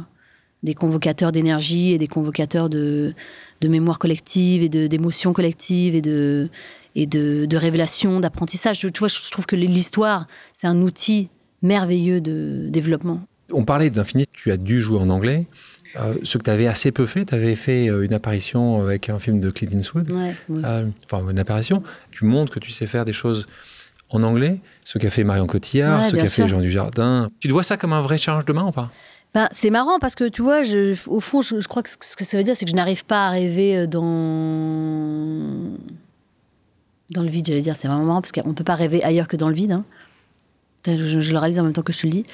Des 0.63 0.75
convocateurs 0.75 1.33
d'énergie 1.33 1.91
et 1.91 1.97
des 1.97 2.07
convocateurs 2.07 2.69
de, 2.69 3.13
de 3.59 3.67
mémoire 3.67 3.99
collective 3.99 4.63
et 4.63 4.69
de, 4.69 4.87
d'émotions 4.87 5.33
collectives 5.33 5.93
et 5.93 6.01
de, 6.01 6.47
et 6.95 7.05
de, 7.05 7.45
de 7.47 7.57
révélation, 7.57 8.21
d'apprentissage. 8.21 8.79
Tu 8.79 8.87
vois, 8.97 9.09
je 9.09 9.29
trouve 9.29 9.45
que 9.45 9.57
l'histoire, 9.57 10.25
c'est 10.53 10.67
un 10.67 10.81
outil 10.81 11.27
merveilleux 11.61 12.21
de 12.21 12.67
développement. 12.69 13.19
On 13.53 13.65
parlait 13.65 13.89
d'Infini, 13.89 14.25
tu 14.33 14.51
as 14.51 14.57
dû 14.57 14.81
jouer 14.81 14.99
en 14.99 15.09
anglais. 15.09 15.47
Euh, 15.99 16.15
ce 16.23 16.37
que 16.37 16.43
tu 16.43 16.49
avais 16.49 16.67
assez 16.67 16.91
peu 16.91 17.05
fait, 17.05 17.25
tu 17.25 17.35
avais 17.35 17.55
fait 17.55 17.89
euh, 17.89 18.03
une 18.05 18.13
apparition 18.13 18.81
avec 18.81 19.09
un 19.09 19.19
film 19.19 19.39
de 19.41 19.51
Clint 19.51 19.69
Eastwood. 19.77 20.09
Ouais, 20.09 20.33
ouais. 20.47 20.61
Euh, 20.63 20.85
enfin, 21.05 21.27
une 21.29 21.39
apparition. 21.39 21.83
Tu 22.11 22.23
montres 22.23 22.53
que 22.53 22.59
tu 22.59 22.71
sais 22.71 22.87
faire 22.87 23.03
des 23.03 23.11
choses 23.13 23.45
en 24.09 24.23
anglais. 24.23 24.61
Ce 24.85 24.97
qu'a 24.99 25.09
fait 25.09 25.25
Marion 25.25 25.47
Cotillard, 25.47 26.01
Ouais, 26.01 26.09
ce 26.09 26.15
qu'a 26.15 26.27
fait. 26.27 26.47
Jean 26.47 26.61
Dujardin. 26.61 27.29
Tu 27.39 27.49
te 27.49 27.53
vois 27.53 27.63
ça 27.63 27.75
comme 27.75 27.91
un 27.93 28.01
vrai 28.01 28.17
challenge 28.17 28.45
demain 28.45 28.63
ou 28.65 28.71
pas? 28.71 28.89
Ben, 29.33 29.47
c'est 29.51 29.69
marrant 29.69 29.99
parce 29.99 30.15
que 30.15 30.27
tu 30.29 30.41
vois, 30.41 30.63
je, 30.63 30.93
au 31.09 31.19
fond, 31.19 31.41
je, 31.41 31.59
je 31.61 31.67
crois 31.67 31.83
que 31.83 31.89
ce 31.89 32.15
que 32.17 32.23
ça 32.25 32.37
veut 32.37 32.43
dire, 32.43 32.55
c'est 32.55 32.65
que 32.65 32.71
je 32.71 32.75
n'arrive 32.75 33.05
pas 33.05 33.27
à 33.27 33.29
rêver 33.31 33.85
dans 33.87 35.71
dans 37.13 37.21
le 37.23 37.29
vide. 37.29 37.47
J'allais 37.47 37.61
dire, 37.61 37.75
c'est 37.77 37.87
vraiment 37.87 38.05
marrant 38.05 38.21
parce 38.21 38.31
qu'on 38.31 38.47
ne 38.49 38.53
peut 38.53 38.63
pas 38.63 38.75
rêver 38.75 39.03
ailleurs 39.03 39.27
que 39.27 39.35
dans 39.37 39.49
le 39.49 39.55
vide. 39.55 39.73
hein. 39.73 39.83
Je, 40.87 41.19
je 41.21 41.31
le 41.31 41.37
réalise 41.37 41.59
en 41.59 41.63
même 41.63 41.73
temps 41.73 41.81
que 41.83 41.93
je 41.93 41.99
te 41.99 42.07
le 42.07 42.11
dis. 42.11 42.25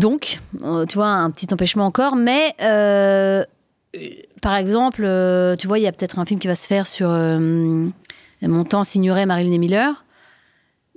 Donc, 0.00 0.40
euh, 0.62 0.86
tu 0.86 0.94
vois, 0.94 1.08
un 1.08 1.30
petit 1.30 1.46
empêchement 1.52 1.84
encore, 1.84 2.16
mais 2.16 2.54
euh, 2.62 3.44
par 4.40 4.56
exemple, 4.56 5.02
euh, 5.04 5.56
tu 5.56 5.66
vois, 5.66 5.78
il 5.78 5.82
y 5.82 5.86
a 5.86 5.92
peut-être 5.92 6.18
un 6.18 6.24
film 6.24 6.40
qui 6.40 6.46
va 6.46 6.56
se 6.56 6.66
faire 6.66 6.86
sur 6.86 7.10
euh, 7.10 7.86
mon 8.40 8.64
temps 8.64 8.82
Signoret, 8.82 9.26
Marilyn 9.26 9.52
et 9.52 9.58
Miller. 9.58 10.06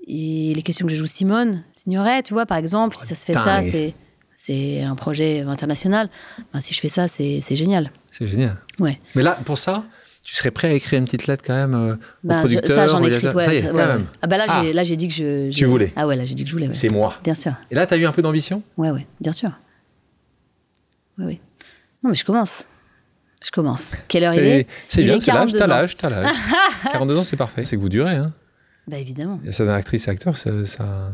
Et 0.07 0.53
les 0.55 0.61
questions 0.61 0.87
que 0.87 0.93
je 0.93 0.97
joue 0.97 1.05
Simone, 1.05 1.63
Signoret, 1.73 2.23
tu 2.23 2.33
vois, 2.33 2.45
par 2.45 2.57
exemple, 2.57 2.95
si 2.95 3.05
ça 3.05 3.15
se 3.15 3.25
fait 3.25 3.33
ça, 3.33 3.61
c'est 3.61 3.93
c'est 4.35 4.81
un 4.81 4.95
projet 4.95 5.41
international. 5.41 6.09
Ben, 6.53 6.61
si 6.61 6.73
je 6.73 6.79
fais 6.79 6.89
ça, 6.89 7.09
c'est 7.09 7.41
c'est 7.41 7.57
génial. 7.57 7.91
C'est 8.09 8.27
génial. 8.27 8.57
Ouais. 8.79 9.01
Mais 9.15 9.23
là, 9.23 9.37
pour 9.43 9.57
ça, 9.57 9.83
tu 10.23 10.35
serais 10.35 10.51
prêt 10.51 10.69
à 10.69 10.73
écrire 10.73 10.99
une 10.99 11.05
petite 11.05 11.27
lettre 11.27 11.43
quand 11.45 11.53
même 11.53 11.73
euh, 11.73 11.93
au 11.95 11.97
Ben, 12.23 12.35
je- 12.35 12.39
producteur 12.55 12.75
ça, 12.77 12.87
j'en 12.87 13.01
au 13.01 13.07
ai 13.07 13.15
écrit. 13.15 13.27
Ouais, 13.27 13.43
Ça 13.45 13.53
y 13.53 13.57
est, 13.57 13.61
ça- 13.63 13.69
quand 13.71 13.75
ouais, 13.75 13.85
même. 13.87 13.97
ouais. 14.01 14.05
Ah 14.21 14.27
bah 14.27 14.37
là, 14.37 14.45
Ah. 14.47 14.61
j'ai 14.63 14.73
là, 14.73 14.83
j'ai 14.83 14.95
dit 14.95 15.07
que 15.09 15.13
je. 15.13 15.49
Tu 15.51 15.65
voulais. 15.65 15.91
Ah 15.95 16.07
ouais, 16.07 16.15
là, 16.15 16.25
j'ai 16.25 16.33
dit 16.35 16.43
que 16.43 16.49
je 16.49 16.55
voulais. 16.55 16.69
C'est 16.73 16.89
moi. 16.89 17.15
Bien 17.23 17.35
sûr. 17.35 17.53
Et 17.69 17.75
là, 17.75 17.85
tu 17.85 17.93
as 17.93 17.97
eu 17.97 18.05
un 18.05 18.11
peu 18.11 18.21
d'ambition? 18.21 18.63
Ouais, 18.77 18.89
ouais, 18.91 19.05
bien 19.19 19.33
sûr. 19.33 19.51
Oui, 21.17 21.25
oui. 21.25 21.41
Non, 22.03 22.09
mais 22.09 22.15
je 22.15 22.25
commence. 22.25 22.67
Je 23.43 23.51
commence. 23.51 23.91
Quelle 24.07 24.23
heure 24.23 24.33
il 24.33 24.39
est? 24.43 24.67
C'est 24.87 25.03
bien, 25.03 25.19
c'est 25.19 25.31
l'âge, 25.31 25.51
42 25.51 25.59
t'as 25.59 25.67
l'âge, 25.67 25.97
t'as 25.97 26.09
l'âge. 26.09 26.35
42 26.91 27.17
ans, 27.19 27.23
c'est 27.23 27.35
parfait. 27.37 27.63
C'est 27.65 27.75
que 27.75 27.81
vous 27.81 27.89
durez. 27.89 28.15
Hein. 28.15 28.31
Bah 28.87 28.97
évidemment. 28.97 29.39
Ça, 29.51 29.75
actrice 29.75 30.07
et 30.07 30.11
acteur, 30.11 30.35
ça. 30.37 30.65
ça... 30.65 31.11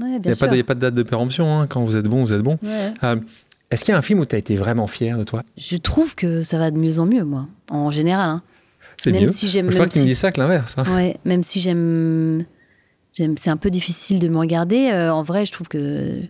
Ouais, 0.00 0.06
Il 0.08 0.12
n'y 0.14 0.18
bien 0.18 0.32
a, 0.32 0.36
pas 0.36 0.46
de- 0.48 0.56
y 0.56 0.60
a 0.60 0.64
pas 0.64 0.74
de 0.74 0.80
date 0.80 0.94
de 0.94 1.02
péremption. 1.04 1.60
hein. 1.60 1.66
Quand 1.68 1.84
vous 1.84 1.96
êtes 1.96 2.06
bon, 2.06 2.24
vous 2.24 2.32
êtes 2.32 2.40
bon. 2.42 2.58
Ouais. 2.62 2.92
Euh, 3.04 3.16
Est-ce 3.72 3.84
qu'il 3.84 3.92
y 3.92 3.94
a 3.94 3.98
un 3.98 4.02
film 4.02 4.20
où 4.20 4.26
tu 4.26 4.34
as 4.36 4.38
été 4.38 4.54
vraiment 4.56 4.86
fier 4.86 5.16
de 5.18 5.24
toi? 5.24 5.42
Je 5.56 5.76
trouve 5.76 6.14
que 6.14 6.42
ça 6.42 6.58
va 6.58 6.70
de 6.70 6.78
mieux 6.78 6.98
en 7.00 7.06
mieux, 7.06 7.24
moi, 7.24 7.48
en 7.70 7.90
général. 7.90 8.28
hein. 8.28 8.42
C'est 8.98 9.10
Même 9.10 9.22
mieux. 9.22 9.28
si 9.32 9.48
j'aime- 9.48 9.68
Je 9.70 9.74
crois 9.74 9.86
que 9.86 9.92
tu 9.92 9.98
me 9.98 10.02
si- 10.04 10.08
dis 10.10 10.14
ça 10.14 10.30
que 10.30 10.38
l'inverse. 10.40 10.74
hein. 10.78 10.84
Ouais, 10.94 11.16
même 11.24 11.42
si 11.42 11.60
j'aime, 11.60 12.44
j'aime, 13.14 13.36
c'est 13.36 13.50
un 13.50 13.56
peu 13.56 13.70
difficile 13.70 14.20
de 14.20 14.28
me 14.28 14.38
regarder. 14.38 14.90
euh, 14.92 15.12
en 15.12 15.22
vrai, 15.22 15.44
je 15.46 15.52
trouve 15.52 15.66
que 15.68 16.20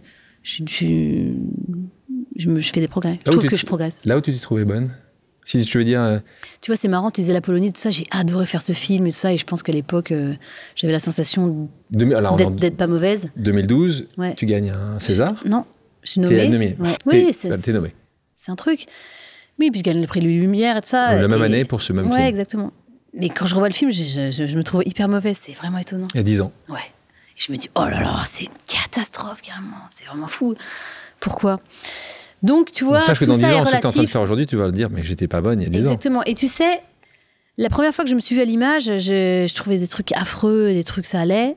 je, 0.42 0.62
je, 0.66 1.32
je, 2.36 2.48
me, 2.48 2.60
je 2.60 2.72
fais 2.72 2.80
des 2.80 2.88
progrès. 2.88 3.18
Je 3.24 3.30
Là 3.30 3.36
où 3.36 3.38
trouve 3.40 3.50
que 3.50 3.56
je 3.56 3.66
progresse. 3.66 4.04
Là 4.06 4.16
où 4.16 4.20
tu 4.20 4.32
t'es 4.32 4.38
trouvée 4.38 4.64
bonne? 4.64 4.90
Si 5.44 5.60
tu 5.64 5.78
veux 5.78 5.84
dire. 5.84 6.00
euh, 6.00 6.18
Tu 6.60 6.70
vois, 6.70 6.76
c'est 6.76 6.86
marrant. 6.88 7.10
Tu 7.10 7.20
disais 7.20 7.32
la 7.32 7.40
Polonie, 7.40 7.72
tout 7.72 7.80
ça. 7.80 7.90
J'ai 7.90 8.04
adoré 8.12 8.46
faire 8.46 8.62
ce 8.62 8.72
film 8.72 9.06
et 9.06 9.10
tout 9.10 9.16
ça. 9.16 9.32
Et 9.32 9.36
je 9.36 9.44
pense 9.44 9.64
qu'à 9.64 9.72
l'époque, 9.72 10.12
euh, 10.12 10.34
j'avais 10.76 10.92
la 10.92 11.00
sensation 11.00 11.68
d'être 11.90 12.76
pas 12.76 12.86
mauvaise. 12.86 13.28
2012, 13.36 14.06
Ouais. 14.18 14.34
tu 14.36 14.46
gagnes 14.46 14.70
un 14.70 15.00
César? 15.00 15.34
Non, 15.44 15.64
je 16.02 16.10
suis 16.10 16.20
T'es 16.20 16.48
nommée. 16.48 16.48
nommé. 16.48 16.76
Ouais. 16.80 16.96
T'es- 17.10 17.26
Oui, 17.26 17.36
c'est, 17.38 17.48
bah, 17.48 17.56
t'es 17.58 17.72
nommé. 17.72 17.94
c'est 18.38 18.50
un 18.52 18.56
truc. 18.56 18.86
Oui, 19.58 19.70
puis 19.70 19.78
je 19.80 19.84
gagne 19.84 20.00
le 20.00 20.06
prix 20.06 20.20
Lumière 20.20 20.76
et 20.76 20.80
tout 20.80 20.88
ça. 20.88 21.20
la 21.20 21.28
même 21.28 21.42
année 21.42 21.64
pour 21.64 21.82
ce 21.82 21.92
même 21.92 22.06
ouais, 22.06 22.16
film. 22.16 22.26
exactement. 22.26 22.72
Mais 23.14 23.28
quand 23.28 23.46
je 23.46 23.54
revois 23.54 23.68
le 23.68 23.74
film, 23.74 23.90
je, 23.92 24.02
je- 24.04 24.30
je- 24.30 24.46
je 24.46 24.56
me 24.56 24.64
trouve 24.64 24.82
hyper 24.86 25.08
mauvaise. 25.08 25.36
C'est 25.40 25.52
vraiment 25.52 25.78
étonnant. 25.78 26.08
Il 26.14 26.16
y 26.16 26.20
a 26.20 26.22
10 26.22 26.40
ans. 26.40 26.50
Ouais. 26.68 26.78
Et 26.78 27.40
je 27.40 27.52
me 27.52 27.56
dis, 27.58 27.68
oh 27.74 27.84
là 27.84 28.00
là, 28.00 28.22
c'est 28.26 28.44
une 28.44 28.50
catastrophe, 28.66 29.42
carrément. 29.42 29.76
C'est 29.90 30.04
vraiment 30.06 30.26
fou. 30.28 30.54
Pourquoi? 31.20 31.60
Donc, 32.42 32.72
tu 32.72 32.84
vois, 32.84 32.98
Donc, 32.98 33.06
sache 33.06 33.20
que 33.20 33.24
dans 33.26 33.34
10 33.34 33.40
ça 33.42 33.52
est 33.52 33.54
ans, 33.60 33.64
ce 33.66 33.70
que 33.72 33.76
tu 33.76 33.82
es 33.82 33.86
en 33.86 33.92
train 33.92 34.02
de 34.02 34.08
faire 34.08 34.22
aujourd'hui, 34.22 34.46
tu 34.46 34.56
vas 34.56 34.66
le 34.66 34.72
dire, 34.72 34.88
mais 34.90 35.04
j'étais 35.04 35.28
pas 35.28 35.40
bonne 35.40 35.60
il 35.60 35.64
y 35.64 35.66
a 35.66 35.68
10 35.68 35.78
ans. 35.78 35.80
Exactement. 35.90 36.22
Et 36.24 36.34
tu 36.34 36.48
sais, 36.48 36.80
la 37.58 37.68
première 37.68 37.94
fois 37.94 38.04
que 38.04 38.10
je 38.10 38.14
me 38.16 38.20
suis 38.20 38.34
vue 38.34 38.40
à 38.42 38.44
l'image, 38.46 38.84
je, 38.84 39.46
je 39.48 39.54
trouvais 39.54 39.78
des 39.78 39.86
trucs 39.88 40.10
affreux, 40.12 40.72
des 40.72 40.82
trucs 40.84 41.06
ça 41.06 41.20
allait. 41.20 41.56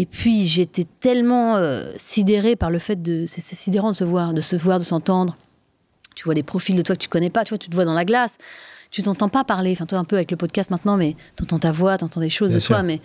Et 0.00 0.06
puis 0.06 0.46
j'étais 0.46 0.86
tellement 1.00 1.56
euh, 1.56 1.92
sidérée 1.98 2.54
par 2.54 2.70
le 2.70 2.78
fait 2.78 3.02
de. 3.02 3.24
C'est 3.26 3.40
sidérant 3.42 3.90
de 3.90 3.96
se 3.96 4.04
voir, 4.04 4.32
de 4.32 4.40
se 4.40 4.54
voir, 4.54 4.78
de 4.78 4.84
s'entendre. 4.84 5.36
Tu 6.14 6.22
vois 6.24 6.34
les 6.34 6.44
profils 6.44 6.76
de 6.76 6.82
toi 6.82 6.94
que 6.94 7.00
tu 7.00 7.08
connais 7.08 7.30
pas, 7.30 7.44
tu 7.44 7.48
vois, 7.50 7.58
tu 7.58 7.68
te 7.68 7.74
vois 7.74 7.84
dans 7.84 7.94
la 7.94 8.04
glace. 8.04 8.38
Tu 8.92 9.02
t'entends 9.02 9.28
pas 9.28 9.42
parler, 9.44 9.72
enfin 9.72 9.86
toi 9.86 9.98
un 9.98 10.04
peu 10.04 10.14
avec 10.16 10.30
le 10.30 10.36
podcast 10.36 10.70
maintenant, 10.70 10.96
mais 10.96 11.16
t'entends 11.36 11.58
ta 11.58 11.72
voix, 11.72 11.98
t'entends 11.98 12.20
des 12.20 12.30
choses 12.30 12.48
Bien 12.50 12.56
de 12.58 12.62
sûr. 12.62 12.74
toi, 12.76 12.82
mais 12.84 13.00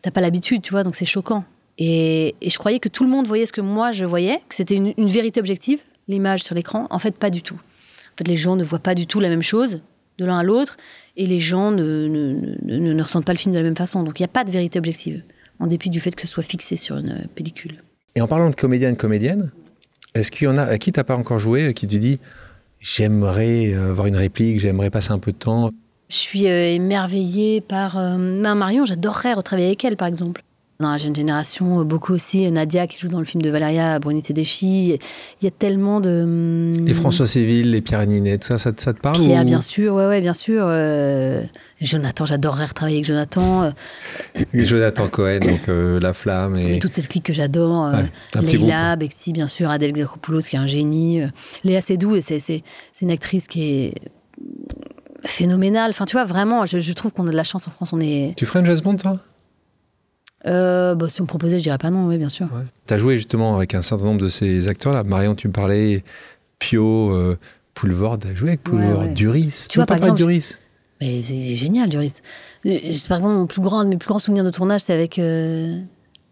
t'as 0.00 0.10
pas 0.12 0.20
l'habitude, 0.20 0.62
tu 0.62 0.70
vois, 0.70 0.84
donc 0.84 0.94
c'est 0.94 1.04
choquant. 1.04 1.44
Et, 1.76 2.34
et 2.40 2.50
je 2.50 2.58
croyais 2.58 2.78
que 2.78 2.88
tout 2.88 3.02
le 3.04 3.10
monde 3.10 3.26
voyait 3.26 3.44
ce 3.46 3.52
que 3.52 3.60
moi 3.60 3.90
je 3.90 4.04
voyais, 4.04 4.40
que 4.48 4.54
c'était 4.54 4.76
une, 4.76 4.94
une 4.96 5.08
vérité 5.08 5.38
objective, 5.40 5.80
l'image 6.08 6.42
sur 6.44 6.54
l'écran. 6.54 6.86
En 6.90 6.98
fait, 7.00 7.16
pas 7.16 7.30
du 7.30 7.42
tout. 7.42 7.56
En 7.56 8.16
fait, 8.16 8.26
les 8.28 8.36
gens 8.36 8.54
ne 8.56 8.64
voient 8.64 8.78
pas 8.78 8.94
du 8.94 9.06
tout 9.06 9.18
la 9.20 9.28
même 9.28 9.42
chose 9.42 9.80
de 10.18 10.24
l'un 10.24 10.38
à 10.38 10.42
l'autre, 10.42 10.76
et 11.16 11.26
les 11.26 11.40
gens 11.40 11.70
ne, 11.72 11.82
ne, 12.08 12.32
ne- 12.64 12.78
ne- 12.78 12.92
ne 12.94 13.02
ressentent 13.02 13.24
pas 13.26 13.32
le 13.32 13.38
film 13.38 13.52
de 13.54 13.58
la 13.58 13.64
même 13.64 13.76
façon. 13.76 14.02
Donc 14.04 14.18
il 14.18 14.22
n'y 14.22 14.26
a 14.26 14.28
pas 14.32 14.44
de 14.44 14.50
vérité 14.50 14.78
objective, 14.78 15.22
en 15.60 15.66
dépit 15.66 15.90
du 15.90 16.00
fait 16.00 16.14
que 16.14 16.22
ce 16.22 16.28
soit 16.28 16.42
fixé 16.42 16.76
sur 16.76 16.96
une 16.96 17.26
pellicule. 17.34 17.82
Et 18.14 18.20
en 18.20 18.28
parlant 18.28 18.50
de 18.50 18.54
comédienne, 18.54 18.96
comédienne, 18.96 19.50
est-ce 20.14 20.30
qu'il 20.30 20.44
y 20.44 20.48
en 20.48 20.56
a 20.56 20.62
à 20.62 20.78
qui 20.78 20.92
t'as 20.92 21.04
pas 21.04 21.16
encore 21.16 21.38
joué, 21.38 21.68
euh, 21.68 21.72
qui 21.72 21.86
te 21.86 21.96
dit 21.96 22.18
j'aimerais 22.80 23.72
euh, 23.72 23.90
avoir 23.90 24.06
une 24.06 24.16
réplique, 24.16 24.60
j'aimerais 24.60 24.90
passer 24.90 25.12
un 25.12 25.18
peu 25.18 25.32
de 25.32 25.36
temps? 25.36 25.70
Je 26.08 26.16
suis 26.16 26.48
euh, 26.48 26.74
émerveillée 26.74 27.60
par 27.60 27.98
euh, 27.98 28.16
ma 28.16 28.54
Marion, 28.54 28.86
j'adorerais 28.86 29.34
retravailler 29.34 29.68
avec 29.68 29.84
elle, 29.84 29.96
par 29.96 30.08
exemple. 30.08 30.42
Dans 30.80 30.92
la 30.92 30.98
jeune 30.98 31.16
génération, 31.16 31.84
beaucoup 31.84 32.12
aussi 32.14 32.48
Nadia 32.52 32.86
qui 32.86 32.98
joue 33.00 33.08
dans 33.08 33.18
le 33.18 33.24
film 33.24 33.42
de 33.42 33.50
Valéria 33.50 33.98
Bruni 33.98 34.22
Tedeschi. 34.22 34.90
Il 35.40 35.44
y 35.44 35.48
a 35.48 35.50
tellement 35.50 35.98
de. 36.00 36.22
hum, 36.22 36.86
Les 36.86 36.94
François 36.94 37.26
Civil, 37.26 37.72
les 37.72 37.80
Pierre 37.80 38.06
Ninet, 38.06 38.38
tout 38.38 38.46
ça, 38.46 38.58
ça, 38.58 38.70
ça 38.76 38.92
te 38.94 39.00
parle 39.00 39.16
Pierre, 39.16 39.42
ou- 39.42 39.44
bien 39.44 39.60
sûr, 39.60 39.94
ouais, 39.94 40.06
ouais, 40.06 40.20
bien 40.20 40.34
sûr. 40.34 40.62
euh, 40.68 41.42
Jonathan, 41.80 42.26
j'adorerais 42.26 42.66
retravailler 42.66 42.98
avec 42.98 43.06
Jonathan. 43.06 43.64
euh, 43.64 43.70
Jonathan 44.54 45.08
Cohen, 45.08 45.40
donc 45.40 45.68
euh, 45.68 45.98
La 45.98 46.12
Flamme 46.12 46.56
et. 46.56 46.76
Et 46.76 46.78
toute 46.78 46.94
cette 46.94 47.08
clique 47.08 47.24
que 47.24 47.32
j'adore. 47.32 47.86
euh, 47.86 48.02
Ouais, 48.36 48.40
Leila, 48.42 48.94
Bexi, 48.94 49.32
bien 49.32 49.48
sûr, 49.48 49.70
Adèle 49.70 49.90
Exarchopoulos, 49.90 50.42
qui 50.42 50.54
est 50.54 50.60
un 50.60 50.68
génie. 50.68 51.22
euh, 51.22 51.26
Léa 51.64 51.80
Seydoux, 51.80 52.14
et 52.14 52.20
c'est, 52.20 52.62
une 53.02 53.10
actrice 53.10 53.48
qui 53.48 53.64
est 53.64 53.94
phénoménale. 55.24 55.90
Enfin, 55.90 56.04
tu 56.04 56.12
vois, 56.12 56.24
vraiment, 56.24 56.66
je, 56.66 56.78
je 56.78 56.92
trouve 56.92 57.10
qu'on 57.12 57.26
a 57.26 57.30
de 57.30 57.36
la 57.36 57.42
chance 57.42 57.66
en 57.66 57.72
France. 57.72 57.92
On 57.92 58.00
est. 58.00 58.34
Tu 58.36 58.46
ferais 58.46 58.60
une 58.60 58.66
jazz 58.66 58.80
band, 58.80 58.94
toi? 58.94 59.18
Euh, 60.46 60.94
bah, 60.94 61.08
si 61.08 61.20
on 61.20 61.24
me 61.24 61.28
proposait, 61.28 61.58
je 61.58 61.64
dirais 61.64 61.78
pas 61.78 61.90
non, 61.90 62.06
oui, 62.06 62.16
bien 62.18 62.28
sûr. 62.28 62.46
Ouais. 62.46 62.62
Tu 62.86 62.94
as 62.94 62.98
joué 62.98 63.16
justement 63.16 63.56
avec 63.56 63.74
un 63.74 63.82
certain 63.82 64.04
nombre 64.04 64.20
de 64.20 64.28
ces 64.28 64.68
acteurs-là. 64.68 65.02
Marion, 65.04 65.34
tu 65.34 65.48
me 65.48 65.52
parlais, 65.52 66.04
Pio, 66.58 67.10
euh, 67.12 67.36
Poulvord, 67.74 68.18
tu 68.18 68.28
as 68.28 68.34
joué 68.34 68.50
avec 68.50 68.62
Poulvord, 68.62 69.00
Ouais, 69.00 69.06
ouais. 69.08 69.12
Duris. 69.14 69.66
Tu 69.68 69.78
vois, 69.78 69.86
peux 69.86 69.94
par 69.94 69.96
exemple, 69.98 70.20
Duris? 70.20 70.52
Mais 71.00 71.22
c'est 71.22 71.56
génial, 71.56 71.88
Duris. 71.88 72.14
Euh, 72.66 72.78
Par 73.08 73.18
exemple, 73.18 73.34
mon 73.34 73.46
plus 73.46 73.62
grand, 73.62 73.84
mes 73.84 73.96
plus 73.96 74.08
grands 74.08 74.18
souvenirs 74.18 74.44
de 74.44 74.50
tournage, 74.50 74.80
c'est 74.80 74.92
avec 74.92 75.18
euh, 75.18 75.78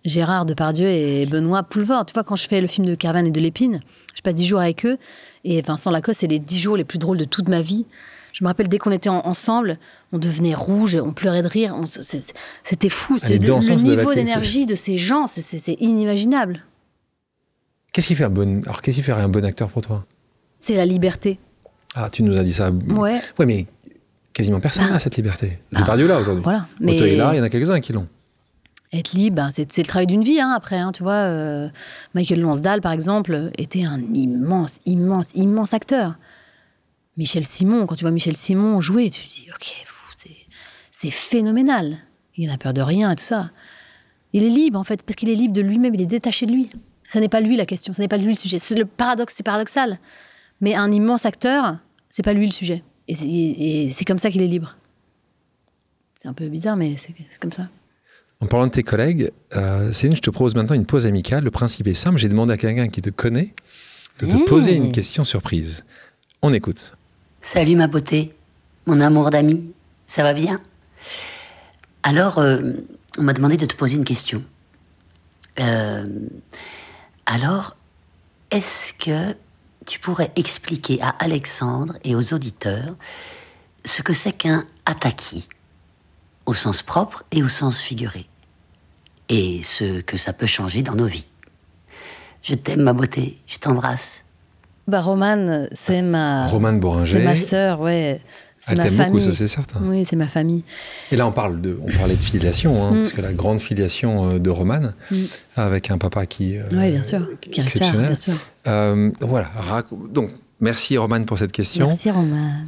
Gérard 0.05 0.47
Depardieu 0.47 0.89
et 0.89 1.27
Benoît 1.27 1.63
Poulvord. 1.63 2.07
Tu 2.07 2.15
vois, 2.15 2.25
quand 2.25 2.37
je 2.37 2.49
fais 2.49 2.61
le 2.61 2.67
film 2.67 2.87
de 2.87 2.95
Caravane 2.95 3.27
et 3.29 3.31
de 3.31 3.41
l'Épine, 3.41 3.81
je 4.15 4.23
passe 4.23 4.35
dix 4.35 4.47
jours 4.47 4.61
avec 4.61 4.85
eux. 4.87 4.99
Et 5.45 5.61
Vincent 5.63 5.91
Lacoste, 5.91 6.21
c'est 6.21 6.27
les 6.27 6.41
dix 6.41 6.59
jours 6.59 6.77
les 6.77 6.85
plus 6.85 6.99
drôles 6.99 7.19
de 7.19 7.25
toute 7.25 7.49
ma 7.49 7.61
vie. 7.61 7.87
Je 8.39 8.45
me 8.45 8.49
rappelle, 8.49 8.69
dès 8.69 8.77
qu'on 8.77 8.91
était 8.91 9.09
en- 9.09 9.27
ensemble, 9.27 9.79
on 10.13 10.19
devenait 10.19 10.55
rouge, 10.55 10.95
on 11.03 11.15
pleurait 11.15 11.41
de 11.43 11.49
rire. 11.49 11.75
C'était 12.65 12.91
fou. 12.91 13.17
Le 13.27 13.83
niveau 13.83 14.13
d'énergie 14.13 14.67
de 14.67 14.75
ces 14.75 14.99
gens, 14.99 15.27
c'est- 15.27 15.73
inimaginable. 15.81 16.63
Qu'est-ce 17.95 18.09
qui 18.09 18.15
fait 18.15 18.25
un 18.25 18.29
bon... 18.31 18.61
Alors, 18.65 18.83
qu'est-ce 18.83 18.97
qui 18.99 19.03
ferait 19.03 19.23
un 19.23 19.29
bon 19.31 19.43
acteur 19.43 19.71
pour 19.71 19.81
toi? 19.81 20.05
C'est 20.61 20.75
la 20.75 20.85
liberté. 20.85 21.39
Ah, 21.95 22.11
tu 22.11 22.23
nous 22.23 22.37
as 22.37 22.45
dit 22.45 22.53
ça. 22.53 22.71
Ouais. 22.71 23.23
Ouais, 23.39 23.47
mais 23.47 23.67
quasiment 24.35 24.61
personne 24.61 24.85
Bah. 24.89 24.93
n'a 24.93 24.99
cette 24.99 25.17
liberté. 25.17 25.63
Bah, 25.73 25.81
Depardieu 25.81 26.07
là 26.07 26.21
aujourd'hui. 26.21 26.43
Voilà. 26.45 26.67
Otto 26.83 26.91
est 27.07 27.17
là, 27.17 27.31
il 27.33 27.39
y 27.39 27.41
en 27.41 27.45
a 27.45 27.49
quelques-uns 27.49 27.81
qui 27.81 27.95
l'ont. 27.95 28.07
Être 28.93 29.15
libre, 29.15 29.37
ben, 29.37 29.51
c'est 29.51 29.79
le 29.79 29.87
travail 29.87 30.07
d'une 30.07 30.23
vie, 30.23 30.41
hein, 30.43 30.53
après. 30.55 30.77
hein, 30.77 30.93
tu 30.93 31.03
vois, 31.03 31.15
euh, 31.15 31.69
Michael 32.15 32.41
Lansdale, 32.41 32.83
par 32.83 32.93
exemple, 32.93 33.51
était 33.57 33.85
un 33.85 33.99
immense, 34.13 34.79
immense, 34.85 35.31
immense 35.35 35.73
acteur. 35.73 36.17
Michel 37.17 37.47
Simon, 37.47 37.87
quand 37.87 37.95
tu 37.97 38.05
vois 38.05 38.11
Michel 38.11 38.37
Simon 38.37 38.81
jouer, 38.81 39.11
tu 39.11 39.27
te 39.27 39.33
dis, 39.33 39.47
ok, 39.55 39.85
c'est- 40.93 41.11
phénoménal. 41.11 41.99
Il 42.37 42.49
n'a 42.49 42.59
peur 42.59 42.73
de 42.75 42.81
rien 42.83 43.11
et 43.13 43.15
tout 43.17 43.23
ça. 43.23 43.51
Il 44.33 44.43
est 44.43 44.49
libre, 44.51 44.79
en 44.79 44.85
fait, 44.85 45.03
parce 45.03 45.15
qu'il 45.17 45.29
est 45.31 45.35
libre 45.35 45.55
de 45.55 45.61
lui-même, 45.63 45.95
il 45.95 46.03
est 46.03 46.07
détaché 46.07 46.47
de 46.47 46.53
lui. 46.53 46.69
Ce 47.11 47.19
n'est 47.19 47.29
pas 47.29 47.41
lui 47.41 47.57
la 47.57 47.65
question, 47.65 47.95
ce 47.95 48.01
n'est 48.03 48.09
pas 48.09 48.17
lui 48.17 48.27
le 48.27 48.35
sujet. 48.35 48.59
C'est 48.59 48.75
le 48.77 48.85
paradoxe, 48.87 49.35
c'est 49.37 49.45
paradoxal. 49.45 49.99
Mais 50.61 50.75
un 50.75 50.91
immense 50.91 51.25
acteur, 51.27 51.79
c'est 52.11 52.23
pas 52.25 52.33
lui 52.33 52.47
le 52.47 52.53
sujet. 52.53 52.83
Et 53.09 53.15
c'est- 53.91 54.05
comme 54.05 54.19
ça 54.19 54.31
qu'il 54.31 54.43
est 54.43 54.49
libre. 54.49 54.77
C'est 56.21 56.29
un 56.29 56.33
peu 56.35 56.49
bizarre, 56.49 56.77
mais 56.77 56.97
c'est 56.99 57.15
c'est 57.31 57.39
comme 57.39 57.53
ça. 57.53 57.69
En 58.41 58.47
parlant 58.47 58.67
de 58.67 58.73
tes 58.73 58.83
collègues, 58.83 59.31
euh, 59.55 59.93
Céline, 59.93 60.17
je 60.17 60.21
te 60.23 60.31
propose 60.31 60.55
maintenant 60.57 60.75
une 60.75 60.87
pause 60.87 61.07
amicale. 61.07 61.45
Le 61.45 61.51
principe 61.53 61.87
est 61.87 61.95
simple. 61.95 62.19
J'ai 62.19 62.29
demandé 62.29 62.53
à 62.53 62.57
quelqu'un 62.57 62.89
qui 62.89 63.01
te 63.01 63.11
connaît 63.11 63.55
de 64.19 64.27
te 64.27 64.35
Mmh. 64.35 64.45
poser 64.47 64.75
une 64.75 64.91
question 64.93 65.25
surprise. 65.25 65.85
On 66.43 66.53
écoute. 66.53 66.97
Salut 67.49 67.77
ma 67.77 67.87
beauté, 67.87 68.35
mon 68.87 69.01
amour 69.01 69.31
d'ami, 69.31 69.73
ça 70.09 70.25
va 70.25 70.35
bien? 70.35 70.61
Alors, 72.03 72.39
euh, 72.39 72.73
on 73.19 73.23
m'a 73.23 73.35
demandé 73.35 73.57
de 73.57 73.67
te 73.67 73.77
poser 73.77 73.95
une 73.95 74.05
question. 74.05 74.43
Euh, 75.61 76.27
alors, 77.25 77.77
est-ce 78.51 78.93
que 78.95 79.37
tu 79.87 80.01
pourrais 80.01 80.33
expliquer 80.35 81.01
à 81.01 81.11
Alexandre 81.11 81.97
et 82.03 82.17
aux 82.17 82.35
auditeurs 82.35 82.97
ce 83.85 84.03
que 84.03 84.13
c'est 84.13 84.33
qu'un 84.33 84.67
ataki, 84.85 85.49
au 86.47 86.55
sens 86.55 86.83
propre 86.83 87.23
et 87.31 87.45
au 87.45 87.49
sens 87.49 87.81
figuré, 87.81 88.27
et 89.29 89.63
ce 89.63 90.01
que 90.01 90.17
ça 90.17 90.33
peut 90.33 90.47
changer 90.47 90.83
dans 90.83 90.97
nos 90.97 91.07
vies. 91.07 91.29
Je 92.43 92.55
t'aime 92.55 92.83
ma 92.83 92.93
beauté, 92.93 93.39
je 93.47 93.59
t'embrasse. 93.59 94.26
Bah, 94.87 95.01
Romane, 95.01 95.69
c'est 95.75 96.03
ma. 96.03 96.47
Romane. 96.47 96.81
C'est 97.05 97.23
ma 97.25 97.37
sœur, 97.37 97.81
ouais. 97.81 98.21
C'est 98.61 98.73
Elle 98.73 98.79
ma 98.79 98.85
t'aime 98.85 98.93
beaucoup, 98.95 99.07
famille. 99.09 99.23
ça 99.23 99.33
c'est 99.33 99.47
certain. 99.47 99.79
Oui, 99.83 100.05
c'est 100.09 100.17
ma 100.17 100.27
famille. 100.27 100.65
Et 101.13 101.17
là, 101.17 101.25
on 101.27 101.31
parle 101.33 101.61
de, 101.61 101.79
on 101.87 101.91
parlait 101.99 102.17
de 102.17 102.23
filiation, 102.23 102.83
hein, 102.85 102.91
Mm. 102.93 102.97
parce 102.99 103.13
que 103.13 103.21
la 103.21 103.33
grande 103.33 103.61
filiation 103.61 104.29
euh, 104.31 104.39
de 104.41 104.51
Romane, 104.51 104.95
Mm. 105.13 105.17
avec 105.57 105.91
un 105.93 105.99
papa 105.99 106.27
qui, 106.27 106.57
euh, 106.59 106.65
oui, 106.73 106.91
bien 106.91 107.03
sûr. 107.05 107.29
qui 107.41 107.61
est 107.61 107.63
exceptionnel. 107.63 108.07
bien 108.07 108.17
sûr. 108.17 108.35
Euh, 108.67 109.13
voilà. 109.21 109.51
Donc, 110.13 110.31
merci 110.61 110.99
Romane 110.99 111.27
pour 111.27 111.39
cette 111.39 111.53
question. 111.53 111.89
Merci, 111.89 112.11
Romane. 112.11 112.67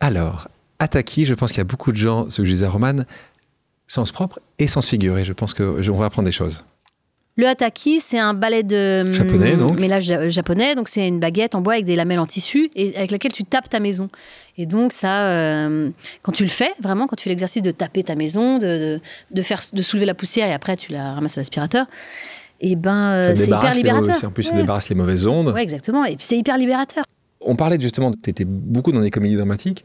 Alors, 0.00 0.48
Ataki, 0.78 1.24
je 1.26 1.34
pense 1.34 1.50
qu'il 1.52 1.58
y 1.58 1.60
a 1.60 1.64
beaucoup 1.64 1.92
de 1.92 1.96
gens, 1.98 2.28
ce 2.30 2.38
que 2.38 2.44
je 2.46 2.52
disais 2.52 2.66
à 2.66 2.70
Romane, 2.70 3.04
sens 3.86 4.12
propre 4.12 4.38
et 4.58 4.66
sens 4.66 4.88
figuré. 4.88 5.24
Je 5.26 5.32
pense 5.34 5.52
que 5.52 5.82
je- 5.82 5.90
on 5.90 5.96
va 5.98 6.06
apprendre 6.06 6.26
des 6.26 6.32
choses. 6.32 6.64
Le 7.36 7.48
hataki, 7.48 8.00
c'est 8.00 8.18
un 8.18 8.32
ballet 8.32 8.62
de 8.62 9.12
Japonais, 9.12 9.56
donc. 9.56 9.78
mélange 9.80 10.04
ja- 10.04 10.28
japonais. 10.28 10.76
Donc 10.76 10.88
c'est 10.88 11.08
une 11.08 11.18
baguette 11.18 11.56
en 11.56 11.60
bois 11.62 11.72
avec 11.74 11.84
des 11.84 11.96
lamelles 11.96 12.20
en 12.20 12.26
tissu 12.26 12.70
et 12.76 12.96
avec 12.96 13.10
laquelle 13.10 13.32
tu 13.32 13.42
tapes 13.42 13.68
ta 13.68 13.80
maison. 13.80 14.08
Et 14.56 14.66
donc 14.66 14.92
ça, 14.92 15.26
euh, 15.30 15.90
quand 16.22 16.30
tu 16.30 16.44
le 16.44 16.48
fais, 16.48 16.70
vraiment, 16.80 17.08
quand 17.08 17.16
tu 17.16 17.24
fais 17.24 17.30
l'exercice 17.30 17.62
de 17.62 17.72
taper 17.72 18.04
ta 18.04 18.14
maison, 18.14 18.58
de, 18.58 18.66
de, 18.66 19.00
de 19.32 19.42
faire, 19.42 19.60
de 19.72 19.82
soulever 19.82 20.06
la 20.06 20.14
poussière 20.14 20.46
et 20.48 20.52
après 20.52 20.76
tu 20.76 20.92
la 20.92 21.14
ramasses 21.14 21.36
à 21.36 21.40
l'aspirateur, 21.40 21.86
et 22.60 22.76
ben 22.76 22.94
euh, 23.14 23.20
c'est 23.20 23.32
hyper 23.32 23.44
débarrasse 23.46 23.76
les 23.76 23.82
mauvais- 23.82 23.98
libérateur. 24.00 24.28
en 24.30 24.32
plus, 24.32 24.42
ça 24.44 24.54
débarrasse 24.56 24.88
les 24.88 24.94
mauvaises 24.94 25.26
ondes. 25.26 25.48
Ouais, 25.48 25.62
exactement. 25.64 26.04
Et 26.04 26.14
puis 26.16 26.26
c'est 26.26 26.38
hyper 26.38 26.56
libérateur. 26.56 27.04
On 27.40 27.56
parlait 27.56 27.80
justement, 27.80 28.12
tu 28.12 28.30
étais 28.30 28.44
beaucoup 28.44 28.92
dans 28.92 29.00
des 29.00 29.10
comédies 29.10 29.34
dramatiques. 29.36 29.84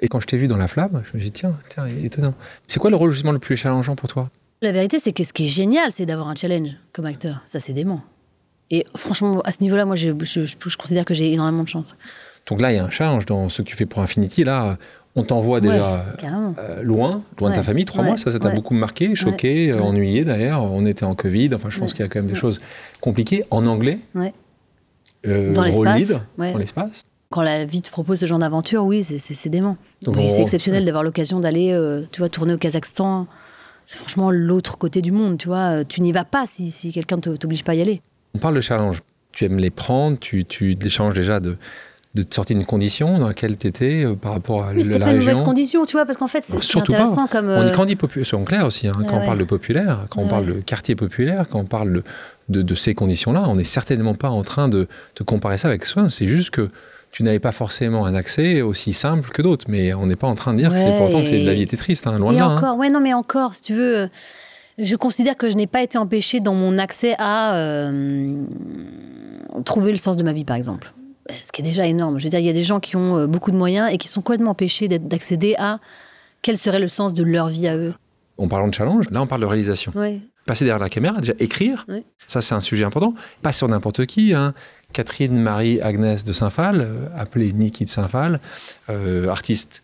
Et 0.00 0.08
quand 0.08 0.18
je 0.18 0.26
t'ai 0.26 0.36
vu 0.38 0.48
dans 0.48 0.56
La 0.56 0.66
Flamme, 0.66 1.02
je 1.04 1.16
me 1.16 1.20
suis 1.20 1.30
dit, 1.30 1.40
tiens, 1.40 1.54
tiens, 1.68 1.86
étonnant. 1.86 2.34
C'est 2.66 2.80
quoi 2.80 2.90
le 2.90 2.96
rôle 2.96 3.12
justement 3.12 3.30
le 3.32 3.38
plus 3.38 3.56
challengeant 3.56 3.94
pour 3.94 4.08
toi? 4.08 4.28
La 4.62 4.70
vérité, 4.72 4.98
c'est 5.00 5.12
que 5.12 5.24
ce 5.24 5.32
qui 5.32 5.44
est 5.44 5.48
génial, 5.48 5.90
c'est 5.90 6.06
d'avoir 6.06 6.28
un 6.28 6.34
challenge 6.36 6.70
comme 6.92 7.04
acteur. 7.06 7.40
Ça, 7.46 7.58
c'est 7.60 7.72
dément. 7.72 8.00
Et 8.70 8.86
franchement, 8.96 9.40
à 9.44 9.50
ce 9.52 9.60
niveau-là, 9.60 9.84
moi, 9.84 9.96
je, 9.96 10.10
je- 10.22 10.44
je- 10.46 10.54
je 10.68 10.76
considère 10.76 11.04
que 11.04 11.14
j'ai 11.14 11.32
énormément 11.32 11.64
de 11.64 11.68
chance. 11.68 11.94
Donc 12.48 12.60
là, 12.60 12.72
il 12.72 12.76
y 12.76 12.78
a 12.78 12.84
un 12.84 12.90
challenge 12.90 13.26
dans 13.26 13.48
ce 13.48 13.62
que 13.62 13.66
tu 13.66 13.76
fais 13.76 13.86
pour 13.86 14.00
Infinity. 14.02 14.44
Là, 14.44 14.78
on 15.16 15.24
t'envoie 15.24 15.60
déjà 15.60 16.06
euh, 16.58 16.82
loin, 16.82 17.22
loin 17.38 17.50
de 17.50 17.54
ta 17.56 17.62
famille, 17.62 17.84
trois 17.84 18.02
ouais, 18.02 18.08
mois. 18.10 18.16
Ça, 18.16 18.30
ça 18.30 18.38
t'a 18.38 18.50
beaucoup 18.50 18.74
marqué, 18.74 19.14
choqué, 19.14 19.72
ennuyé 19.74 20.24
d'ailleurs. 20.24 20.62
On 20.62 20.86
était 20.86 21.04
en 21.04 21.14
Covid. 21.14 21.50
Enfin, 21.54 21.68
je 21.68 21.78
pense 21.80 21.92
qu'il 21.92 22.00
y 22.02 22.04
a 22.04 22.08
quand 22.08 22.20
même 22.20 22.28
des 22.30 22.34
choses 22.36 22.60
compliquées. 23.00 23.44
En 23.50 23.66
anglais, 23.66 23.98
euh, 25.26 25.52
Dans 25.52 25.64
l'espace, 25.64 26.12
dans 26.38 26.58
l'espace. 26.58 27.02
Quand 27.30 27.42
la 27.42 27.64
vie 27.64 27.80
te 27.82 27.90
propose 27.90 28.20
ce 28.20 28.26
genre 28.26 28.38
d'aventure, 28.38 28.84
oui, 28.84 29.02
c'est- 29.02 29.48
dément. 29.48 29.76
Donc, 30.02 30.16
Oui, 30.16 30.30
c'est 30.30 30.42
exceptionnel 30.42 30.84
d'avoir 30.84 31.02
l'occasion 31.02 31.40
d'aller, 31.40 31.72
euh, 31.72 32.04
tu 32.12 32.20
vois, 32.20 32.28
tourner 32.28 32.54
au 32.54 32.58
Kazakhstan. 32.58 33.26
C'est 33.86 33.98
franchement 33.98 34.30
l'autre 34.30 34.78
côté 34.78 35.02
du 35.02 35.12
monde, 35.12 35.38
tu 35.38 35.48
vois. 35.48 35.80
Euh, 35.80 35.84
Tu 35.86 36.00
n'y 36.00 36.12
vas 36.12 36.24
pas 36.24 36.44
si, 36.50 36.70
si 36.70 36.92
quelqu'un 36.92 37.16
ne 37.16 37.36
t'oblige 37.36 37.64
pas 37.64 37.72
à 37.72 37.74
y 37.74 37.80
aller. 37.80 38.00
On 38.34 38.38
parle 38.38 38.54
de 38.54 38.60
challenge. 38.60 39.00
Tu 39.32 39.44
aimes 39.44 39.58
les 39.58 39.70
prendre, 39.70 40.18
tu, 40.18 40.44
tu 40.44 40.76
l'échanges 40.80 41.14
déjà 41.14 41.40
de, 41.40 41.56
de 42.14 42.22
te 42.22 42.34
sortir 42.34 42.56
d'une 42.56 42.66
condition 42.66 43.18
dans 43.18 43.28
laquelle 43.28 43.56
tu 43.56 43.66
étais 43.66 44.04
euh, 44.04 44.14
par 44.14 44.32
rapport 44.32 44.64
à 44.64 44.72
Mais 44.74 44.82
c'était 44.84 44.98
la 44.98 45.06
pas 45.06 45.12
une 45.12 45.18
région. 45.18 45.32
mauvaise 45.32 45.44
condition, 45.44 45.86
tu 45.86 45.92
vois, 45.92 46.04
parce 46.04 46.18
qu'en 46.18 46.26
fait, 46.26 46.44
c'est 46.46 46.52
c'est 46.54 46.62
surtout 46.62 46.92
pas. 46.92 46.98
intéressant 47.00 47.26
comme. 47.26 47.48
On 47.48 47.62
dit 47.64 47.70
euh, 47.70 47.72
quand 47.74 47.82
on 47.82 47.86
dit 47.86 47.96
populaire, 47.96 48.26
soyons 48.26 48.44
clairs 48.44 48.66
aussi, 48.66 48.88
hein, 48.88 48.92
quand 49.08 49.18
on 49.18 49.24
parle 49.24 49.38
de 49.38 49.44
populaire, 49.44 50.04
quand 50.10 50.20
on 50.22 50.28
parle 50.28 50.50
ouais. 50.50 50.56
de 50.56 50.60
quartier 50.60 50.94
populaire, 50.94 51.48
quand 51.48 51.60
on 51.60 51.64
parle 51.64 51.92
de, 51.92 52.02
de, 52.50 52.62
de 52.62 52.74
ces 52.74 52.94
conditions-là, 52.94 53.44
on 53.48 53.56
n'est 53.56 53.64
certainement 53.64 54.14
pas 54.14 54.28
en 54.30 54.42
train 54.42 54.68
de, 54.68 54.86
de 55.16 55.24
comparer 55.24 55.56
ça 55.56 55.68
avec 55.68 55.84
soi. 55.86 56.08
C'est 56.10 56.26
juste 56.26 56.50
que 56.50 56.68
tu 57.12 57.22
n'avais 57.22 57.38
pas 57.38 57.52
forcément 57.52 58.04
un 58.06 58.14
accès 58.14 58.60
aussi 58.62 58.92
simple 58.92 59.30
que 59.30 59.40
d'autres, 59.42 59.66
mais 59.68 59.94
on 59.94 60.06
n'est 60.06 60.16
pas 60.16 60.26
en 60.26 60.34
train 60.34 60.52
de 60.54 60.58
dire 60.58 60.70
que 60.72 60.76
c'est 60.78 60.96
pourtant 60.98 61.20
que 61.20 61.26
c'est 61.28 61.40
de 61.42 61.46
la 61.46 61.52
et- 61.52 61.56
vie 61.56 61.62
était 61.62 61.76
triste, 61.76 62.06
hein, 62.06 62.18
loin 62.18 62.32
Et 62.32 62.34
de 62.36 62.40
là. 62.40 62.46
hein. 62.46 62.74
ouais, 62.76 62.88
non, 62.90 63.00
mais 63.00 63.12
encore, 63.12 63.54
si 63.54 63.62
tu 63.62 63.74
veux, 63.74 63.98
euh, 63.98 64.06
je 64.78 64.96
considère 64.96 65.36
que 65.36 65.48
je 65.50 65.56
n'ai 65.56 65.66
pas 65.66 65.82
été 65.82 65.98
empêchée 65.98 66.40
dans 66.40 66.54
mon 66.54 66.78
accès 66.78 67.14
à 67.18 67.54
euh, 67.56 68.42
trouver 69.64 69.92
le 69.92 69.98
sens 69.98 70.16
de 70.16 70.22
ma 70.22 70.32
vie, 70.32 70.44
par 70.44 70.56
exemple. 70.56 70.92
Euh, 71.30 71.34
Ce 71.44 71.52
qui 71.52 71.60
est 71.60 71.64
déjà 71.64 71.86
énorme. 71.86 72.18
Je 72.18 72.24
veux 72.24 72.30
dire, 72.30 72.40
il 72.40 72.46
y 72.46 72.50
a 72.50 72.52
des 72.54 72.62
gens 72.62 72.80
qui 72.80 72.96
ont 72.96 73.26
beaucoup 73.26 73.50
de 73.50 73.56
moyens 73.56 73.90
et 73.92 73.98
qui 73.98 74.08
sont 74.08 74.22
complètement 74.22 74.50
empêchés 74.52 74.88
d'accéder 74.88 75.54
à 75.58 75.78
quel 76.40 76.56
serait 76.58 76.80
le 76.80 76.88
sens 76.88 77.14
de 77.14 77.22
leur 77.22 77.48
vie 77.48 77.68
à 77.68 77.76
eux. 77.76 77.94
En 78.38 78.48
parlant 78.48 78.66
de 78.68 78.74
challenge, 78.74 79.10
là 79.10 79.20
on 79.22 79.26
parle 79.26 79.42
de 79.42 79.46
réalisation. 79.46 79.92
Ouais. 79.94 80.20
Passer 80.46 80.64
derrière 80.64 80.80
la 80.82 80.88
caméra, 80.88 81.18
déjà 81.20 81.34
écrire, 81.38 81.84
Oui. 81.88 82.04
ça 82.26 82.40
c'est 82.40 82.54
un 82.54 82.60
sujet 82.60 82.84
important. 82.84 83.14
Pas 83.42 83.52
sur 83.52 83.68
n'importe 83.68 84.06
qui. 84.06 84.34
hein. 84.34 84.54
Catherine 84.92 85.40
Marie 85.40 85.80
Agnès 85.80 86.24
de 86.24 86.32
Saint-Phal, 86.32 86.80
euh, 86.80 87.06
appelée 87.16 87.52
Niki 87.52 87.84
de 87.84 87.90
Saint-Phal, 87.90 88.40
euh, 88.90 89.28
artiste 89.28 89.82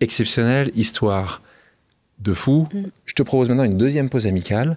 exceptionnelle, 0.00 0.70
histoire 0.74 1.42
de 2.18 2.34
fou. 2.34 2.68
Mm. 2.72 2.82
Je 3.06 3.14
te 3.14 3.22
propose 3.22 3.48
maintenant 3.48 3.64
une 3.64 3.78
deuxième 3.78 4.08
pause 4.08 4.26
amicale 4.26 4.76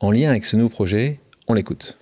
en 0.00 0.10
lien 0.10 0.30
avec 0.30 0.44
ce 0.44 0.56
nouveau 0.56 0.68
projet. 0.68 1.20
On 1.48 1.54
l'écoute. 1.54 1.98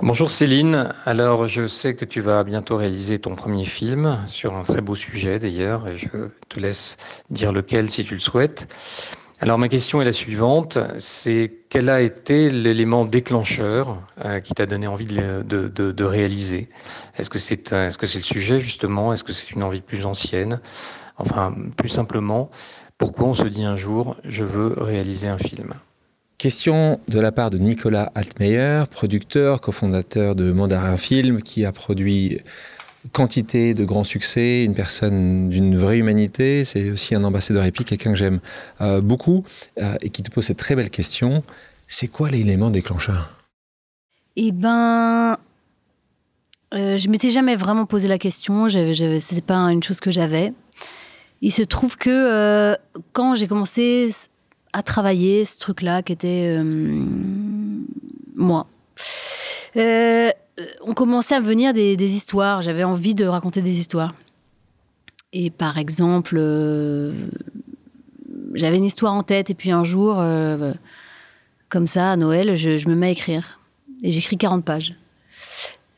Bonjour 0.00 0.30
Céline, 0.30 0.92
alors 1.06 1.46
je 1.46 1.66
sais 1.66 1.94
que 1.94 2.04
tu 2.04 2.20
vas 2.20 2.44
bientôt 2.44 2.76
réaliser 2.76 3.18
ton 3.18 3.34
premier 3.34 3.64
film 3.64 4.18
sur 4.26 4.54
un 4.54 4.62
très 4.62 4.82
beau 4.82 4.94
sujet 4.94 5.38
d'ailleurs 5.38 5.88
et 5.88 5.96
je 5.96 6.08
te 6.50 6.60
laisse 6.60 6.98
dire 7.30 7.50
lequel 7.50 7.90
si 7.90 8.04
tu 8.04 8.12
le 8.12 8.20
souhaites. 8.20 8.68
Alors 9.38 9.58
ma 9.58 9.68
question 9.68 10.00
est 10.00 10.06
la 10.06 10.12
suivante, 10.12 10.78
c'est 10.96 11.52
quel 11.68 11.90
a 11.90 12.00
été 12.00 12.50
l'élément 12.50 13.04
déclencheur 13.04 13.98
euh, 14.24 14.40
qui 14.40 14.54
t'a 14.54 14.64
donné 14.64 14.86
envie 14.86 15.04
de, 15.04 16.04
réaliser? 16.04 16.68
Est-ce 17.18 17.28
que 17.28 17.38
c'est 17.38 17.72
est 17.72 17.90
-ce 17.90 18.06
c'est 18.06 18.18
le 18.18 18.24
sujet 18.24 18.60
justement? 18.60 19.12
Est-ce 19.12 19.24
que 19.24 19.34
c'est 19.34 19.50
une 19.50 19.62
envie 19.62 19.82
plus 19.82 20.06
ancienne? 20.06 20.60
Enfin, 21.18 21.54
plus 21.76 21.90
simplement, 21.90 22.50
pourquoi 22.96 23.26
on 23.28 23.34
se 23.34 23.46
dit 23.46 23.64
un 23.64 23.76
jour, 23.76 24.16
je 24.24 24.44
veux 24.44 24.72
réaliser 24.78 25.28
un 25.28 25.38
film? 25.38 25.74
Question 26.38 27.00
de 27.08 27.20
la 27.20 27.32
part 27.32 27.50
de 27.50 27.58
Nicolas 27.58 28.12
Altmeyer, 28.14 28.84
producteur, 28.90 29.60
cofondateur 29.60 30.34
de 30.34 30.52
Mandarin 30.52 30.96
Film, 30.96 31.42
qui 31.42 31.64
a 31.66 31.72
produit 31.72 32.40
quantité 33.12 33.74
de 33.74 33.84
grands 33.84 34.04
succès, 34.04 34.64
une 34.64 34.74
personne 34.74 35.48
d'une 35.48 35.76
vraie 35.76 35.98
humanité. 35.98 36.64
C'est 36.64 36.90
aussi 36.90 37.14
un 37.14 37.24
ambassadeur 37.24 37.64
épique, 37.64 37.88
quelqu'un 37.88 38.12
que 38.12 38.18
j'aime 38.18 38.40
euh, 38.80 39.00
beaucoup 39.00 39.44
euh, 39.78 39.94
et 40.02 40.10
qui 40.10 40.22
te 40.22 40.30
pose 40.30 40.44
cette 40.44 40.58
très 40.58 40.74
belle 40.74 40.90
question. 40.90 41.42
C'est 41.88 42.08
quoi 42.08 42.30
l'élément 42.30 42.70
déclencheur? 42.70 43.36
Eh 44.36 44.52
ben, 44.52 45.38
euh, 46.74 46.98
je 46.98 47.08
m'étais 47.08 47.30
jamais 47.30 47.56
vraiment 47.56 47.86
posé 47.86 48.08
la 48.08 48.18
question. 48.18 48.68
C'était 48.68 49.40
pas 49.40 49.56
une 49.72 49.82
chose 49.82 50.00
que 50.00 50.10
j'avais. 50.10 50.52
Il 51.42 51.52
se 51.52 51.62
trouve 51.62 51.96
que 51.96 52.10
euh, 52.10 52.74
quand 53.12 53.34
j'ai 53.34 53.46
commencé 53.46 54.14
à 54.72 54.82
travailler 54.82 55.44
ce 55.44 55.58
truc-là, 55.58 56.02
qui 56.02 56.12
était 56.12 56.60
moi, 58.34 58.66
on 60.82 60.94
commençait 60.94 61.34
à 61.34 61.40
venir 61.40 61.72
des, 61.74 62.14
histoires. 62.14 62.62
J'avais 62.62 62.84
envie 62.84 63.14
de 63.14 63.26
raconter 63.26 63.62
des 63.62 63.78
histoires. 63.78 64.14
Et 65.32 65.50
par 65.50 65.76
exemple, 65.78 66.36
euh, 66.38 67.12
j'avais 68.54 68.76
une 68.76 68.84
histoire 68.84 69.14
en 69.14 69.22
tête, 69.22 69.50
et 69.50 69.54
puis 69.54 69.70
un 69.70 69.84
jour, 69.84 70.20
euh, 70.20 70.72
comme 71.68 71.86
ça, 71.86 72.12
à 72.12 72.16
Noël, 72.16 72.56
je, 72.56 72.88
me 72.88 72.94
mets 72.94 73.08
à 73.08 73.10
écrire. 73.10 73.60
Et 74.02 74.12
j'écris 74.12 74.36
40 74.36 74.64
pages. 74.64 74.94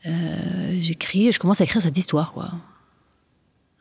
Euh, 0.05 0.09
j'écris, 0.81 1.31
je 1.31 1.39
commence 1.39 1.61
à 1.61 1.63
écrire 1.63 1.81
cette 1.81 1.97
histoire, 1.97 2.33
quoi. 2.33 2.51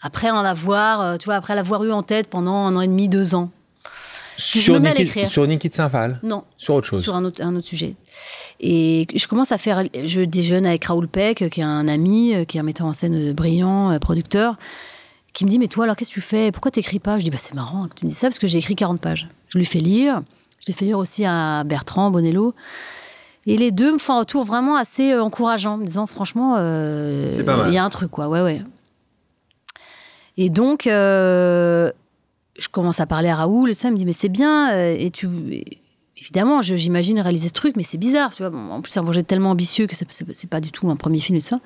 Après 0.01 0.31
en 0.31 0.39
avoir, 0.39 1.01
euh, 1.01 1.17
tu 1.17 1.25
vois, 1.25 1.35
après 1.35 1.55
l'avoir 1.55 1.83
eu 1.85 1.91
en 1.91 2.03
tête 2.03 2.29
pendant 2.31 2.67
un 2.67 2.77
an 2.77 2.81
et 2.81 2.87
demi, 2.87 3.09
deux 3.09 3.35
ans. 3.35 3.51
Puis 4.39 4.61
je 4.61 4.65
sur 4.65 4.75
me 4.75 4.79
mets 4.79 4.91
à 4.91 4.95
l'écrire. 4.95 5.29
sur 5.29 5.47
Saint-Phal? 5.73 6.21
Non, 6.23 6.45
Sur 6.57 6.75
autre 6.77 6.87
chose 6.87 7.03
sur 7.03 7.15
un 7.17 7.25
autre, 7.25 7.43
un 7.43 7.57
autre 7.57 7.67
sujet. 7.67 7.97
Et 8.61 9.07
je 9.15 9.27
commence 9.27 9.51
à 9.51 9.59
faire, 9.59 9.83
je 10.05 10.21
déjeune 10.21 10.65
avec 10.65 10.85
Raoul 10.85 11.09
Peck, 11.09 11.51
qui 11.51 11.61
est 11.61 11.65
un 11.65 11.89
ami, 11.89 12.35
qui 12.47 12.57
est 12.57 12.61
un 12.61 12.65
metteur 12.65 12.87
en 12.87 12.93
scène 12.93 13.33
brillant, 13.33 13.91
euh, 13.91 13.99
producteur, 13.99 14.57
qui 15.33 15.45
me 15.45 15.51
dit, 15.51 15.59
mais 15.59 15.67
toi, 15.67 15.85
alors 15.85 15.97
qu'est-ce 15.97 16.11
que 16.11 16.15
tu 16.15 16.21
fais? 16.21 16.53
Pourquoi 16.53 16.71
t'écris 16.71 17.01
pas? 17.01 17.19
Je 17.19 17.25
dis, 17.25 17.31
bah 17.31 17.39
c'est 17.41 17.55
marrant 17.55 17.89
que 17.89 17.95
tu 17.97 18.05
me 18.05 18.11
dis 18.11 18.17
ça, 18.17 18.29
parce 18.29 18.39
que 18.39 18.47
j'ai 18.47 18.59
écrit 18.59 18.77
40 18.77 19.01
pages. 19.01 19.29
Je 19.49 19.59
lui 19.59 19.67
fais 19.67 19.81
lire, 19.81 20.23
je 20.61 20.67
l'ai 20.69 20.73
fait 20.73 20.85
lire 20.85 20.99
aussi 20.99 21.25
à 21.25 21.65
Bertrand 21.65 22.11
Bonello. 22.11 22.55
Et 23.47 23.57
les 23.57 23.71
deux 23.71 23.93
me 23.93 23.99
font 23.99 24.15
un 24.15 24.19
retour 24.21 24.45
vraiment 24.45 24.77
assez 24.77 25.13
euh, 25.13 25.23
encourageant, 25.23 25.79
me 25.79 25.85
disant, 25.85 26.07
franchement, 26.07 26.57
euh, 26.59 27.33
il 27.69 27.75
y 27.75 27.79
a 27.79 27.85
un 27.85 27.89
truc, 27.89 28.11
quoi, 28.11 28.29
ouais, 28.29 28.43
ouais. 28.43 28.63
Et 30.37 30.51
donc, 30.51 30.87
euh, 30.87 31.91
je 32.59 32.69
commence 32.69 33.01
à 33.01 33.07
parler 33.07 33.29
à 33.29 33.37
Raoul, 33.37 33.71
et 33.71 33.75
ça, 33.75 33.89
il 33.89 33.93
me 33.93 33.97
dit, 33.97 34.05
mais 34.05 34.13
c'est 34.13 34.29
bien, 34.29 34.73
euh, 34.73 34.97
et 34.99 35.11
tu... 35.11 35.29
Évidemment, 36.21 36.63
j'imagine 36.63 37.21
réaliser 37.21 37.47
ce 37.47 37.53
truc, 37.53 37.77
mais 37.77 37.85
c'est 37.85 37.97
bizarre, 37.97 38.35
tu 38.35 38.45
vois. 38.45 38.53
En 38.53 38.81
plus, 38.81 38.91
c'est 38.91 38.99
un 38.99 39.05
projet 39.05 39.23
tellement 39.23 39.53
ambitieux 39.53 39.87
que 39.87 39.95
c'est 39.95 40.51
pas 40.51 40.61
du 40.61 40.73
tout 40.73 40.91
un 40.91 40.97
premier 40.97 41.21
film 41.21 41.39
et 41.39 41.41
ça. 41.41 41.61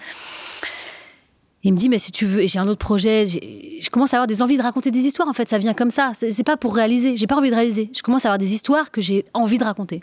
Il 1.62 1.72
me 1.72 1.78
dit, 1.78 1.88
mais 1.88 1.98
si 1.98 2.12
tu 2.12 2.26
veux, 2.26 2.46
j'ai 2.46 2.58
un 2.58 2.68
autre 2.68 2.84
projet, 2.84 3.24
je 3.24 3.88
commence 3.88 4.12
à 4.12 4.18
avoir 4.18 4.26
des 4.26 4.42
envies 4.42 4.58
de 4.58 4.62
raconter 4.62 4.90
des 4.90 5.06
histoires, 5.06 5.26
en 5.26 5.32
fait, 5.32 5.48
ça 5.48 5.56
vient 5.56 5.72
comme 5.72 5.90
ça. 5.90 6.12
C'est 6.14 6.44
pas 6.44 6.58
pour 6.58 6.74
réaliser, 6.74 7.16
j'ai 7.16 7.26
pas 7.26 7.36
envie 7.36 7.48
de 7.48 7.54
réaliser. 7.54 7.90
Je 7.96 8.02
commence 8.02 8.26
à 8.26 8.28
avoir 8.28 8.38
des 8.38 8.52
histoires 8.52 8.90
que 8.90 9.00
j'ai 9.00 9.24
envie 9.32 9.56
de 9.56 9.64
raconter. 9.64 10.02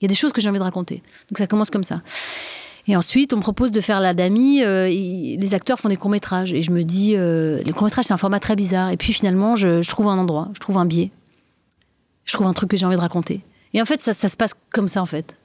Il 0.00 0.04
y 0.04 0.06
a 0.06 0.08
des 0.08 0.14
choses 0.14 0.32
que 0.32 0.40
j'ai 0.40 0.48
envie 0.48 0.60
de 0.60 0.64
raconter. 0.64 1.02
Donc 1.28 1.38
ça 1.38 1.48
commence 1.48 1.70
comme 1.70 1.82
ça. 1.82 2.02
Et 2.88 2.96
ensuite, 2.96 3.32
on 3.32 3.36
me 3.36 3.42
propose 3.42 3.70
de 3.70 3.80
faire 3.80 4.00
la 4.00 4.12
Dami. 4.12 4.62
euh, 4.62 4.88
les 4.88 5.54
acteurs 5.54 5.78
font 5.78 5.88
des 5.88 5.96
courts-métrages. 5.96 6.52
Et 6.52 6.62
je 6.62 6.72
me 6.72 6.82
dis, 6.82 7.14
euh, 7.16 7.62
les 7.62 7.72
courts-métrages, 7.72 8.06
c'est 8.06 8.12
un 8.12 8.18
format 8.18 8.40
très 8.40 8.56
bizarre. 8.56 8.90
Et 8.90 8.96
puis 8.96 9.12
finalement, 9.12 9.54
je, 9.56 9.88
trouve 9.88 10.08
un 10.08 10.18
endroit, 10.18 10.48
je 10.54 10.60
trouve 10.60 10.78
un 10.78 10.86
biais. 10.86 11.10
Je 12.24 12.32
trouve 12.32 12.46
un 12.46 12.52
truc 12.52 12.70
que 12.70 12.76
j'ai 12.76 12.86
envie 12.86 12.96
de 12.96 13.00
raconter. 13.00 13.44
Et 13.72 13.80
en 13.80 13.84
fait, 13.84 14.00
ça, 14.00 14.12
se 14.14 14.36
passe 14.36 14.54
comme 14.70 14.88
ça, 14.88 15.00
en 15.00 15.06
fait. 15.06 15.36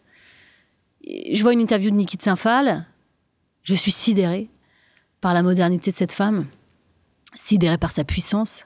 Je 1.31 1.41
vois 1.41 1.53
une 1.53 1.61
interview 1.61 1.91
de 1.91 1.95
Niki 1.95 2.17
de 2.17 2.23
Saint-Phal. 2.23 2.85
Je 3.63 3.73
suis 3.73 3.91
sidérée 3.91 4.49
par 5.21 5.33
la 5.33 5.43
modernité 5.43 5.91
de 5.91 5.95
cette 5.95 6.11
femme, 6.11 6.45
sidérée 7.33 7.77
par 7.77 7.91
sa 7.91 8.03
puissance, 8.03 8.65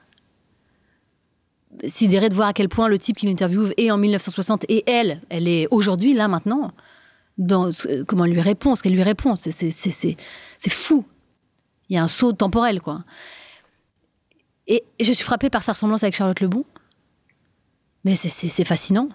sidérée 1.86 2.28
de 2.28 2.34
voir 2.34 2.48
à 2.48 2.52
quel 2.52 2.68
point 2.68 2.88
le 2.88 2.98
type 2.98 3.16
qui 3.16 3.26
l'interviewe 3.26 3.72
est 3.76 3.90
en 3.90 3.98
1960 3.98 4.64
et 4.68 4.84
elle, 4.90 5.20
elle 5.28 5.48
est 5.48 5.66
aujourd'hui, 5.70 6.14
là, 6.14 6.28
maintenant, 6.28 6.72
dans 7.46 7.70
ce- 7.72 8.02
comment 8.04 8.24
elle 8.24 8.32
lui 8.32 8.40
répond, 8.40 8.74
ce 8.76 8.82
qu'elle 8.82 8.94
lui 8.94 9.02
répond. 9.02 9.34
C'est- 9.36 9.52
fou. 10.68 11.04
Il 11.88 11.96
y 11.96 11.98
a 11.98 12.02
un 12.02 12.08
saut 12.08 12.32
temporel, 12.32 12.80
quoi. 12.80 13.04
Et 14.66 14.84
je 15.00 15.12
suis 15.12 15.24
frappée 15.24 15.50
par 15.50 15.62
sa 15.62 15.72
ressemblance 15.72 16.02
avec 16.02 16.14
Charlotte 16.14 16.40
Lebon. 16.40 16.64
Mais 18.04 18.14
c'est- 18.16 18.64
fascinant. 18.64 19.08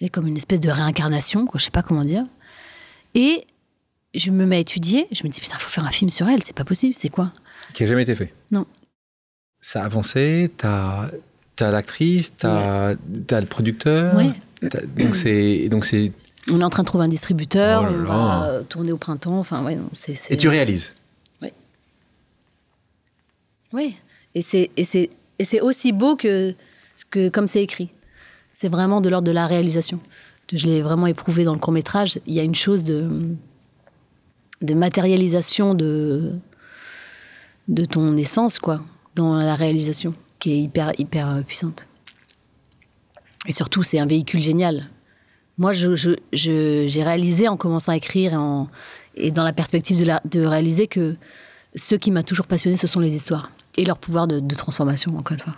Elle 0.00 0.08
est 0.08 0.10
comme 0.10 0.26
une 0.26 0.36
espèce 0.36 0.60
de 0.60 0.68
réincarnation, 0.70 1.46
quoi, 1.46 1.58
je 1.58 1.64
sais 1.64 1.70
pas 1.70 1.82
comment 1.82 2.04
dire. 2.04 2.24
Et 3.14 3.46
je 4.14 4.30
me 4.30 4.44
mets 4.44 4.56
à 4.56 4.60
étudier, 4.60 5.06
je 5.12 5.22
me 5.24 5.28
dis, 5.30 5.40
putain, 5.40 5.56
il 5.58 5.62
faut 5.62 5.70
faire 5.70 5.84
un 5.84 5.90
film 5.90 6.10
sur 6.10 6.28
elle, 6.28 6.42
c'est 6.42 6.54
pas 6.54 6.64
possible, 6.64 6.92
c'est 6.94 7.08
quoi? 7.08 7.32
Qui 7.72 7.82
n'a 7.82 7.88
jamais 7.88 8.02
été 8.02 8.14
fait? 8.14 8.34
Non. 8.50 8.66
Ça 9.60 9.82
a 9.82 9.84
avancé, 9.86 10.50
t'as 10.56 11.08
as, 11.60 11.70
l'actrice, 11.70 12.36
t'as 12.36 12.90
as 12.90 13.40
le 13.40 13.46
producteur. 13.46 14.14
Ouais. 14.14 14.30
c'est 15.14 15.68
donc 15.70 15.84
c'est 15.84 16.12
On 16.52 16.60
est 16.60 16.64
en 16.64 16.70
train 16.70 16.82
de 16.82 16.86
trouver 16.86 17.04
un 17.04 17.08
distributeur, 17.08 17.84
Oh 17.88 17.92
on 17.92 18.04
va 18.04 18.44
euh, 18.44 18.62
tourner 18.62 18.92
au 18.92 18.96
printemps, 18.96 19.38
enfin, 19.38 19.64
ouais, 19.64 19.78
c'est. 19.94 20.30
et 20.30 20.36
tu 20.36 20.48
réalises. 20.48 20.94
Oui, 23.72 23.96
et 24.34 24.42
c'est 24.42 24.70
et 24.76 24.84
c'est 25.44 25.60
aussi 25.60 25.92
beau 25.92 26.16
que 26.16 26.54
que 27.10 27.28
comme 27.28 27.46
c'est 27.46 27.62
écrit. 27.62 27.90
C'est 28.54 28.68
vraiment 28.68 29.00
de 29.00 29.08
l'ordre 29.10 29.26
de 29.26 29.32
la 29.32 29.46
réalisation. 29.46 30.00
Je 30.52 30.66
l'ai 30.66 30.80
vraiment 30.80 31.06
éprouvé 31.08 31.44
dans 31.44 31.52
le 31.52 31.58
court 31.58 31.72
métrage. 31.72 32.20
Il 32.26 32.32
y 32.32 32.40
a 32.40 32.42
une 32.42 32.54
chose 32.54 32.84
de 32.84 33.08
de 34.62 34.74
matérialisation 34.74 35.74
de 35.74 36.32
de 37.68 37.84
ton 37.84 38.16
essence 38.16 38.58
quoi 38.58 38.80
dans 39.14 39.34
la 39.34 39.56
réalisation 39.56 40.14
qui 40.38 40.52
est 40.52 40.58
hyper 40.58 40.92
hyper 40.98 41.42
puissante. 41.46 41.86
Et 43.46 43.52
surtout, 43.52 43.82
c'est 43.82 43.98
un 43.98 44.06
véhicule 44.06 44.40
génial. 44.40 44.88
Moi, 45.58 45.72
je, 45.72 45.94
je, 45.94 46.10
je- 46.32 46.84
j'ai 46.86 47.02
réalisé 47.02 47.48
en 47.48 47.56
commençant 47.56 47.92
à 47.92 47.96
écrire 47.96 48.32
et, 48.34 48.36
en, 48.36 48.68
et 49.14 49.30
dans 49.30 49.44
la 49.44 49.52
perspective 49.52 49.98
de, 49.98 50.04
la- 50.04 50.20
de 50.24 50.44
réaliser 50.44 50.86
que 50.86 51.16
ce 51.74 51.94
qui 51.94 52.10
m'a 52.10 52.22
toujours 52.22 52.46
passionné, 52.46 52.76
ce 52.76 52.86
sont 52.86 53.00
les 53.00 53.14
histoires 53.14 53.50
et 53.76 53.84
leur 53.84 53.98
pouvoir 53.98 54.26
de, 54.26 54.40
de 54.40 54.54
transformation, 54.54 55.16
encore 55.16 55.34
une 55.34 55.40
fois. 55.42 55.54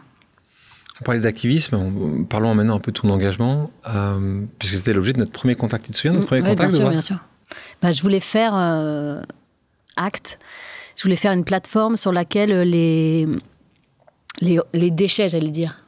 On 1.00 1.04
parlait 1.04 1.20
d'activisme, 1.20 1.76
on- 1.76 2.24
parlons 2.24 2.54
maintenant 2.54 2.76
un 2.76 2.80
peu 2.80 2.90
de 2.92 2.98
ton 3.00 3.10
engagement, 3.10 3.70
euh, 3.88 4.42
puisque 4.58 4.74
c'était 4.76 4.92
l'objet 4.92 5.12
de 5.12 5.18
notre 5.18 5.32
premier 5.32 5.54
contact. 5.56 5.84
Tu 5.86 5.92
te 5.92 5.96
souviens 5.96 6.12
de 6.12 6.16
notre 6.18 6.26
premier 6.28 6.40
Mm, 6.42 6.44
Ouais, 6.44 6.50
contact 6.50 6.70
bien 6.70 6.78
sûr, 6.80 6.90
bien 6.90 7.00
sûr. 7.02 7.18
Bah, 7.82 7.92
je 7.92 8.02
voulais 8.02 8.20
faire 8.20 8.52
euh, 8.56 9.20
Act. 9.96 10.38
Je 10.96 11.02
voulais 11.04 11.16
faire 11.16 11.32
une 11.32 11.44
plateforme 11.44 11.96
sur 11.96 12.10
laquelle 12.12 12.50
les, 12.68 13.26
les, 14.40 14.58
les 14.72 14.90
déchets, 14.90 15.28
j'allais 15.28 15.50
dire, 15.50 15.84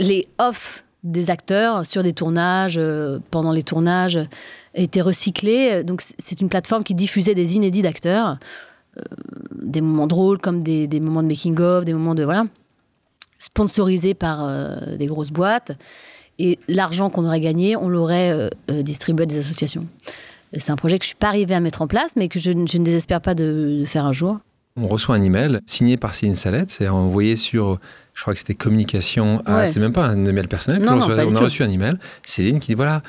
les 0.00 0.26
off 0.38 0.84
des 1.10 1.30
acteurs 1.30 1.86
sur 1.86 2.02
des 2.02 2.12
tournages, 2.12 2.76
euh, 2.78 3.18
pendant 3.30 3.52
les 3.52 3.62
tournages, 3.62 4.18
étaient 4.74 5.00
recyclés. 5.00 5.82
Donc 5.84 6.02
c'est 6.18 6.40
une 6.40 6.48
plateforme 6.48 6.84
qui 6.84 6.94
diffusait 6.94 7.34
des 7.34 7.56
inédits 7.56 7.82
d'acteurs, 7.82 8.38
euh, 8.98 9.02
des 9.54 9.80
moments 9.80 10.06
drôles 10.06 10.38
comme 10.38 10.62
des, 10.62 10.86
des 10.86 11.00
moments 11.00 11.22
de 11.22 11.28
making-of, 11.28 11.84
des 11.84 11.92
moments 11.92 12.14
de... 12.14 12.24
Voilà 12.24 12.44
sponsorisés 13.38 14.14
par 14.14 14.44
euh, 14.44 14.96
des 14.96 15.06
grosses 15.06 15.30
boîtes. 15.30 15.72
Et 16.38 16.58
l'argent 16.68 17.10
qu'on 17.10 17.24
aurait 17.24 17.40
gagné, 17.40 17.76
on 17.76 17.88
l'aurait 17.88 18.30
euh, 18.30 18.48
euh, 18.70 18.82
distribué 18.82 19.24
à 19.24 19.26
des 19.26 19.38
associations. 19.38 19.86
C'est 20.52 20.70
un 20.70 20.76
projet 20.76 20.98
que 20.98 21.04
je 21.04 21.08
ne 21.08 21.10
suis 21.10 21.16
pas 21.16 21.28
arrivée 21.28 21.54
à 21.54 21.60
mettre 21.60 21.82
en 21.82 21.86
place, 21.86 22.12
mais 22.16 22.28
que 22.28 22.38
je, 22.38 22.50
ne 22.50 22.64
désespère 22.64 23.20
pas 23.20 23.34
de 23.34 23.82
faire 23.86 24.06
un 24.06 24.12
jour. 24.12 24.38
On 24.80 24.86
reçoit 24.86 25.16
un 25.16 25.22
email 25.22 25.60
signé 25.66 25.96
par 25.96 26.14
Céline 26.14 26.34
Salette, 26.34 26.70
c'est 26.70 26.88
envoyé 26.88 27.36
sur, 27.36 27.78
je 28.14 28.20
crois 28.22 28.32
que 28.34 28.38
c'était 28.38 28.54
communication, 28.54 29.42
à- 29.44 29.56
Ouais. 29.56 29.72
c'est 29.72 29.80
même 29.80 29.92
pas 29.92 30.06
un 30.06 30.24
email 30.24 30.46
personnel, 30.46 30.82
Non, 30.82 30.92
on, 30.92 30.96
non, 30.98 31.36
a 31.36 31.40
reçu 31.40 31.62
un 31.62 31.70
email, 31.70 31.94
Céline 32.22 32.60
qui 32.60 32.68
dit 32.68 32.74
voilà, 32.74 33.02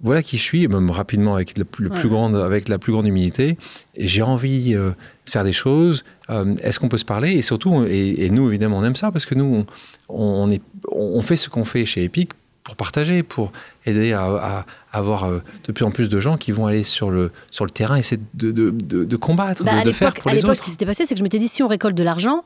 voilà 0.00 0.22
qui 0.22 0.36
je 0.36 0.42
suis, 0.42 0.66
même 0.66 0.90
rapidement 0.90 1.34
avec 1.36 1.56
le, 1.56 1.64
plus- 1.64 1.88
grande, 2.08 2.34
avec 2.36 2.68
la 2.68 2.78
plus 2.78 2.92
grande 2.92 3.06
humilité, 3.06 3.56
et 3.94 4.08
j'ai 4.08 4.22
envie 4.22 4.74
euh, 4.74 4.90
de 5.26 5.30
faire 5.30 5.44
des 5.44 5.52
choses. 5.52 6.04
euh, 6.30 6.56
Est-ce 6.62 6.80
qu'on 6.80 6.88
peut 6.88 6.98
se 6.98 7.04
parler? 7.04 7.32
Et 7.32 7.42
surtout, 7.42 7.84
et, 7.86 8.24
et 8.24 8.30
nous 8.30 8.48
évidemment 8.48 8.78
on 8.78 8.84
aime 8.84 8.96
ça 8.96 9.12
parce 9.12 9.24
que 9.26 9.34
nous 9.36 9.64
on, 10.08 10.44
on, 10.44 10.50
est, 10.50 10.60
on 10.90 11.22
fait 11.22 11.36
ce 11.36 11.48
qu'on 11.48 11.64
fait 11.64 11.84
chez 11.84 12.02
Epic 12.04 12.30
pour 12.64 12.76
partager, 12.76 13.22
pour 13.22 13.52
aider 13.86 14.12
à, 14.12 14.24
à 14.24 14.66
avoir 14.92 15.24
euh, 15.24 15.40
de 15.64 15.72
plus 15.72 15.84
en 15.84 15.90
plus 15.90 16.08
de 16.08 16.20
gens 16.20 16.36
qui 16.36 16.52
vont 16.52 16.66
aller 16.66 16.82
sur 16.84 17.10
le, 17.10 17.32
sur 17.50 17.64
le 17.64 17.70
terrain 17.70 17.96
et 17.96 18.00
essayer 18.00 18.20
de, 18.34 18.52
de, 18.52 18.70
de, 18.70 19.04
de 19.04 19.16
combattre, 19.16 19.64
Bah, 19.64 19.82
de, 19.82 19.90
à 19.90 19.92
faire 19.92 20.10
l'époque, 20.10 20.22
pour 20.22 20.30
à 20.30 20.34
les 20.34 20.40
l'époque, 20.40 20.50
autres. 20.52 20.58
ce 20.60 20.64
qui 20.64 20.70
s'était 20.70 20.86
passé, 20.86 21.04
c'est 21.04 21.14
que 21.14 21.18
je 21.18 21.24
m'étais 21.24 21.38
dit 21.40 21.48
si 21.48 21.62
on 21.62 21.68
récolte 21.68 21.96
de 21.96 22.04
l'argent 22.04 22.44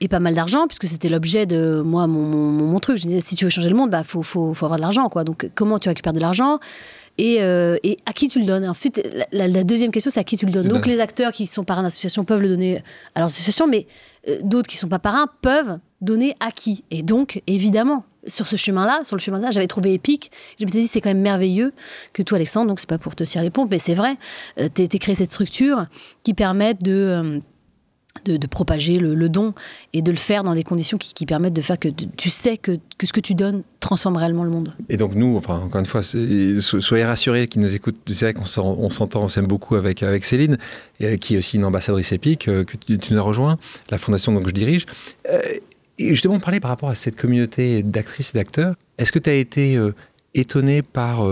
et 0.00 0.08
pas 0.08 0.20
mal 0.20 0.34
d'argent, 0.34 0.66
puisque 0.66 0.88
c'était 0.88 1.08
l'objet 1.08 1.46
de 1.46 1.80
moi, 1.84 2.06
mon, 2.06 2.22
mon, 2.24 2.50
mon, 2.64 2.80
truc. 2.80 2.96
Je 2.96 3.02
disais, 3.02 3.20
si 3.20 3.36
tu 3.36 3.44
veux 3.44 3.50
changer 3.50 3.68
le 3.68 3.76
monde, 3.76 3.90
bah, 3.90 4.02
faut, 4.04 4.22
faut, 4.22 4.52
faut 4.54 4.64
avoir 4.64 4.78
de 4.78 4.82
l'argent, 4.82 5.08
quoi. 5.08 5.22
Donc, 5.22 5.48
comment 5.54 5.78
tu 5.78 5.88
récupères 5.88 6.12
de 6.12 6.18
l'argent 6.18 6.58
et, 7.18 7.42
euh, 7.42 7.76
et, 7.84 7.98
à 8.06 8.12
qui 8.12 8.26
tu 8.28 8.40
le 8.40 8.46
donnes? 8.46 8.66
Ensuite, 8.66 9.00
la, 9.32 9.46
la, 9.46 9.64
deuxième 9.64 9.92
question, 9.92 10.10
c'est 10.12 10.18
à 10.18 10.24
qui 10.24 10.36
tu 10.36 10.46
le 10.46 10.50
donnes? 10.50 10.66
Donc, 10.66 10.86
les 10.86 10.98
acteurs 10.98 11.30
qui 11.30 11.46
sont 11.46 11.62
parrains 11.62 11.84
d'association 11.84 12.24
peuvent 12.24 12.42
le 12.42 12.48
donner 12.48 12.82
à 13.14 13.20
leurs 13.20 13.28
associations, 13.28 13.68
mais 13.68 13.86
euh, 14.28 14.38
d'autres 14.42 14.66
qui 14.66 14.76
sont 14.76 14.88
pas 14.88 14.98
parrains 14.98 15.28
peuvent 15.40 15.78
donner 16.00 16.34
à 16.40 16.50
qui? 16.50 16.82
Et 16.90 17.02
donc, 17.02 17.40
évidemment, 17.46 18.04
sur 18.26 18.46
ce 18.46 18.56
chemin-là, 18.56 19.00
sur 19.04 19.16
le 19.16 19.20
chemin-là, 19.20 19.50
j'avais 19.50 19.66
trouvé 19.66 19.94
épique. 19.94 20.30
Je 20.58 20.64
me 20.64 20.70
suis 20.70 20.80
dit, 20.80 20.86
c'est 20.88 21.00
quand 21.00 21.10
même 21.10 21.20
merveilleux 21.20 21.72
que 22.12 22.22
toi, 22.22 22.36
Alexandre, 22.36 22.68
donc 22.68 22.80
c'est 22.80 22.88
pas 22.88 22.98
pour 22.98 23.14
te 23.14 23.24
tirer 23.24 23.44
les 23.44 23.50
pompes, 23.50 23.70
mais 23.70 23.78
c'est 23.78 23.94
vrai, 23.94 24.16
euh, 24.58 24.68
tu 24.74 24.86
créé 24.98 25.14
cette 25.14 25.30
structure 25.30 25.86
qui 26.22 26.34
permet 26.34 26.74
de. 26.74 26.92
Euh, 26.92 27.40
de, 28.26 28.46
propager 28.46 28.98
le, 28.98 29.28
don 29.28 29.54
et 29.92 30.02
de 30.02 30.10
le 30.10 30.18
faire 30.18 30.44
dans 30.44 30.54
des 30.54 30.62
conditions 30.62 30.98
qui, 30.98 31.26
permettent 31.26 31.54
de 31.54 31.62
faire 31.62 31.78
que 31.78 31.88
tu 31.88 32.30
sais 32.30 32.58
que, 32.58 32.78
que, 32.98 33.06
ce 33.06 33.12
que 33.12 33.20
tu 33.20 33.34
donnes 33.34 33.62
transforme 33.80 34.16
réellement 34.16 34.44
le 34.44 34.50
monde. 34.50 34.76
Et 34.88 34.96
donc 34.96 35.14
nous, 35.14 35.36
enfin 35.36 35.58
encore 35.58 35.80
une 35.80 35.86
fois, 35.86 36.02
soyez 36.02 37.04
rassurés 37.04 37.48
qui 37.48 37.58
nous 37.58 37.74
écoutent. 37.74 37.96
C'est 38.12 38.26
vrai 38.26 38.34
qu'on 38.34 38.44
s'entend, 38.44 39.22
on 39.22 39.28
s'aime 39.28 39.46
beaucoup 39.46 39.76
avec 39.76 40.02
avec 40.02 40.24
Céline, 40.24 40.58
qui 41.20 41.34
est 41.34 41.38
aussi 41.38 41.56
une 41.56 41.64
ambassadrice 41.64 42.12
épique 42.12 42.48
euh, 42.48 42.64
que 42.64 42.76
tu, 42.76 43.12
nous 43.12 43.18
as 43.18 43.22
rejoint, 43.22 43.56
la 43.90 43.98
fondation 43.98 44.32
donc 44.32 44.46
je 44.46 44.52
dirige. 44.52 44.86
Euh, 45.30 45.40
et 46.06 46.08
justement, 46.10 46.40
parler 46.40 46.60
par 46.60 46.70
rapport 46.70 46.90
à 46.90 46.94
cette 46.94 47.16
communauté 47.16 47.82
d'actrices 47.82 48.34
et 48.34 48.38
d'acteurs. 48.38 48.74
Est-ce 48.98 49.12
que 49.12 49.18
tu 49.18 49.30
as 49.30 49.34
été 49.34 49.76
euh, 49.76 49.94
étonné 50.34 50.82
par 50.82 51.26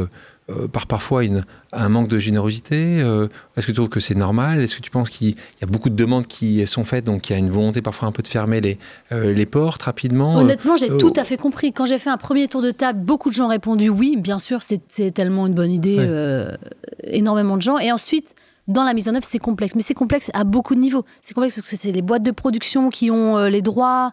euh, 0.51 0.69
par 0.69 0.87
parfois 0.87 1.25
une, 1.25 1.45
un 1.73 1.89
manque 1.89 2.09
de 2.09 2.19
générosité 2.19 3.01
euh, 3.01 3.29
Est-ce 3.57 3.67
que 3.67 3.73
tu 3.73 3.77
trouves 3.77 3.89
que 3.89 4.01
c'est 4.01 4.15
normal? 4.15 4.61
Est-ce 4.61 4.77
que 4.77 4.81
tu 4.81 4.91
penses 4.91 5.11
qu'il 5.11 5.29
y 5.29 5.65
a 5.65 5.67
beaucoup 5.67 5.91
de 5.91 5.95
demandes 5.95 6.27
qui 6.27 6.67
sont 6.67 6.85
faites, 6.85 7.05
donc 7.05 7.29
il 7.29 7.35
y 7.35 7.37
a 7.37 7.39
une 7.39 7.51
volonté 7.51 7.83
parfois 7.83 8.09
un 8.09 8.13
peu 8.13 8.23
de 8.23 8.29
fermer 8.29 8.61
les, 8.61 8.79
euh, 9.13 9.33
les 9.33 9.47
portes 9.47 9.83
rapidement 9.83 10.35
Honnêtement, 10.35 10.77
j'ai 10.77 10.89
tout 10.97 11.13
à 11.17 11.25
fait 11.25 11.37
compris. 11.37 11.73
Quand 11.73 11.87
j'ai 11.87 11.99
fait 11.99 12.11
un 12.11 12.17
premier 12.17 12.49
tour 12.49 12.63
de 12.63 12.71
table, 12.71 13.01
beaucoup 13.01 13.29
de 13.29 13.35
gens 13.35 13.47
ont 13.47 13.49
répondu 13.49 13.89
oui, 13.89 14.17
bien 14.17 14.39
sûr, 14.39 14.61
c'est 14.63 15.11
tellement 15.13 15.47
une 15.47 15.55
bonne 15.55 15.73
idée, 15.73 15.99
ouais. 15.99 16.57
énormément 17.05 17.57
de 17.57 17.63
gens. 17.63 17.79
Et 17.79 17.93
ensuite, 17.93 18.35
dans 18.67 18.85
la 18.85 18.95
mise 18.95 19.09
en 19.09 19.15
œuvre, 19.15 19.27
c'est 19.29 19.39
complexe. 19.39 19.75
Mais 19.75 19.83
c'est 19.83 19.95
complexe 19.95 20.31
à 20.35 20.45
beaucoup 20.45 20.75
de 20.75 20.81
niveaux. 20.81 21.05
C'est 21.23 21.35
complexe 21.35 21.55
parce 21.55 21.71
que 21.71 21.77
c'est 21.77 21.93
les 21.93 22.03
boîtes 22.03 22.23
de 22.23 22.31
production 22.31 22.89
qui 22.91 23.11
ont 23.11 23.45
les 23.45 23.63
droits, 23.63 24.13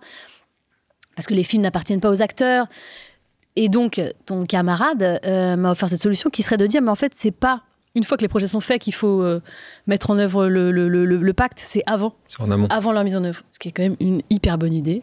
parce 1.18 1.26
que 1.26 1.34
les 1.34 1.44
films 1.44 1.64
n'appartiennent 1.64 2.00
pas 2.00 2.12
aux 2.12 2.22
acteurs. 2.22 2.68
Et 3.56 3.70
donc, 3.70 4.00
ton 4.28 4.46
camarade 4.46 5.20
euh, 5.26 5.56
m'a 5.56 5.72
offert 5.72 5.90
cette 5.90 6.02
solution 6.02 6.30
qui 6.30 6.44
serait 6.44 6.58
de 6.58 6.68
dire, 6.68 6.82
mais 6.82 6.92
en 6.92 6.96
fait, 6.96 7.12
c'est 7.16 7.32
pas 7.32 7.64
une 7.96 8.04
fois 8.04 8.16
que 8.16 8.22
les 8.22 8.28
projets 8.28 8.46
sont 8.46 8.60
faits 8.60 8.80
qu'il 8.80 8.94
faut 8.94 9.24
euh, 9.24 9.42
mettre 9.88 10.12
en 10.12 10.18
œuvre 10.20 10.46
le, 10.46 10.72
le, 10.72 10.88
le, 10.88 11.06
le 11.06 11.34
pacte, 11.34 11.58
c'est 11.58 11.82
avant. 11.88 12.14
C'est 12.28 12.40
en 12.40 12.52
amont. 12.52 12.68
Avant 12.70 12.92
leur 12.92 13.04
mise 13.04 13.16
en 13.16 13.24
œuvre, 13.24 13.42
ce 13.50 13.58
qui 13.58 13.70
est 13.70 13.72
quand 13.72 13.82
même 13.82 13.96
une 14.00 14.22
hyper 14.30 14.60
bonne 14.60 14.74
idée. 14.74 15.02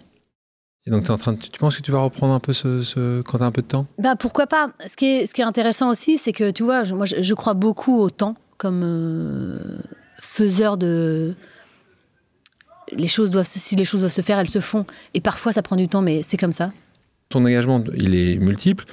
Et 0.87 0.91
donc, 0.91 1.05
es 1.05 1.11
en 1.11 1.19
train 1.19 1.33
de, 1.33 1.39
tu 1.39 1.59
penses 1.59 1.77
que 1.77 1.83
tu 1.83 1.91
vas 1.91 1.99
reprendre 1.99 2.33
un 2.33 2.39
peu 2.39 2.53
ce, 2.53 2.83
ce 2.83 3.23
quand 3.23 3.39
tu 3.39 3.45
as 3.45 3.47
un 3.49 3.51
peu 3.51 3.63
de 3.63 3.67
temps? 3.67 3.87
Bah, 3.99 4.15
Pourquoi 4.15 4.47
pas 4.47 4.69
ce 4.87 4.97
qui, 4.97 5.07
est, 5.07 5.27
ce 5.27 5.35
qui 5.35 5.41
est 5.41 5.45
intéressant 5.45 5.91
aussi, 5.91 6.17
c'est 6.17 6.33
que, 6.33 6.53
tu 6.53 6.63
vois, 6.63 6.85
je, 6.85 6.95
moi, 6.95 7.07
je, 7.07 7.21
je, 7.21 7.35
crois 7.35 7.55
beaucoup 7.55 7.99
au 7.99 8.11
temps 8.11 8.37
comme 8.57 8.83
euh, 8.85 9.79
faiseur 10.21 10.77
de... 10.77 11.35
Les 12.95 13.09
choses 13.09 13.31
doivent, 13.31 13.47
si 13.47 13.77
les 13.77 13.85
choses 13.85 14.01
doivent 14.01 14.13
se 14.13 14.23
faire, 14.23 14.39
elles 14.39 14.51
se 14.51 14.61
font. 14.61 14.87
Et 15.15 15.21
parfois, 15.21 15.53
ça 15.53 15.63
prend 15.63 15.77
du 15.77 15.89
temps, 15.89 16.03
mais 16.03 16.23
c'est 16.23 16.37
comme 16.37 16.53
ça 16.53 16.73
ton 17.31 17.45
engagement, 17.45 17.83
il 17.97 18.15
est 18.15 18.39
multiple. 18.39 18.85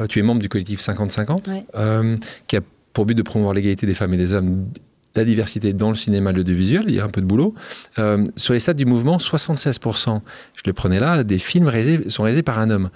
Euh, 0.00 0.06
tu 0.06 0.18
es 0.18 0.22
membre 0.22 0.42
du 0.42 0.48
collectif 0.48 0.80
50-50, 0.80 1.50
ouais. 1.50 1.64
euh, 1.76 2.16
qui 2.46 2.56
a 2.56 2.60
pour 2.92 3.06
but 3.06 3.14
de 3.14 3.22
promouvoir 3.22 3.54
l'égalité 3.54 3.86
des 3.86 3.94
femmes 3.94 4.12
et 4.14 4.16
des 4.16 4.34
hommes, 4.34 4.66
la 5.14 5.24
diversité 5.24 5.72
dans 5.72 5.88
le 5.88 5.94
cinéma, 5.94 6.32
l'audiovisuel. 6.32 6.84
Il 6.88 6.94
y 6.94 7.00
a 7.00 7.04
un 7.04 7.08
peu 7.08 7.20
de 7.20 7.26
boulot. 7.26 7.54
Euh, 7.98 8.22
sur 8.36 8.52
les 8.52 8.60
stades 8.60 8.76
du 8.76 8.84
mouvement, 8.84 9.16
76%, 9.16 10.20
je 10.56 10.62
le 10.66 10.72
prenais 10.72 10.98
là, 10.98 11.24
des 11.24 11.38
films 11.38 11.68
réalisés, 11.68 12.10
sont 12.10 12.24
réalisés 12.24 12.42
par 12.42 12.58
un 12.58 12.70
homme. 12.70 12.90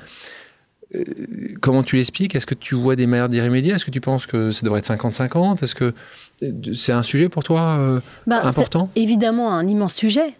Comment 1.61 1.85
tu 1.85 1.97
l'expliques? 1.97 2.35
Est-ce 2.35 2.47
que 2.47 2.55
tu 2.55 2.75
vois 2.75 2.97
des 2.97 3.07
manières 3.07 3.29
d'y 3.29 3.41
remédier? 3.41 3.75
Est-ce 3.75 3.85
que 3.85 3.93
tu 3.93 4.01
penses 4.01 4.27
que 4.27 4.51
ça 4.51 4.65
devrait 4.65 4.81
être 4.81 4.91
50-50 4.91 5.63
Est-ce 5.63 5.75
que 5.75 5.95
c'est 6.75 6.93
un 6.93 7.05
sujet 7.05 7.29
pour 7.29 7.45
toi 7.45 7.77
euh, 7.79 8.01
bah, 8.27 8.45
important? 8.45 8.91
Évidemment, 8.97 9.53
un 9.53 9.67
immense 9.69 9.95
sujet. 9.95 10.35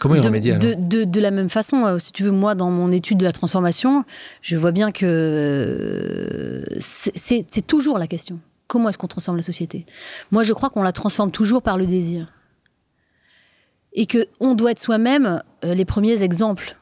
Comment 0.00 0.14
y 0.14 0.20
remédier 0.20 0.56
de, 0.56 0.74
de, 0.74 1.04
de, 1.04 1.20
la 1.20 1.30
même 1.30 1.50
façon, 1.50 1.84
euh, 1.84 1.98
si 1.98 2.12
tu 2.12 2.22
veux, 2.22 2.30
moi, 2.30 2.54
dans 2.54 2.70
mon 2.70 2.90
étude 2.90 3.18
de 3.18 3.24
la 3.24 3.32
transformation, 3.32 4.04
je 4.40 4.56
vois 4.56 4.72
bien 4.72 4.92
que 4.92 5.04
euh, 5.04 6.64
c'est 6.80 7.66
toujours 7.66 7.98
la 7.98 8.06
question. 8.06 8.40
Comment 8.66 8.88
est-ce 8.88 8.96
qu'on 8.96 9.08
transforme 9.08 9.36
la 9.36 9.42
société? 9.42 9.84
Moi, 10.30 10.42
je 10.42 10.54
crois 10.54 10.70
qu'on 10.70 10.82
la 10.82 10.92
transforme 10.92 11.30
toujours 11.30 11.60
par 11.60 11.76
le 11.76 11.86
désir. 11.86 12.32
Et 13.92 14.06
qu'on 14.06 14.54
doit 14.54 14.70
être 14.70 14.80
soi-même 14.80 15.42
euh, 15.64 15.74
les 15.74 15.84
premiers 15.84 16.22
exemples. 16.22 16.76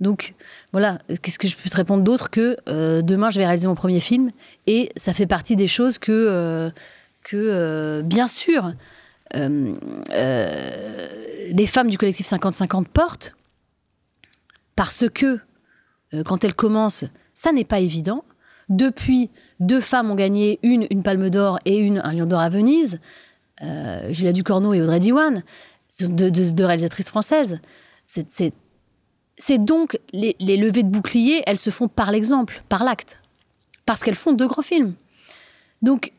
Donc, 0.00 0.34
voilà, 0.72 0.98
qu'est-ce 1.22 1.38
que 1.38 1.48
je 1.48 1.56
peux 1.56 1.68
te 1.68 1.76
répondre 1.76 2.02
d'autre 2.02 2.30
que 2.30 2.56
euh, 2.68 3.02
demain, 3.02 3.30
je 3.30 3.38
vais 3.38 3.44
réaliser 3.44 3.68
mon 3.68 3.74
premier 3.74 4.00
film 4.00 4.30
et 4.66 4.90
ça 4.96 5.12
fait 5.12 5.26
partie 5.26 5.56
des 5.56 5.68
choses 5.68 5.98
que, 5.98 6.12
euh, 6.12 6.70
que 7.22 7.36
euh, 7.36 8.02
bien 8.02 8.28
sûr, 8.28 8.66
euh, 8.66 8.70
euh, 8.70 8.72
les 9.34 9.76
femmes 11.66 11.90
du 11.90 11.98
collectif 11.98 12.28
50-50 12.28 12.86
portent, 12.86 13.34
parce 14.76 15.08
que 15.08 15.40
euh, 16.14 16.22
quand 16.24 16.44
elles 16.44 16.54
commencent, 16.54 17.04
ça 17.32 17.52
n'est 17.52 17.64
pas 17.64 17.80
évident. 17.80 18.24
Depuis, 18.68 19.30
deux 19.60 19.80
femmes 19.80 20.10
ont 20.10 20.14
gagné, 20.14 20.58
une 20.62 20.86
une 20.90 21.02
Palme 21.02 21.30
d'Or 21.30 21.58
et 21.64 21.76
une 21.76 21.98
un 21.98 22.12
Lion 22.12 22.26
d'Or 22.26 22.40
à 22.40 22.48
Venise, 22.48 23.00
euh, 23.62 24.12
Julia 24.12 24.32
Ducorneau 24.32 24.72
et 24.72 24.80
Audrey 24.80 24.98
Diwan, 24.98 25.42
deux, 26.00 26.64
réalisatrices 26.64 27.08
françaises. 27.08 27.60
C'est 28.06 29.58
donc 29.58 29.98
les, 30.12 30.34
levées 30.40 30.82
de 30.82 30.88
boucliers, 30.88 31.42
elles 31.46 31.58
se 31.58 31.70
font 31.70 31.88
par 31.88 32.10
l'exemple, 32.10 32.62
par 32.68 32.84
l'acte, 32.84 33.22
parce 33.86 34.02
qu'elles 34.02 34.14
font 34.14 34.32
deux 34.32 34.46
grands 34.46 34.62
films. 34.62 34.94
Donc, 35.82 36.12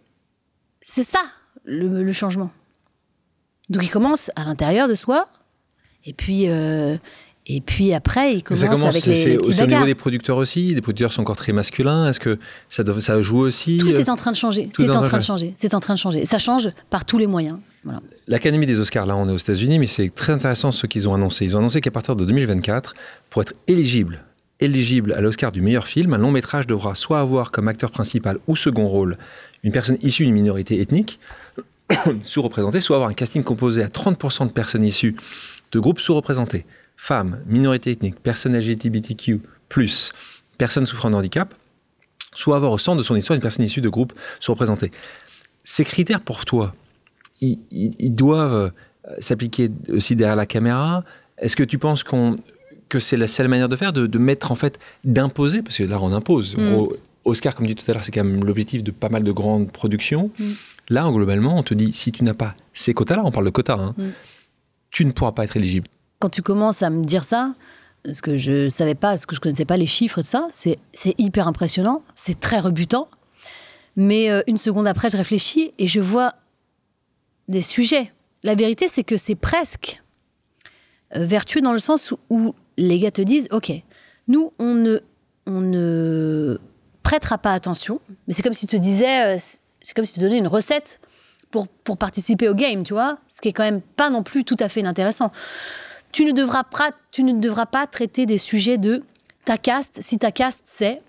c'est 0.81 1.03
ça 1.03 1.21
le 1.65 2.13
changement. 2.13 2.51
Donc 3.69 3.83
il 3.83 3.89
commence 3.89 4.31
à 4.35 4.45
l'intérieur 4.45 4.87
de 4.87 4.95
soi, 4.95 5.27
et 6.05 6.13
puis, 6.13 6.47
euh, 6.47 6.97
et 7.47 7.61
puis 7.61 7.93
après, 7.93 8.35
il 8.35 8.43
commence, 8.43 8.59
ça 8.59 8.67
commence 8.67 8.95
avec 8.95 9.05
les, 9.05 9.15
C'est 9.15 9.63
au 9.63 9.67
niveau 9.67 9.85
des 9.85 9.95
producteurs 9.95 10.37
aussi, 10.37 10.73
les 10.73 10.81
producteurs 10.81 11.11
sont 11.11 11.21
encore 11.21 11.35
très 11.35 11.51
masculins, 11.51 12.07
est-ce 12.07 12.19
que 12.19 12.37
ça, 12.69 12.83
ça 12.99 13.21
joue 13.21 13.39
aussi 13.39 13.77
Tout 13.77 13.89
est 13.89 14.09
en 14.09 14.15
train 14.15 14.31
de 14.31 14.35
changer, 14.35 14.69
c'est 14.75 14.89
en 14.89 15.01
train 15.01 15.17
de 15.17 15.23
changer, 15.23 15.53
c'est 15.55 15.73
en 15.73 15.79
train 15.79 15.93
de 15.93 15.99
changer. 15.99 16.25
Ça 16.25 16.37
change 16.37 16.69
par 16.89 17.05
tous 17.05 17.17
les 17.17 17.27
moyens. 17.27 17.57
Voilà. 17.83 18.01
L'Académie 18.27 18.65
des 18.65 18.79
Oscars, 18.79 19.05
là 19.05 19.15
on 19.15 19.27
est 19.27 19.31
aux 19.31 19.37
États-Unis, 19.37 19.79
mais 19.79 19.87
c'est 19.87 20.13
très 20.13 20.33
intéressant 20.33 20.71
ce 20.71 20.87
qu'ils 20.87 21.09
ont 21.09 21.13
annoncé. 21.13 21.45
Ils 21.45 21.55
ont 21.55 21.59
annoncé 21.59 21.81
qu'à 21.81 21.91
partir 21.91 22.15
de 22.15 22.25
2024, 22.25 22.93
pour 23.29 23.41
être 23.41 23.53
éligible 23.67 24.23
éligible 24.59 25.13
à 25.13 25.21
l'Oscar 25.21 25.51
du 25.51 25.61
meilleur 25.61 25.85
film, 25.85 26.13
un 26.13 26.17
long 26.17 26.31
métrage 26.31 26.65
devra 26.67 26.95
soit 26.95 27.19
avoir 27.19 27.51
comme 27.51 27.67
acteur 27.67 27.91
principal 27.91 28.37
ou 28.47 28.55
second 28.55 28.87
rôle 28.87 29.17
une 29.63 29.71
personne 29.71 29.97
issue 30.01 30.25
d'une 30.25 30.33
minorité 30.33 30.79
ethnique, 30.79 31.19
sous-représentés, 32.23 32.79
soit 32.79 32.95
avoir 32.95 33.09
un 33.09 33.13
casting 33.13 33.43
composé 33.43 33.83
à 33.83 33.87
30% 33.87 34.47
de 34.47 34.51
personnes 34.51 34.83
issues 34.83 35.15
de 35.71 35.79
groupes 35.79 35.99
sous-représentés, 35.99 36.65
femmes, 36.95 37.41
minorités 37.45 37.91
ethniques, 37.91 38.19
personnes 38.19 38.57
LGBTQ+, 38.57 39.41
personnes 40.57 40.85
souffrant 40.85 41.09
de 41.09 41.15
handicap, 41.15 41.53
soit 42.33 42.55
avoir 42.55 42.71
au 42.71 42.77
centre 42.77 42.97
de 42.97 43.03
son 43.03 43.15
histoire 43.15 43.35
une 43.35 43.41
personne 43.41 43.65
issue 43.65 43.81
de 43.81 43.89
groupes 43.89 44.13
sous-représentés. 44.39 44.91
Ces 45.63 45.83
critères 45.83 46.21
pour 46.21 46.45
toi, 46.45 46.73
ils, 47.41 47.59
ils, 47.71 47.91
ils 47.99 48.13
doivent 48.13 48.71
s'appliquer 49.19 49.69
aussi 49.89 50.15
derrière 50.15 50.35
la 50.35 50.45
caméra? 50.45 51.03
Est-ce 51.37 51.55
que 51.55 51.63
tu 51.63 51.77
penses 51.77 52.03
qu'on 52.03 52.35
que 52.87 52.99
c'est 52.99 53.17
la 53.17 53.27
seule 53.27 53.47
manière 53.47 53.67
de 53.69 53.75
faire, 53.75 53.93
de, 53.93 54.05
de 54.05 54.17
mettre 54.19 54.51
en 54.51 54.55
fait, 54.55 54.79
d'imposer, 55.03 55.63
parce 55.63 55.77
que 55.77 55.83
là 55.83 55.99
on 56.01 56.13
impose. 56.13 56.55
Mm. 56.55 56.87
Oscar, 57.25 57.55
comme 57.55 57.67
dit 57.67 57.75
tout 57.75 57.89
à 57.89 57.93
l'heure, 57.93 58.03
c'est 58.03 58.11
quand 58.11 58.23
même 58.23 58.45
l'objectif 58.45 58.83
de 58.83 58.91
pas 58.91 59.09
mal 59.09 59.23
de 59.23 59.31
grandes 59.31 59.71
productions. 59.71 60.31
Mm. 60.37 60.51
Là, 60.89 61.09
globalement, 61.11 61.57
on 61.57 61.63
te 61.63 61.73
dit, 61.73 61.91
si 61.91 62.11
tu 62.11 62.23
n'as 62.23 62.35
pas 62.35 62.55
ces 62.71 62.93
quotas-là, 62.93 63.23
on 63.25 63.31
parle 63.31 63.45
de 63.45 63.49
quotas, 63.49 63.77
hein, 63.77 63.95
mm. 63.97 64.09
tu 64.91 65.05
ne 65.05 65.11
pourras 65.11 65.31
pas 65.31 65.43
être 65.43 65.57
éligible. 65.57 65.87
Quand 66.19 66.29
tu 66.29 66.41
commences 66.41 66.83
à 66.83 66.89
me 66.89 67.03
dire 67.03 67.23
ça, 67.23 67.55
ce 68.11 68.21
que 68.21 68.37
je 68.37 68.69
savais 68.69 68.95
pas, 68.95 69.17
ce 69.17 69.25
que 69.25 69.35
je 69.35 69.41
connaissais 69.41 69.65
pas 69.65 69.77
les 69.77 69.87
chiffres 69.87 70.19
et 70.19 70.21
tout 70.21 70.29
ça, 70.29 70.47
c'est 70.51 70.79
hyper 71.17 71.47
impressionnant, 71.47 72.03
c'est 72.15 72.39
très 72.39 72.59
rebutant. 72.59 73.09
Mais 73.95 74.29
euh, 74.29 74.41
une 74.47 74.57
seconde 74.57 74.87
après, 74.87 75.09
je 75.09 75.17
réfléchis 75.17 75.71
et 75.79 75.87
je 75.87 76.01
vois 76.01 76.35
des 77.47 77.61
sujets. 77.61 78.11
La 78.43 78.55
vérité, 78.55 78.87
c'est 78.87 79.03
que 79.03 79.17
c'est 79.17 79.35
presque 79.35 80.03
euh, 81.15 81.25
vertueux 81.25 81.61
dans 81.61 81.73
le 81.73 81.79
sens 81.79 82.11
où, 82.11 82.17
où 82.29 82.55
les 82.77 82.99
gars 82.99 83.11
te 83.11 83.21
disent, 83.21 83.47
ok, 83.51 83.71
nous, 84.27 84.51
on 84.59 84.73
ne, 84.73 84.99
on 85.47 85.61
ne 85.61 86.59
prêtera 87.05 87.37
pas 87.37 87.53
attention, 87.53 88.01
mais 88.27 88.33
c'est 88.33 88.41
comme 88.41 88.55
si 88.55 88.65
tu 88.65 88.77
te 88.77 88.81
disais, 88.81 89.37
c'est 89.37 89.93
comme 89.95 90.05
si 90.05 90.13
tu 90.13 90.19
donnais 90.19 90.39
une 90.39 90.47
recette 90.47 90.99
pour, 91.51 91.67
pour 91.67 91.97
participer 91.97 92.49
au 92.49 92.55
game, 92.55 92.83
tu 92.83 92.93
vois, 92.93 93.19
ce 93.29 93.41
qui 93.41 93.49
est 93.49 93.53
quand 93.53 93.63
même 93.63 93.81
pas 93.81 94.09
non 94.09 94.23
plus 94.23 94.43
tout 94.43 94.57
à 94.59 94.69
fait 94.69 94.83
intéressant. 94.83 95.31
Tu 96.11 96.25
ne 96.25 96.31
devras 96.31 96.63
pas, 96.63 96.91
tu 97.11 97.21
ne 97.21 97.33
devras 97.39 97.67
pas 97.67 97.85
traiter 97.85 98.25
des 98.25 98.39
sujets 98.39 98.79
de 98.79 99.03
ta 99.45 99.57
caste, 99.57 100.01
si 100.01 100.17
ta 100.17 100.31
caste 100.31 100.63
c'est 100.65 101.03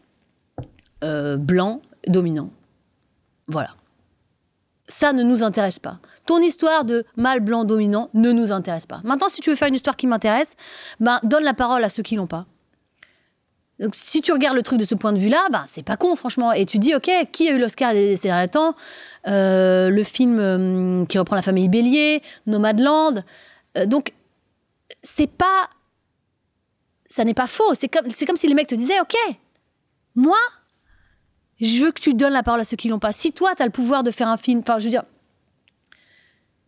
euh, 1.03 1.39
blanc, 1.39 1.81
dominant. 2.07 2.51
Voilà. 3.49 3.71
Ça 4.89 5.15
ne 5.15 5.23
nous 5.23 5.43
intéresse 5.43 5.79
pas. 5.79 5.99
Ton 6.27 6.43
histoire 6.43 6.85
de 6.85 7.07
mâle 7.17 7.41
blanc 7.41 7.65
dominant 7.65 8.11
ne 8.13 8.33
nous 8.33 8.53
intéresse 8.53 8.87
pas. 8.87 9.01
Maintenant, 9.03 9.31
si 9.31 9.41
tu 9.41 9.49
veux 9.49 9.57
faire 9.57 9.69
une 9.69 9.75
histoire 9.75 9.97
qui 9.97 10.07
m'intéresse, 10.07 10.57
ben, 11.01 11.21
donne 11.23 11.43
la 11.43 11.55
parole 11.55 11.83
à 11.83 11.89
ceux 11.89 12.03
qui 12.03 12.17
l'ont 12.17 12.27
pas. 12.27 12.45
Donc, 13.79 13.95
si 13.95 14.23
tu 14.23 14.33
regardes 14.33 14.57
le 14.57 14.63
truc 14.63 14.79
de 14.79 14.85
ce 14.85 14.95
point 14.95 15.13
de 15.13 15.19
vue-là, 15.19 15.47
ben, 15.51 15.65
c'est 15.69 15.83
pas 15.83 15.97
con, 15.97 16.17
franchement. 16.17 16.53
Et 16.53 16.65
tu 16.65 16.79
dis, 16.79 16.95
OK, 16.95 17.11
qui 17.31 17.49
a 17.49 17.53
eu 17.53 17.59
l'Oscar 17.59 17.93
ces 17.93 18.17
derniers 18.17 18.49
temps? 18.49 18.75
Euh, 19.27 19.91
Le 19.91 20.03
film 20.03 20.39
euh, 20.39 21.05
qui 21.05 21.19
reprend 21.19 21.37
la 21.37 21.43
famille 21.43 21.69
Bélier, 21.69 22.23
Nomadland. 22.47 23.23
Euh, 23.77 23.87
donc, 23.87 24.13
c'est 25.03 25.31
pas. 25.31 25.69
Ça 27.07 27.25
n'est 27.25 27.35
pas 27.35 27.47
faux. 27.47 27.75
C'est 27.75 27.89
comme, 27.89 28.07
comme 28.27 28.37
si 28.37 28.49
les 28.49 28.55
mecs 28.55 28.67
te 28.67 28.75
disaient, 28.75 29.01
OK, 29.01 29.15
moi, 30.15 30.39
je 31.61 31.85
veux 31.85 31.93
que 31.93 32.01
tu 32.01 32.15
donnes 32.15 32.33
la 32.33 32.43
parole 32.43 32.61
à 32.61 32.65
ceux 32.65 32.77
qui 32.77 32.89
l'ont 32.89 32.99
pas. 32.99 33.13
Si 33.13 33.33
toi, 33.33 33.55
tu 33.55 33.63
as 33.63 33.67
le 33.67 33.73
pouvoir 33.73 34.03
de 34.03 34.11
faire 34.11 34.29
un 34.29 34.39
film, 34.39 34.63
je 34.67 34.85
veux 34.85 34.91
dire, 34.91 35.05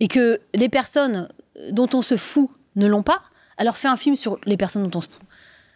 et 0.01 0.09
que 0.09 0.41
les 0.55 0.69
personnes 0.69 1.29
dont 1.73 1.89
on 1.93 2.03
se 2.03 2.17
fout 2.17 2.51
ne 2.77 2.87
l'ont 2.87 3.03
pas, 3.03 3.23
alors 3.57 3.77
fais 3.77 3.89
un 3.89 3.97
film 3.97 4.15
sur 4.15 4.39
les 4.45 4.57
personnes 4.57 4.87
dont 4.87 4.99
on 4.99 5.03
se 5.03 5.09
fout. 5.09 5.23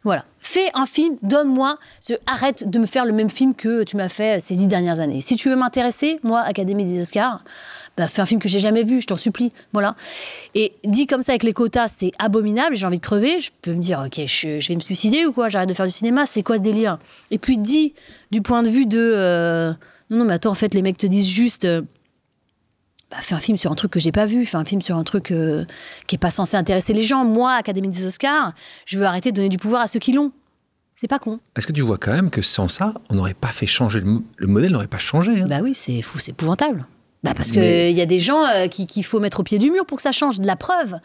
Voilà. 0.04 0.24
Fais 0.40 0.70
un 0.74 0.86
film, 0.86 1.14
donne-moi, 1.22 1.78
arrête 2.26 2.68
de 2.68 2.78
me 2.78 2.86
faire 2.86 3.04
le 3.04 3.12
même 3.12 3.30
film 3.30 3.54
que 3.54 3.84
tu 3.84 3.96
m'as 3.96 4.08
fait 4.08 4.40
ces 4.40 4.56
dix 4.56 4.66
dernières 4.66 4.98
années. 4.98 5.20
Si 5.20 5.36
tu 5.36 5.48
veux 5.48 5.56
m'intéresser, 5.56 6.18
moi, 6.24 6.40
Académie 6.40 6.84
des 6.84 7.00
Oscars, 7.00 7.44
bah, 7.96 8.08
fais 8.08 8.22
un 8.22 8.26
film 8.26 8.40
que 8.40 8.48
j'ai 8.48 8.58
jamais 8.58 8.82
vu, 8.82 9.00
je 9.00 9.06
t'en 9.06 9.16
supplie. 9.16 9.52
Voilà. 9.72 9.94
Et 10.54 10.72
dit 10.82 11.06
comme 11.06 11.22
ça 11.22 11.32
avec 11.32 11.42
les 11.44 11.52
quotas, 11.52 11.88
c'est 11.88 12.10
abominable, 12.18 12.74
j'ai 12.74 12.86
envie 12.86 12.98
de 12.98 13.02
crever. 13.02 13.38
Je 13.38 13.50
peux 13.60 13.72
me 13.72 13.80
dire, 13.80 14.02
ok, 14.04 14.26
je, 14.26 14.60
je 14.60 14.68
vais 14.68 14.74
me 14.74 14.80
suicider 14.80 15.24
ou 15.26 15.32
quoi, 15.32 15.48
j'arrête 15.48 15.68
de 15.68 15.74
faire 15.74 15.86
du 15.86 15.92
cinéma, 15.92 16.26
c'est 16.26 16.42
quoi 16.42 16.56
ce 16.56 16.62
délire? 16.62 16.98
Et 17.30 17.38
puis 17.38 17.58
dit 17.58 17.94
du 18.30 18.42
point 18.42 18.62
de 18.62 18.70
vue 18.70 18.86
de. 18.86 18.98
euh, 18.98 19.72
non, 20.10 20.18
non, 20.18 20.24
mais 20.24 20.34
attends, 20.34 20.50
en 20.50 20.54
fait, 20.54 20.74
les 20.74 20.82
mecs 20.82 20.96
te 20.96 21.06
disent 21.06 21.28
juste. 21.28 21.64
euh, 21.64 21.82
bah, 23.12 23.18
fais 23.20 23.34
un 23.34 23.40
film 23.40 23.56
sur 23.58 23.70
un 23.70 23.74
truc 23.76 23.92
que 23.92 24.00
j'ai 24.00 24.10
pas 24.10 24.26
vu, 24.26 24.44
fais 24.46 24.56
un 24.56 24.64
film 24.64 24.82
sur 24.82 24.96
un 24.96 25.04
truc 25.04 25.30
euh, 25.30 25.64
qui 26.08 26.16
est 26.16 26.18
pas 26.18 26.30
censé 26.32 26.56
intéresser 26.56 26.92
les 26.94 27.02
gens. 27.04 27.24
Moi, 27.24 27.52
Académie 27.52 27.88
des 27.88 28.04
Oscars, 28.06 28.52
je 28.86 28.98
veux 28.98 29.04
arrêter 29.04 29.30
de 29.30 29.36
donner 29.36 29.48
du 29.50 29.58
pouvoir 29.58 29.82
à 29.82 29.86
ceux 29.86 30.00
qui 30.00 30.12
l'ont. 30.12 30.32
C'est 30.96 31.08
pas 31.08 31.18
con. 31.18 31.38
Est-ce 31.56 31.66
que 31.66 31.72
tu 31.72 31.80
vois 31.82 31.98
quand 31.98 32.12
même 32.12 32.30
que 32.30 32.42
sans 32.42 32.68
ça, 32.68 32.94
on 33.10 33.14
n'aurait 33.14 33.34
pas 33.34 33.48
fait 33.48 33.66
changer 33.66 34.00
le, 34.00 34.06
mo- 34.06 34.22
le 34.36 34.46
modèle 34.46 34.72
n'aurait 34.72 34.86
pas 34.86 34.98
changé 34.98 35.40
hein? 35.42 35.46
Bah 35.48 35.60
oui, 35.62 35.74
c'est 35.74 36.00
fou, 36.02 36.18
c'est 36.18 36.30
épouvantable. 36.32 36.86
Bah 37.24 37.34
parce 37.36 37.50
qu'il 37.52 37.60
Mais- 37.60 37.92
y 37.92 38.00
a 38.00 38.06
des 38.06 38.18
gens 38.18 38.44
euh, 38.44 38.66
qui- 38.68 38.86
qu'il 38.86 39.04
faut 39.04 39.20
mettre 39.20 39.40
au 39.40 39.42
pied 39.42 39.58
du 39.58 39.70
mur 39.70 39.84
pour 39.86 39.96
que 39.96 40.02
ça 40.02 40.12
change. 40.12 40.40
De 40.40 40.46
la 40.46 40.56
preuve, 40.56 40.96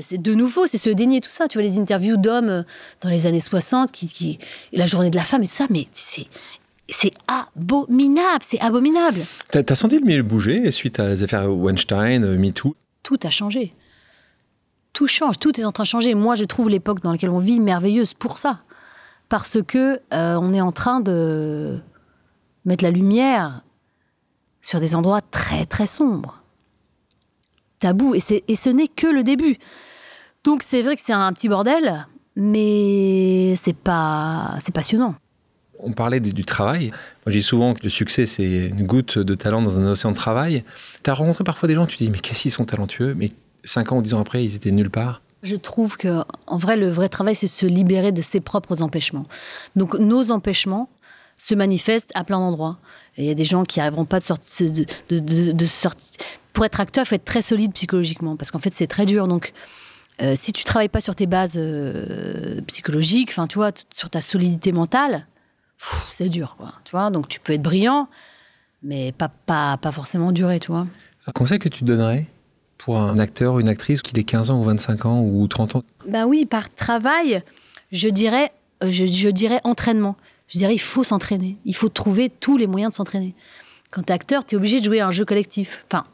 c'est 0.00 0.20
de 0.20 0.34
nouveau, 0.34 0.66
c'est 0.66 0.78
se 0.78 0.90
dénier 0.90 1.20
tout 1.20 1.30
ça. 1.30 1.48
Tu 1.48 1.58
vois 1.58 1.62
les 1.66 1.78
interviews 1.78 2.16
d'hommes 2.16 2.48
euh, 2.48 2.62
dans 3.00 3.08
les 3.10 3.26
années 3.26 3.40
60, 3.40 3.90
qui, 3.92 4.06
qui, 4.08 4.38
la 4.72 4.86
journée 4.86 5.10
de 5.10 5.16
la 5.16 5.24
femme 5.24 5.42
et 5.42 5.46
tout 5.46 5.52
ça, 5.54 5.66
mais 5.70 5.86
c'est 5.92 6.26
c'est 6.88 7.12
abominable, 7.26 8.44
c'est 8.46 8.60
abominable. 8.60 9.20
T'as 9.50 9.62
as 9.68 9.74
senti 9.74 9.98
le 9.98 10.04
milieu 10.04 10.22
bouger 10.22 10.70
suite 10.70 11.00
à 11.00 11.08
les 11.08 11.22
affaires 11.22 11.50
Weinstein, 11.50 12.24
euh, 12.24 12.38
MeToo? 12.38 12.74
Tout 13.02 13.18
a 13.22 13.30
changé. 13.30 13.74
Tout 14.92 15.06
change, 15.06 15.38
tout 15.38 15.58
est 15.58 15.64
en 15.64 15.72
train 15.72 15.84
de 15.84 15.88
changer. 15.88 16.14
Moi, 16.14 16.34
je 16.34 16.44
trouve 16.44 16.68
l'époque 16.68 17.00
dans 17.00 17.12
laquelle 17.12 17.30
on 17.30 17.38
vit 17.38 17.60
merveilleuse 17.60 18.14
pour 18.14 18.36
ça, 18.36 18.58
parce 19.28 19.62
que 19.62 20.00
euh, 20.12 20.36
on 20.40 20.52
est 20.52 20.60
en 20.60 20.72
train 20.72 21.00
de 21.00 21.78
mettre 22.64 22.84
la 22.84 22.90
lumière 22.90 23.62
sur 24.60 24.78
des 24.78 24.94
endroits 24.94 25.22
très 25.22 25.64
très 25.64 25.86
sombres, 25.86 26.42
tabous, 27.78 28.14
et, 28.14 28.44
et 28.46 28.56
ce 28.56 28.70
n'est 28.70 28.88
que 28.88 29.06
le 29.06 29.24
début. 29.24 29.56
Donc 30.44 30.62
c'est 30.62 30.82
vrai 30.82 30.94
que 30.94 31.02
c'est 31.02 31.12
un 31.12 31.32
petit 31.32 31.48
bordel, 31.48 32.06
mais 32.36 33.56
c'est 33.62 33.76
pas, 33.76 34.56
c'est 34.62 34.74
passionnant. 34.74 35.14
On 35.82 35.92
parlait 35.92 36.20
du, 36.20 36.44
travail. 36.44 36.90
Moi, 37.26 37.32
je 37.34 37.40
souvent 37.40 37.74
que 37.74 37.82
le 37.82 37.88
succès, 37.88 38.26
c'est 38.26 38.68
une 38.68 38.86
goutte 38.86 39.18
de 39.18 39.34
talent 39.34 39.62
dans 39.62 39.78
un 39.78 39.86
océan 39.86 40.12
de 40.12 40.16
travail. 40.16 40.64
Tu 41.02 41.10
as 41.10 41.14
rencontré 41.14 41.44
parfois 41.44 41.66
des 41.66 41.74
gens, 41.74 41.86
tu 41.86 41.96
te 41.96 42.04
dis, 42.04 42.10
mais 42.10 42.18
qu'est-ce 42.18 42.42
qu'ils 42.42 42.50
sont 42.50 42.64
talentueux? 42.64 43.14
Mais 43.16 43.30
5 43.64 43.92
ans 43.92 43.98
ou 43.98 44.02
10 44.02 44.14
ans 44.14 44.20
après, 44.20 44.44
ils 44.44 44.54
étaient 44.54 44.70
nulle 44.70 44.90
part. 44.90 45.22
Je 45.42 45.56
trouve 45.56 45.96
que, 45.96 46.22
en 46.46 46.56
vrai, 46.56 46.76
le 46.76 46.88
vrai 46.88 47.08
travail, 47.08 47.34
c'est 47.34 47.48
se 47.48 47.66
libérer 47.66 48.12
de 48.12 48.22
ses 48.22 48.40
propres 48.40 48.80
empêchements. 48.80 49.26
Donc, 49.74 49.98
nos 49.98 50.30
empêchements 50.30 50.88
se 51.36 51.54
manifestent 51.54 52.12
à 52.14 52.22
plein 52.22 52.38
d'endroits. 52.38 52.78
Il 53.18 53.24
y 53.24 53.30
a 53.30 53.34
des 53.34 53.44
gens 53.44 53.64
qui 53.64 53.80
n'arriveront 53.80 54.04
pas 54.04 54.20
de 54.20 54.24
sortir. 54.24 54.70
Pour 56.52 56.64
être 56.64 56.80
acteur, 56.80 57.04
il 57.04 57.08
faut 57.08 57.14
être 57.16 57.24
très 57.24 57.42
solide 57.42 57.72
psychologiquement, 57.72 58.36
parce 58.36 58.52
qu'en 58.52 58.60
fait, 58.60 58.72
c'est 58.74 58.86
très 58.86 59.06
dur. 59.06 59.26
Donc, 59.26 59.52
euh, 60.20 60.34
si 60.36 60.52
tu 60.52 60.62
travailles 60.62 60.88
pas 60.88 61.00
sur 61.00 61.16
tes 61.16 61.26
bases 61.26 61.54
euh, 61.56 62.60
psychologiques, 62.68 63.30
enfin, 63.30 63.48
tu 63.48 63.56
vois, 63.56 63.72
sur 63.92 64.10
ta 64.10 64.20
solidité 64.20 64.70
mentale, 64.70 65.26
c'est 66.12 66.28
dur, 66.28 66.56
quoi. 66.56 66.74
Tu 66.84 66.92
vois, 66.92 67.10
donc 67.10 67.28
tu 67.28 67.40
peux 67.40 67.52
être 67.52 67.62
brillant, 67.62 68.08
mais 68.82 69.12
pas, 69.12 69.28
pas, 69.28 69.76
pas 69.76 69.92
forcément 69.92 70.32
durer, 70.32 70.60
tu 70.60 70.68
vois. 70.70 70.86
Un 71.26 71.32
conseil 71.32 71.58
que 71.58 71.68
tu 71.68 71.84
donnerais 71.84 72.26
pour 72.78 72.98
un 72.98 73.18
acteur 73.18 73.54
ou 73.54 73.60
une 73.60 73.68
actrice 73.68 74.02
qui 74.02 74.18
ait 74.18 74.24
15 74.24 74.50
ans 74.50 74.60
ou 74.60 74.64
25 74.64 75.06
ans 75.06 75.20
ou 75.22 75.46
30 75.46 75.76
ans? 75.76 75.82
Ben 76.08 76.26
oui, 76.26 76.46
par 76.46 76.72
travail, 76.74 77.42
je 77.92 78.08
dirais, 78.08 78.50
euh, 78.82 78.90
je, 78.90 79.06
je 79.06 79.28
dirais 79.28 79.60
entraînement. 79.64 80.16
Je 80.48 80.58
dirais, 80.58 80.74
il 80.74 80.80
faut 80.80 81.04
s'entraîner. 81.04 81.56
Il 81.64 81.74
faut 81.74 81.88
trouver 81.88 82.28
tous 82.28 82.56
les 82.56 82.66
moyens 82.66 82.90
de 82.92 82.96
s'entraîner. 82.96 83.34
Quand 83.90 84.02
tu 84.02 84.08
es 84.10 84.14
acteur, 84.14 84.44
tu 84.44 84.54
es 84.54 84.58
obligé 84.58 84.80
de 84.80 84.84
jouer 84.84 85.00
à 85.00 85.06
un 85.06 85.10
jeu 85.12 85.24
collectif. 85.24 85.84
Enfin, 85.86 86.04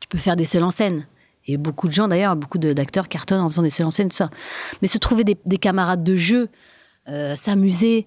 tu 0.00 0.08
peux 0.08 0.18
faire 0.18 0.36
des 0.36 0.44
seuls 0.44 0.62
en 0.62 0.70
scène. 0.70 1.06
Et 1.46 1.56
beaucoup 1.58 1.88
de 1.88 1.92
gens, 1.92 2.08
d'ailleurs, 2.08 2.36
beaucoup 2.36 2.56
de- 2.58 2.72
d'acteurs 2.72 3.08
cartonnent 3.08 3.40
en 3.40 3.50
faisant 3.50 3.62
des 3.62 3.70
seuls 3.70 3.86
en 3.86 3.90
scène, 3.90 4.08
tout 4.08 4.16
ça. 4.16 4.30
Mais 4.80 4.88
se 4.88 4.96
trouver 4.98 5.24
des, 5.24 5.36
des 5.44 5.58
camarades 5.58 6.02
de 6.04 6.16
jeu, 6.16 6.48
euh, 7.08 7.36
s'amuser. 7.36 8.06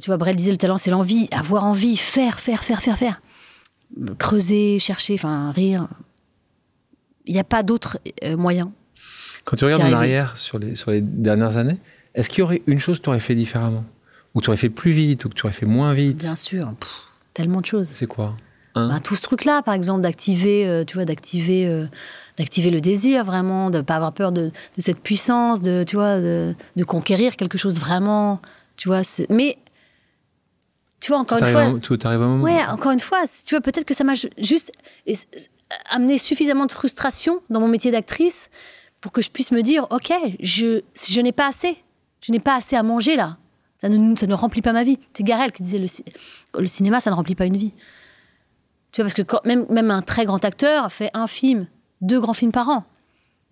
Tu 0.00 0.06
vois, 0.06 0.16
Brel 0.16 0.36
disait, 0.36 0.52
le 0.52 0.56
talent, 0.56 0.78
c'est 0.78 0.90
l'envie. 0.90 1.28
Avoir 1.32 1.64
envie, 1.64 1.96
faire, 1.96 2.38
faire, 2.38 2.62
faire, 2.62 2.82
faire, 2.82 2.96
faire. 2.96 3.20
Creuser, 4.18 4.78
chercher, 4.78 5.14
enfin, 5.14 5.50
rire. 5.50 5.88
Il 7.26 7.34
n'y 7.34 7.40
a 7.40 7.44
pas 7.44 7.62
d'autre 7.62 7.98
euh, 8.24 8.36
moyen. 8.36 8.72
Quand 9.44 9.56
tu 9.56 9.64
regardes 9.64 9.82
en 9.82 9.92
arrière 9.92 10.36
sur 10.36 10.58
les, 10.58 10.76
sur 10.76 10.90
les 10.90 11.00
dernières 11.00 11.56
années, 11.56 11.78
est-ce 12.14 12.28
qu'il 12.28 12.40
y 12.40 12.42
aurait 12.42 12.62
une 12.66 12.78
chose 12.78 12.98
que 12.98 13.04
tu 13.04 13.08
aurais 13.08 13.20
fait 13.20 13.34
différemment? 13.34 13.84
Ou 14.34 14.40
tu 14.40 14.48
aurais 14.48 14.56
fait 14.56 14.68
plus 14.68 14.92
vite 14.92 15.24
Ou 15.24 15.28
que 15.28 15.34
tu 15.34 15.44
aurais 15.44 15.52
fait 15.52 15.66
moins 15.66 15.92
vite? 15.92 16.18
Bien 16.18 16.36
sûr, 16.36 16.72
Pff, 16.78 17.00
tellement 17.34 17.60
de 17.60 17.66
choses. 17.66 17.88
C'est 17.92 18.06
quoi? 18.06 18.36
Hein 18.76 18.88
Bah, 18.88 19.00
tout 19.00 19.16
ce 19.16 19.22
truc-là, 19.22 19.62
par 19.62 19.74
exemple, 19.74 20.02
d'activer, 20.02 20.68
euh, 20.68 20.84
tu 20.84 20.94
vois, 20.94 21.04
d'activer, 21.04 21.66
euh, 21.66 21.86
d'activer 22.38 22.70
le 22.70 22.80
désir 22.80 23.24
vraiment, 23.24 23.70
de 23.70 23.80
pas 23.80 23.96
avoir 23.96 24.12
peur 24.12 24.30
de, 24.30 24.50
de 24.50 24.80
cette 24.80 25.00
puissance, 25.00 25.62
de, 25.62 25.82
tu 25.84 25.96
vois, 25.96 26.18
de, 26.20 26.54
de 26.76 26.84
conquérir 26.84 27.36
quelque 27.36 27.58
chose 27.58 27.80
vraiment, 27.80 28.40
tu 28.76 28.88
vois. 28.88 29.02
Mais, 29.28 29.58
tu 31.00 31.10
vois, 31.12 31.18
encore 31.18 31.38
Tout 31.38 31.44
une 31.46 31.52
fois, 31.52 31.62
à, 31.62 31.72
tout 31.80 31.98
arrive 32.04 32.20
à 32.20 32.24
un 32.24 32.28
moment 32.28 32.44
ouais, 32.44 32.62
encore 32.68 32.92
une 32.92 33.00
fois, 33.00 33.22
tu 33.44 33.54
vois, 33.54 33.60
peut-être 33.60 33.84
que 33.86 33.94
ça 33.94 34.04
m'a 34.04 34.14
ju- 34.14 34.28
juste 34.38 34.70
amené 35.88 36.18
suffisamment 36.18 36.66
de 36.66 36.72
frustration 36.72 37.40
dans 37.50 37.60
mon 37.60 37.68
métier 37.68 37.90
d'actrice 37.90 38.50
pour 39.00 39.12
que 39.12 39.22
je 39.22 39.30
puisse 39.30 39.50
me 39.52 39.62
dire, 39.62 39.86
ok, 39.90 40.12
je, 40.40 40.82
je 41.08 41.20
n'ai 41.20 41.32
pas 41.32 41.48
assez, 41.48 41.76
je 42.22 42.32
n'ai 42.32 42.40
pas 42.40 42.54
assez 42.56 42.76
à 42.76 42.82
manger 42.82 43.16
là. 43.16 43.38
Ça 43.80 43.88
ne, 43.88 44.14
ça 44.14 44.26
ne 44.26 44.34
remplit 44.34 44.60
pas 44.60 44.74
ma 44.74 44.84
vie. 44.84 44.98
C'est 45.14 45.22
Garel 45.22 45.52
qui 45.52 45.62
disait 45.62 45.78
le, 45.78 45.86
le 46.60 46.66
cinéma, 46.66 47.00
ça 47.00 47.08
ne 47.10 47.14
remplit 47.14 47.34
pas 47.34 47.46
une 47.46 47.56
vie. 47.56 47.72
Tu 48.92 49.00
vois, 49.00 49.04
parce 49.04 49.14
que 49.14 49.22
quand, 49.22 49.40
même, 49.46 49.64
même 49.70 49.90
un 49.90 50.02
très 50.02 50.26
grand 50.26 50.44
acteur 50.44 50.92
fait 50.92 51.08
un 51.14 51.26
film, 51.26 51.66
deux 52.02 52.20
grands 52.20 52.34
films 52.34 52.52
par 52.52 52.68
an. 52.68 52.84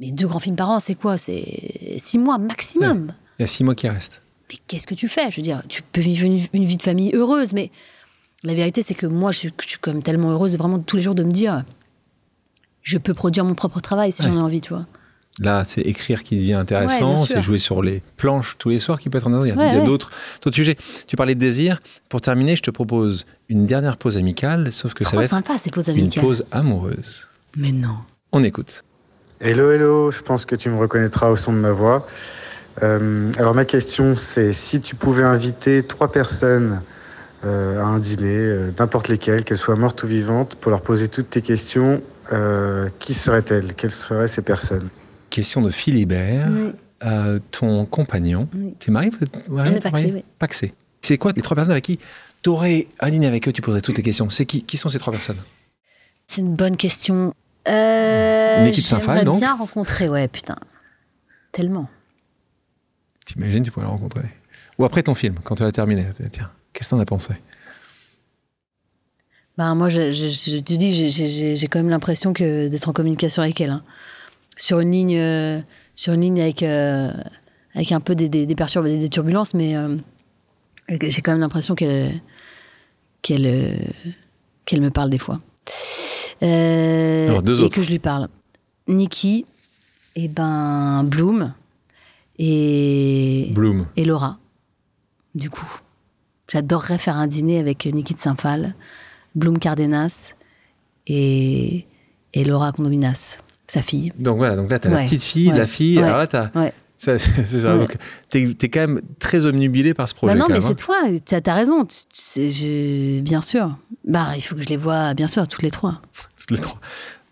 Mais 0.01 0.11
deux 0.11 0.27
grands 0.27 0.39
films 0.39 0.57
par 0.57 0.69
an, 0.69 0.81
c'est 0.81 0.97
quoi? 0.97 1.17
C'est 1.17 1.95
six 1.97 2.19
mois 2.19 2.37
maximum. 2.37 3.15
Il 3.39 3.43
y 3.43 3.45
a 3.45 3.47
six 3.47 3.65
mois 3.65 3.75
qui 3.75 3.89
restent. 3.89 4.21
Mais 4.51 4.57
qu'est-ce 4.67 4.87
que 4.87 4.95
tu 4.95 5.09
fais? 5.09 5.31
Je 5.31 5.37
veux 5.37 5.43
dire, 5.43 5.63
tu 5.69 5.83
peux 5.83 6.01
vivre 6.01 6.25
une, 6.25 6.39
une 6.53 6.65
vie 6.65 6.77
de 6.77 6.83
famille 6.83 7.11
heureuse, 7.15 7.53
mais 7.53 7.71
la 8.45 8.55
vérité, 8.55 8.83
c'est 8.83 8.95
que 8.95 9.07
moi, 9.07 9.31
je, 9.33 9.39
suis- 9.39 9.53
je 9.63 9.69
suis 9.69 9.79
quand 9.79 9.93
même 9.93 10.03
tellement 10.03 10.31
heureuse 10.31 10.53
de 10.53 10.57
vraiment 10.59 10.79
tous 10.79 10.97
les 10.97 11.03
jours 11.03 11.15
de 11.15 11.23
me 11.25 11.33
dire, 11.33 11.65
je 12.83 12.99
peux 12.99 13.15
produire 13.15 13.45
mon 13.45 13.55
propre 13.55 13.81
travail 13.81 14.13
si 14.13 14.23
Ouais. 14.23 14.29
j'en 14.29 14.37
ai 14.39 14.41
envie, 14.41 14.61
tu 14.61 14.73
vois. 14.73 14.87
Là, 15.41 15.63
c'est 15.63 15.83
écrire 15.83 16.25
qui 16.25 16.37
devient 16.37 16.55
intéressant, 16.55 17.17
c'est 17.19 17.41
jouer 17.43 17.59
sur 17.59 17.81
les 17.81 18.03
planches 18.17 18.57
tous 18.59 18.71
les 18.71 18.81
soirs 18.81 18.99
qui 18.99 19.09
peut 19.09 19.19
être 19.19 19.29
intéressant. 19.29 19.47
Il 19.47 19.57
y 19.57 19.77
a, 19.77 19.79
Ouais, 19.81 19.85
d'autres 19.87 20.11
sujets. 20.53 20.77
Tu 21.07 21.15
parlais 21.15 21.37
de 21.37 21.41
désir. 21.41 21.81
Pour 22.09 22.21
terminer, 22.21 22.57
je 22.57 22.63
te 22.63 22.73
propose 22.73 23.25
une 23.49 23.65
dernière 23.65 23.99
pause 23.99 24.17
amicale, 24.17 24.73
sauf 24.73 24.95
que 24.95 25.05
ça 25.05 25.17
va 25.17 25.23
être 25.25 25.31
sympa, 25.31 25.57
ces 25.59 25.71
pauses 25.71 25.87
une 25.89 25.99
amicales. 26.01 26.25
pause 26.25 26.45
amoureuse. 26.51 27.29
Mais 27.57 27.71
non. 27.71 27.99
On 28.33 28.43
écoute. 28.43 28.83
Hello, 29.41 29.71
hello, 29.71 30.11
je 30.11 30.23
pense 30.23 30.45
que 30.45 30.57
tu 30.57 30.71
me 30.71 30.79
reconnaîtras 30.79 31.31
au 31.31 31.37
son 31.37 31.53
de 31.53 31.59
ma 31.59 31.71
voix. 31.71 32.05
Euh, 32.83 33.33
alors 33.39 33.55
ma 33.55 33.65
question 33.65 34.15
c'est 34.15 34.53
si 34.53 34.81
tu 34.81 34.95
pouvais 34.95 35.25
inviter 35.25 35.83
trois 35.83 36.13
personnes 36.13 36.83
euh, 37.45 37.81
à 37.81 37.85
un 37.85 37.99
dîner, 37.99 38.37
euh, 38.37 38.71
n'importe 38.79 39.09
lesquelles, 39.09 39.45
qu'elles 39.45 39.59
soient 39.59 39.77
mortes 39.77 40.03
ou 40.03 40.07
vivantes, 40.07 40.55
pour 40.57 40.71
leur 40.71 40.83
poser 40.83 41.09
toutes 41.09 41.31
tes 41.31 41.41
questions, 41.43 42.03
euh, 42.33 42.89
qui 42.99 43.15
seraient-elles? 43.15 43.75
Quelles 43.75 43.93
seraient 43.93 44.29
ces 44.29 44.43
personnes? 44.43 44.89
Question 45.31 45.63
de 45.63 45.71
Philibert. 45.71 46.49
Oui. 46.51 46.73
Euh, 47.05 47.39
ton 47.53 47.87
compagnon, 47.87 48.49
Oui. 48.57 48.75
t'es 48.81 48.91
marié 48.91 49.11
vous 49.11 49.23
êtes 49.23 49.53
marié, 49.93 50.13
oui. 50.13 50.25
Pacsé. 50.41 50.75
C'est 51.01 51.17
quoi 51.17 51.31
les 51.35 51.43
trois 51.43 51.55
personnes 51.55 51.71
avec 51.71 51.85
qui 51.85 52.01
t'aurais 52.43 52.89
un 52.99 53.11
dîner 53.11 53.29
avec 53.29 53.47
eux, 53.47 53.53
tu 53.53 53.63
poserais 53.63 53.83
toutes 53.83 53.95
tes 53.95 54.03
questions? 54.03 54.29
C'est 54.31 54.47
qui 54.47 54.65
Qui 54.65 54.77
sont 54.77 54.89
ces 54.89 54.99
trois 54.99 55.13
personnes? 55.13 55.37
C'est 56.27 56.41
une 56.41 56.57
bonne 56.57 56.77
question. 56.77 57.35
Euh, 57.69 58.69
de 58.69 58.73
Saint-Phal, 58.81 59.19
j'aimerais 59.21 59.39
bien 59.39 59.55
rencontrer, 59.55 60.09
ouais, 60.09 60.27
putain. 60.27 60.57
Tellement. 61.53 61.89
T'imagines, 63.29 63.63
tu 63.63 63.71
pourrais 63.71 63.85
les 63.85 63.93
rencontrer. 63.93 64.23
Ou 64.79 64.85
après 64.87 65.03
ton 65.03 65.15
film, 65.15 65.35
quand 65.45 65.57
tu 65.57 65.63
as 65.63 65.71
terminé. 65.73 66.07
Tiens, 66.33 66.51
qu'est-ce 66.73 66.89
que 66.91 66.95
t'en 66.95 67.01
as 67.01 67.05
pensé? 67.05 67.35
Bah, 69.59 69.75
moi, 69.75 69.89
je, 69.89 70.11
je, 70.13 70.29
je 70.29 70.59
te 70.59 70.73
dis, 70.75 71.11
j'ai- 71.11 71.67
quand 71.69 71.81
même 71.81 71.91
l'impression 71.91 72.33
que 72.33 72.69
d'être 72.69 72.89
en 72.89 72.93
communication 72.93 73.43
avec 73.43 73.61
elle. 73.61 73.71
hein. 73.71 73.83
Sur 74.57 74.81
une 74.81 74.93
ligne, 74.93 75.17
euh, 75.19 75.61
sur 75.95 76.13
une 76.15 76.23
ligne 76.23 76.41
avec, 76.41 76.63
euh, 76.63 77.13
avec 77.75 77.93
un 77.93 78.01
peu 78.01 78.15
des, 78.15 78.29
des, 78.29 78.47
des 78.47 78.55
perturb- 78.55 78.85
des, 78.85 78.99
des 78.99 79.09
turbulences, 79.09 79.53
mais 79.55 79.77
euh, 79.77 79.97
j'ai 80.89 81.21
quand 81.23 81.33
même 81.33 81.41
l'impression 81.41 81.75
qu'elle 81.75 82.21
qu'elle 83.21 83.47
euh, 83.47 83.75
qu'elle 84.65 84.81
me 84.81 84.91
parle 84.91 85.11
des 85.11 85.19
fois. 85.19 85.41
Euh, 86.43 87.29
Alors, 87.29 87.43
deux 87.43 87.61
et 87.61 87.65
autres. 87.65 87.75
que 87.75 87.83
je 87.83 87.91
lui 87.91 87.99
parle. 87.99 88.29
Nikki, 88.87 89.45
et 90.17 90.29
ben 90.29 91.03
Bloom 91.05 91.53
et, 92.39 93.49
Bloom. 93.53 93.87
et 93.97 94.05
Laura. 94.05 94.39
Du 95.35 95.51
coup, 95.51 95.67
j'adorerais 96.51 96.99
faire 96.99 97.17
un 97.17 97.27
dîner 97.27 97.59
avec 97.59 97.87
Niki 97.87 98.15
de 98.15 98.19
Saint-Phal, 98.21 98.75
Bloom 99.35 99.59
Cardenas 99.59 100.33
et, 101.07 101.87
et 102.35 102.45
Laura 102.45 102.73
Condominas, 102.73 103.39
sa 103.67 103.83
fille. 103.83 104.13
Donc 104.19 104.39
voilà, 104.39 104.57
donc 104.57 104.71
là, 104.71 104.79
t'as 104.79 104.89
la 104.91 104.97
Ouais, 104.97 105.05
petite 105.05 105.25
fille, 105.25 105.51
ouais, 105.53 105.59
la 105.59 105.67
fille. 105.67 105.99
ouais, 105.99 106.05
Alors 106.05 106.19
là, 106.19 106.27
t'as. 106.27 106.51
Ouais. 106.55 106.73
ça, 106.97 107.19
c'est 107.19 107.47
ça. 107.61 107.77
Donc, 107.77 107.97
t'es, 108.31 108.47
t'es 108.55 108.69
quand 108.69 108.81
même 108.81 109.01
très 109.19 109.47
omnubilé 109.47 109.95
par 109.95 110.09
ce 110.09 110.15
projet. 110.15 110.33
Bah 110.35 110.39
non, 110.39 110.47
quand 110.47 110.55
mais 110.55 110.61
même, 110.61 110.69
c'est 110.69 110.75
toi, 110.77 110.97
tu 111.25 111.35
as, 111.51 111.55
raison. 111.55 111.85
tu- 111.85 111.97
tu 112.11 112.51
j'ai- 112.51 113.21
bien 113.23 113.41
sûr. 113.43 113.77
Bah, 114.05 114.29
il 114.37 114.41
faut 114.41 114.55
que 114.57 114.63
je 114.63 114.69
les 114.69 114.77
vois, 114.77 115.15
bien 115.15 115.29
sûr, 115.29 115.47
toutes 115.47 115.63
les 115.63 115.71
trois. 115.71 115.91
hein, 115.91 116.01
toutes 116.37 116.51
les 116.53 116.61
trois. 116.61 116.81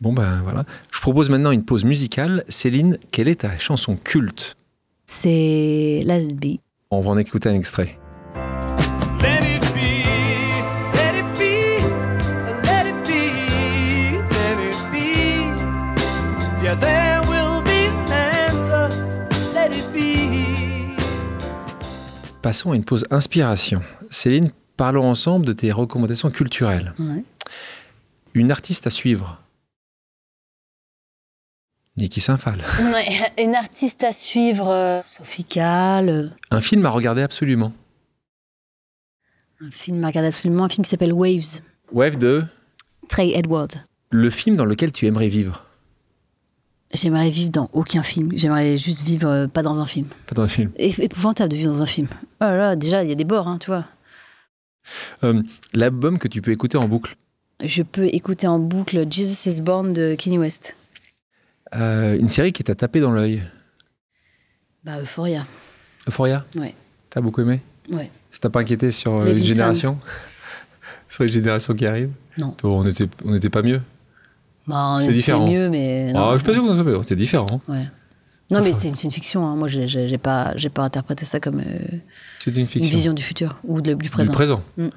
Bon, 0.03 0.13
ben 0.13 0.43
voilà. 0.43 0.65
Je 0.93 1.01
propose 1.01 1.31
maintenant 1.31 1.53
une 1.53 1.65
pause 1.65 1.85
musicale. 1.85 2.45
Céline, 2.51 2.99
quelle 3.13 3.29
est 3.29 3.37
ta 3.41 3.57
chanson 3.59 3.97
culte? 3.97 4.57
C'est 5.09 6.03
la 6.05 6.19
B. 6.19 6.57
On 6.91 7.01
va 7.01 7.11
en 7.11 7.19
écouter 7.19 7.49
un 7.49 7.55
extrait. 7.55 7.97
Let 9.23 9.39
it 9.45 9.63
be, 9.73 10.03
let 10.95 11.17
it 11.17 11.25
be, 11.39 11.79
let 12.65 12.89
it 12.89 12.97
be, 13.07 14.19
let 14.35 14.59
it 14.59 14.77
be. 14.91 14.99
Be. 17.65 17.87
Let 19.55 19.71
it 19.71 19.87
be. 19.95 20.97
Passons 22.43 22.73
à 22.73 22.77
une 22.77 22.85
pause 22.85 23.07
inspiration. 23.11 23.83
Céline, 24.11 24.51
parlons 24.77 25.09
ensemble 25.09 25.47
de 25.47 25.53
tes 25.53 25.71
recommandations 25.71 26.31
culturelles. 26.31 26.93
Ouais. 26.99 27.23
Une 28.35 28.51
artiste 28.51 28.89
à 28.89 28.91
suivre. 28.91 29.41
Niki 31.97 32.21
Saint-Phal. 32.21 32.63
Ouais, 32.81 33.09
une 33.43 33.55
artiste 33.55 34.05
à 34.05 34.13
suivre, 34.13 34.69
euh, 34.69 35.01
Sophie 35.17 35.45
Calle, 35.45 36.09
euh, 36.11 36.29
Un 36.51 36.61
film 36.61 36.85
à 36.85 36.91
regarder 36.91 37.23
absolument. 37.23 37.73
un 39.61 39.71
film 39.71 40.05
à 40.05 40.09
regarder 40.09 40.29
absolument, 40.29 40.65
un 40.65 40.69
film 40.69 40.85
qui 40.85 40.91
s'appelle 40.91 41.13
Waves, 41.15 41.61
Wave 41.93 42.17
de 42.19 42.45
Trey 43.09 43.31
Edward. 43.35 43.73
le 44.11 44.29
film 44.31 44.57
dans 44.57 44.67
lequel 44.67 44.93
tu 44.93 45.07
aimerais 45.07 45.29
vivre. 45.29 45.65
J'aimerais 46.95 47.31
vivre 47.31 47.51
dans 47.51 47.71
aucun 47.73 48.03
film, 48.03 48.31
j'aimerais 48.35 48.77
juste 48.79 49.03
vivre 49.03 49.29
euh, 49.29 49.47
pas 49.49 49.63
dans 49.63 49.81
un 49.81 49.87
film. 49.87 50.07
Pas 50.27 50.35
dans 50.35 50.43
un 50.43 50.49
film. 50.49 50.71
É- 50.77 51.03
épouvantable 51.03 51.51
de 51.51 51.57
vivre 51.57 51.73
dans 51.73 51.83
un 51.83 51.87
film. 51.87 52.09
Oh 52.41 52.45
là 52.45 52.57
là, 52.57 52.77
déjà, 52.77 53.03
il 53.03 53.09
y 53.09 53.13
a 53.13 53.17
des 53.17 53.25
bords, 53.25 53.49
hein, 53.49 53.59
tu 53.59 53.69
vois. 53.69 53.87
Euh, 55.25 55.43
L'album 55.73 56.19
que 56.19 56.29
tu 56.29 56.43
peux 56.43 56.53
écouter 56.53 56.77
en 56.79 56.87
boucle. 56.87 57.17
Je 57.65 57.83
peux 57.83 58.07
écouter 58.15 58.47
en 58.47 58.59
boucle 58.59 59.07
Jesus 59.11 59.49
is 59.51 59.61
Born 59.63 59.93
de 59.95 60.15
Kanye 60.17 60.39
West. 60.39 60.77
Euh, 61.75 62.17
une 62.19 62.29
série 62.29 62.53
qui 62.53 62.63
t'a 62.65 62.75
tapé 62.75 63.01
dans 63.01 63.11
l'œil. 63.11 63.43
Bah, 64.85 65.01
Euphoria. 65.01 65.47
Euphoria 66.07 66.45
Ouais. 66.57 66.75
T'as 67.11 67.21
beaucoup 67.21 67.41
aimé 67.41 67.61
Ouais. 67.91 68.11
Ça 68.31 68.39
t'a 68.41 68.51
pas 68.51 68.61
inquiété 68.61 68.93
sur 68.93 69.17
euh, 69.17 69.33
Les 69.33 69.43
générations 69.43 69.99
Sur 71.09 71.25
les 71.25 71.31
générations 71.33 71.75
qui 71.75 71.87
arrivent 71.87 72.13
Non. 72.39 72.51
Toi, 72.53 72.71
on 72.71 72.85
n'était 72.85 73.09
on 73.25 73.35
était 73.35 73.51
pas 73.51 73.63
mieux. 73.63 73.81
Bah, 74.67 74.95
on 74.97 75.01
C'est 75.01 75.07
était 75.07 75.15
différent. 75.15 75.49
mieux, 75.51 75.69
mais. 75.71 76.13
ah, 76.15 76.19
non, 76.19 76.33
je 76.33 76.39
suis 76.39 76.47
pas 76.47 76.53
sûr 76.53 76.63
qu'on 76.63 76.83
soit 76.83 77.03
C'était 77.03 77.17
différent. 77.17 77.61
Ouais. 77.69 77.87
Non, 78.51 78.63
mais 78.63 78.73
c'est 78.73 78.89
une, 78.89 78.97
fiction. 79.11 79.45
hein. 79.45 79.57
Moi, 79.57 79.67
j'ai- 79.67 80.19
pas, 80.19 80.57
j'ai 80.57 80.69
pas 80.69 80.83
interprété 80.85 81.25
ça 81.25 81.41
comme 81.41 81.59
euh, 81.61 81.79
une 82.47 82.57
une 82.59 82.65
vision 82.65 83.13
du 83.13 83.23
futur 83.23 83.59
ou 83.65 83.81
de- 83.81 83.95
du 83.95 84.09
présent. 84.09 84.31
Du 84.31 84.37
présent. 84.37 84.63
Mm. 84.77 84.89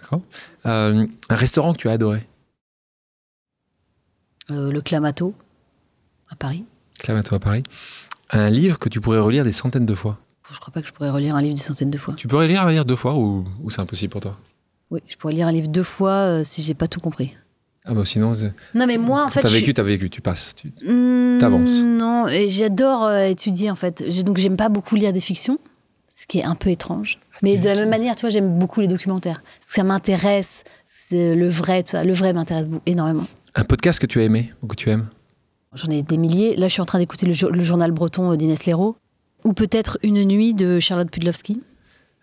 D'accord. 0.00 0.22
Euh, 0.66 1.06
un 1.28 1.34
restaurant 1.34 1.72
que 1.72 1.78
tu 1.78 1.88
as 1.88 1.92
adoré 1.92 2.24
Euh, 4.50 4.70
le 4.70 4.80
Clamato, 4.80 5.34
à 6.30 6.36
Paris. 6.36 6.64
Clamato 6.98 7.34
à 7.34 7.38
Paris. 7.38 7.62
Un 8.30 8.50
livre 8.50 8.78
que 8.78 8.88
tu 8.88 9.00
pourrais 9.00 9.18
relire 9.20 9.44
des 9.44 9.52
centaines 9.52 9.86
de 9.86 9.94
fois. 9.94 10.18
Je 10.52 10.58
crois 10.58 10.72
pas 10.72 10.80
que 10.80 10.88
je 10.88 10.92
pourrais 10.92 11.10
relire 11.10 11.34
un 11.36 11.42
livre 11.42 11.54
des 11.54 11.60
centaines 11.62 11.90
de 11.90 11.98
fois. 11.98 12.14
Tu 12.16 12.26
pourrais 12.28 12.48
lire, 12.48 12.66
lire 12.68 12.84
deux 12.84 12.96
fois 12.96 13.14
ou, 13.14 13.46
ou 13.62 13.70
c'est 13.70 13.80
impossible 13.80 14.10
pour 14.10 14.20
toi? 14.20 14.36
Oui, 14.90 15.00
je 15.06 15.16
pourrais 15.16 15.34
lire 15.34 15.46
un 15.46 15.52
livre 15.52 15.68
deux 15.68 15.82
fois 15.82 16.12
euh, 16.12 16.44
si 16.44 16.62
j'ai 16.62 16.74
pas 16.74 16.88
tout 16.88 17.00
compris. 17.00 17.34
Ah 17.86 17.94
bah 17.94 18.04
sinon, 18.04 18.34
c'est- 18.34 18.52
Non, 18.74 18.86
mais 18.86 18.98
moi, 18.98 19.24
en 19.24 19.28
fait. 19.28 19.40
t'as 19.40 19.48
je 19.48 19.54
vécu, 19.54 19.64
suis- 19.66 19.74
t'as 19.74 19.82
vécu, 19.82 20.10
tu 20.10 20.20
passes. 20.20 20.54
tu- 20.54 20.72
Hmm, 20.86 21.38
T'avances. 21.38 21.82
Non, 21.82 22.26
et 22.28 22.48
j'adore 22.50 23.04
euh, 23.04 23.24
étudier 23.28 23.70
en 23.70 23.76
fait. 23.76 24.02
Donc 24.24 24.38
j'aime 24.38 24.56
pas 24.56 24.68
beaucoup 24.68 24.96
lire 24.96 25.12
des 25.12 25.20
fictions, 25.20 25.58
ce 26.08 26.26
qui 26.26 26.38
est 26.40 26.44
un 26.44 26.54
peu 26.54 26.70
étrange. 26.70 27.18
Mais 27.42 27.54
tu- 27.54 27.60
de 27.60 27.68
la 27.68 27.74
même 27.76 27.90
manière, 27.90 28.16
tu 28.16 28.22
vois, 28.22 28.30
j'aime 28.30 28.58
beaucoup 28.58 28.80
les 28.80 28.88
documentaires. 28.88 29.42
Ça 29.60 29.84
m'intéresse, 29.84 30.64
c'est 30.86 31.34
le 31.34 31.48
vrai, 31.48 31.82
tout 31.82 31.90
ça. 31.92 32.04
Le 32.04 32.12
vrai 32.12 32.32
m'intéresse 32.32 32.66
énormément. 32.86 33.26
Un 33.54 33.64
podcast 33.64 34.00
que 34.00 34.06
tu 34.06 34.18
as 34.20 34.24
aimé 34.24 34.52
ou 34.62 34.66
que 34.66 34.74
tu 34.76 34.90
aimes? 34.90 35.08
J'en 35.74 35.88
ai 35.90 36.02
des 36.02 36.16
milliers. 36.16 36.56
Là, 36.56 36.68
je 36.68 36.72
suis 36.72 36.80
en 36.82 36.86
train 36.86 36.98
d'écouter 36.98 37.26
le, 37.26 37.32
jo- 37.32 37.50
le 37.50 37.62
journal 37.62 37.92
breton 37.92 38.32
euh, 38.32 38.36
d'Inès 38.36 38.64
Léraud. 38.64 38.96
Ou 39.44 39.52
peut-être 39.52 39.98
Une 40.02 40.24
nuit 40.24 40.54
de 40.54 40.80
Charlotte 40.80 41.10
Pudlowski. 41.10 41.60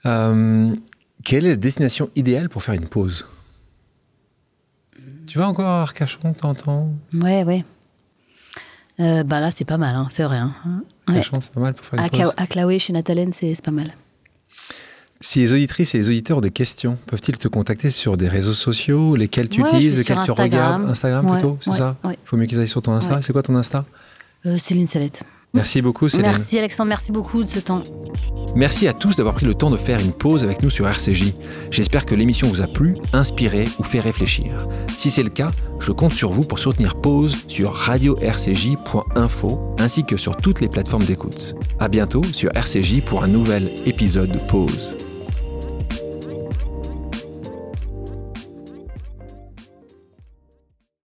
Euh, 0.06 0.76
Quelle 1.24 1.46
est 1.46 1.50
la 1.50 1.56
destination 1.56 2.10
idéale 2.16 2.50
pour 2.50 2.64
faire 2.64 2.74
une 2.76 2.88
pause? 2.88 3.26
Tu 5.28 5.38
vas 5.38 5.48
encore 5.48 5.66
à 5.66 5.82
Arcachon, 5.82 6.34
t'entends? 6.34 6.89
Ouais, 7.14 7.43
ouais. 7.43 7.64
Euh, 9.00 9.24
bah 9.24 9.39
là, 9.39 9.52
c'est 9.52 9.66
pas 9.66 9.78
mal, 9.78 9.96
hein, 9.96 10.08
c'est 10.12 10.24
vrai. 10.24 10.38
hein. 10.38 10.54
Ouais. 11.08 11.16
Arcachon, 11.16 11.41
c'est 11.41 11.52
pas 11.52 11.60
mal 11.60 11.74
pour 11.74 11.86
faire 11.86 12.00
une 12.00 12.06
À, 12.06 12.10
pause. 12.10 12.34
À 12.38 12.48
Claoué, 12.48 12.80
chez 12.80 12.93
Nathalène, 12.93 13.34
c'est 13.34 13.62
pas 13.64 13.72
mal. 13.72 13.93
Si 15.26 15.39
les 15.39 15.55
auditrices 15.55 15.95
et 15.95 15.97
les 15.97 16.09
auditeurs 16.09 16.38
ont 16.38 16.41
des 16.41 16.51
questions, 16.51 16.99
peuvent-ils 17.07 17.39
te 17.39 17.47
contacter 17.47 17.89
sur 17.89 18.15
des 18.15 18.30
réseaux 18.30 18.53
sociaux 18.53 19.15
Lesquels 19.15 19.49
tu 19.49 19.63
Ouais, 19.63 19.69
utilises, 19.69 19.97
lesquels 19.97 20.19
tu 20.23 20.30
regardes 20.30 20.88
Instagram 20.88 21.26
Ouais, 21.26 21.39
plutôt, 21.39 21.57
c'est 21.61 21.71
ouais, 21.71 21.78
ça. 21.78 21.95
Il 22.05 22.15
faut 22.26 22.38
mieux 22.38 22.45
qu'ils 22.45 22.59
aillent 22.59 22.67
sur 22.67 22.84
ton 22.84 22.93
Insta. 22.93 23.23
C'est 23.23 23.34
quoi 23.34 23.41
ton 23.41 23.55
Insta? 23.55 23.86
Euh, 24.45 24.59
Céline 24.59 24.86
Salette. 24.86 25.23
Merci 25.55 25.82
beaucoup 25.82 26.09
Céline. 26.09 26.28
Merci 26.28 26.59
Alexandre, 26.59 26.89
merci 26.89 27.11
beaucoup 27.11 27.41
de 27.41 27.47
ce 27.47 27.57
temps. 27.57 27.82
Merci 28.55 28.88
à 28.88 28.93
tous 28.93 29.15
d'avoir 29.15 29.34
pris 29.34 29.47
le 29.47 29.55
temps 29.55 29.71
de 29.71 29.78
faire 29.78 29.99
une 29.99 30.13
pause 30.13 30.43
avec 30.43 30.61
nous 30.61 30.69
sur 30.69 30.88
RCJ. 30.88 31.34
J'espère 31.71 32.05
que 32.05 32.13
l'émission 32.13 32.47
vous 32.47 32.61
a 32.61 32.67
plu, 32.67 32.95
inspiré 33.11 33.65
ou 33.80 33.84
fait 33.84 34.01
réfléchir. 34.01 34.55
Si 34.95 35.09
c'est 35.09 35.23
le 35.23 35.30
cas, 35.30 35.49
je 35.80 35.91
compte 35.91 36.13
sur 36.13 36.32
vous 36.32 36.43
pour 36.43 36.59
soutenir 36.59 37.01
Pause 37.01 37.36
sur 37.47 37.73
radio-rcj.info 37.73 39.76
ainsi 39.80 40.05
que 40.05 40.17
sur 40.17 40.36
toutes 40.36 40.61
les 40.61 40.69
plateformes 40.69 41.03
d'écoute. 41.03 41.55
À 41.80 41.88
bientôt 41.88 42.21
sur 42.32 42.55
RCJ 42.55 43.01
pour 43.01 43.23
un 43.23 43.28
nouvel 43.28 43.73
épisode 43.88 44.32
de 44.32 44.39
Pause. 44.39 44.95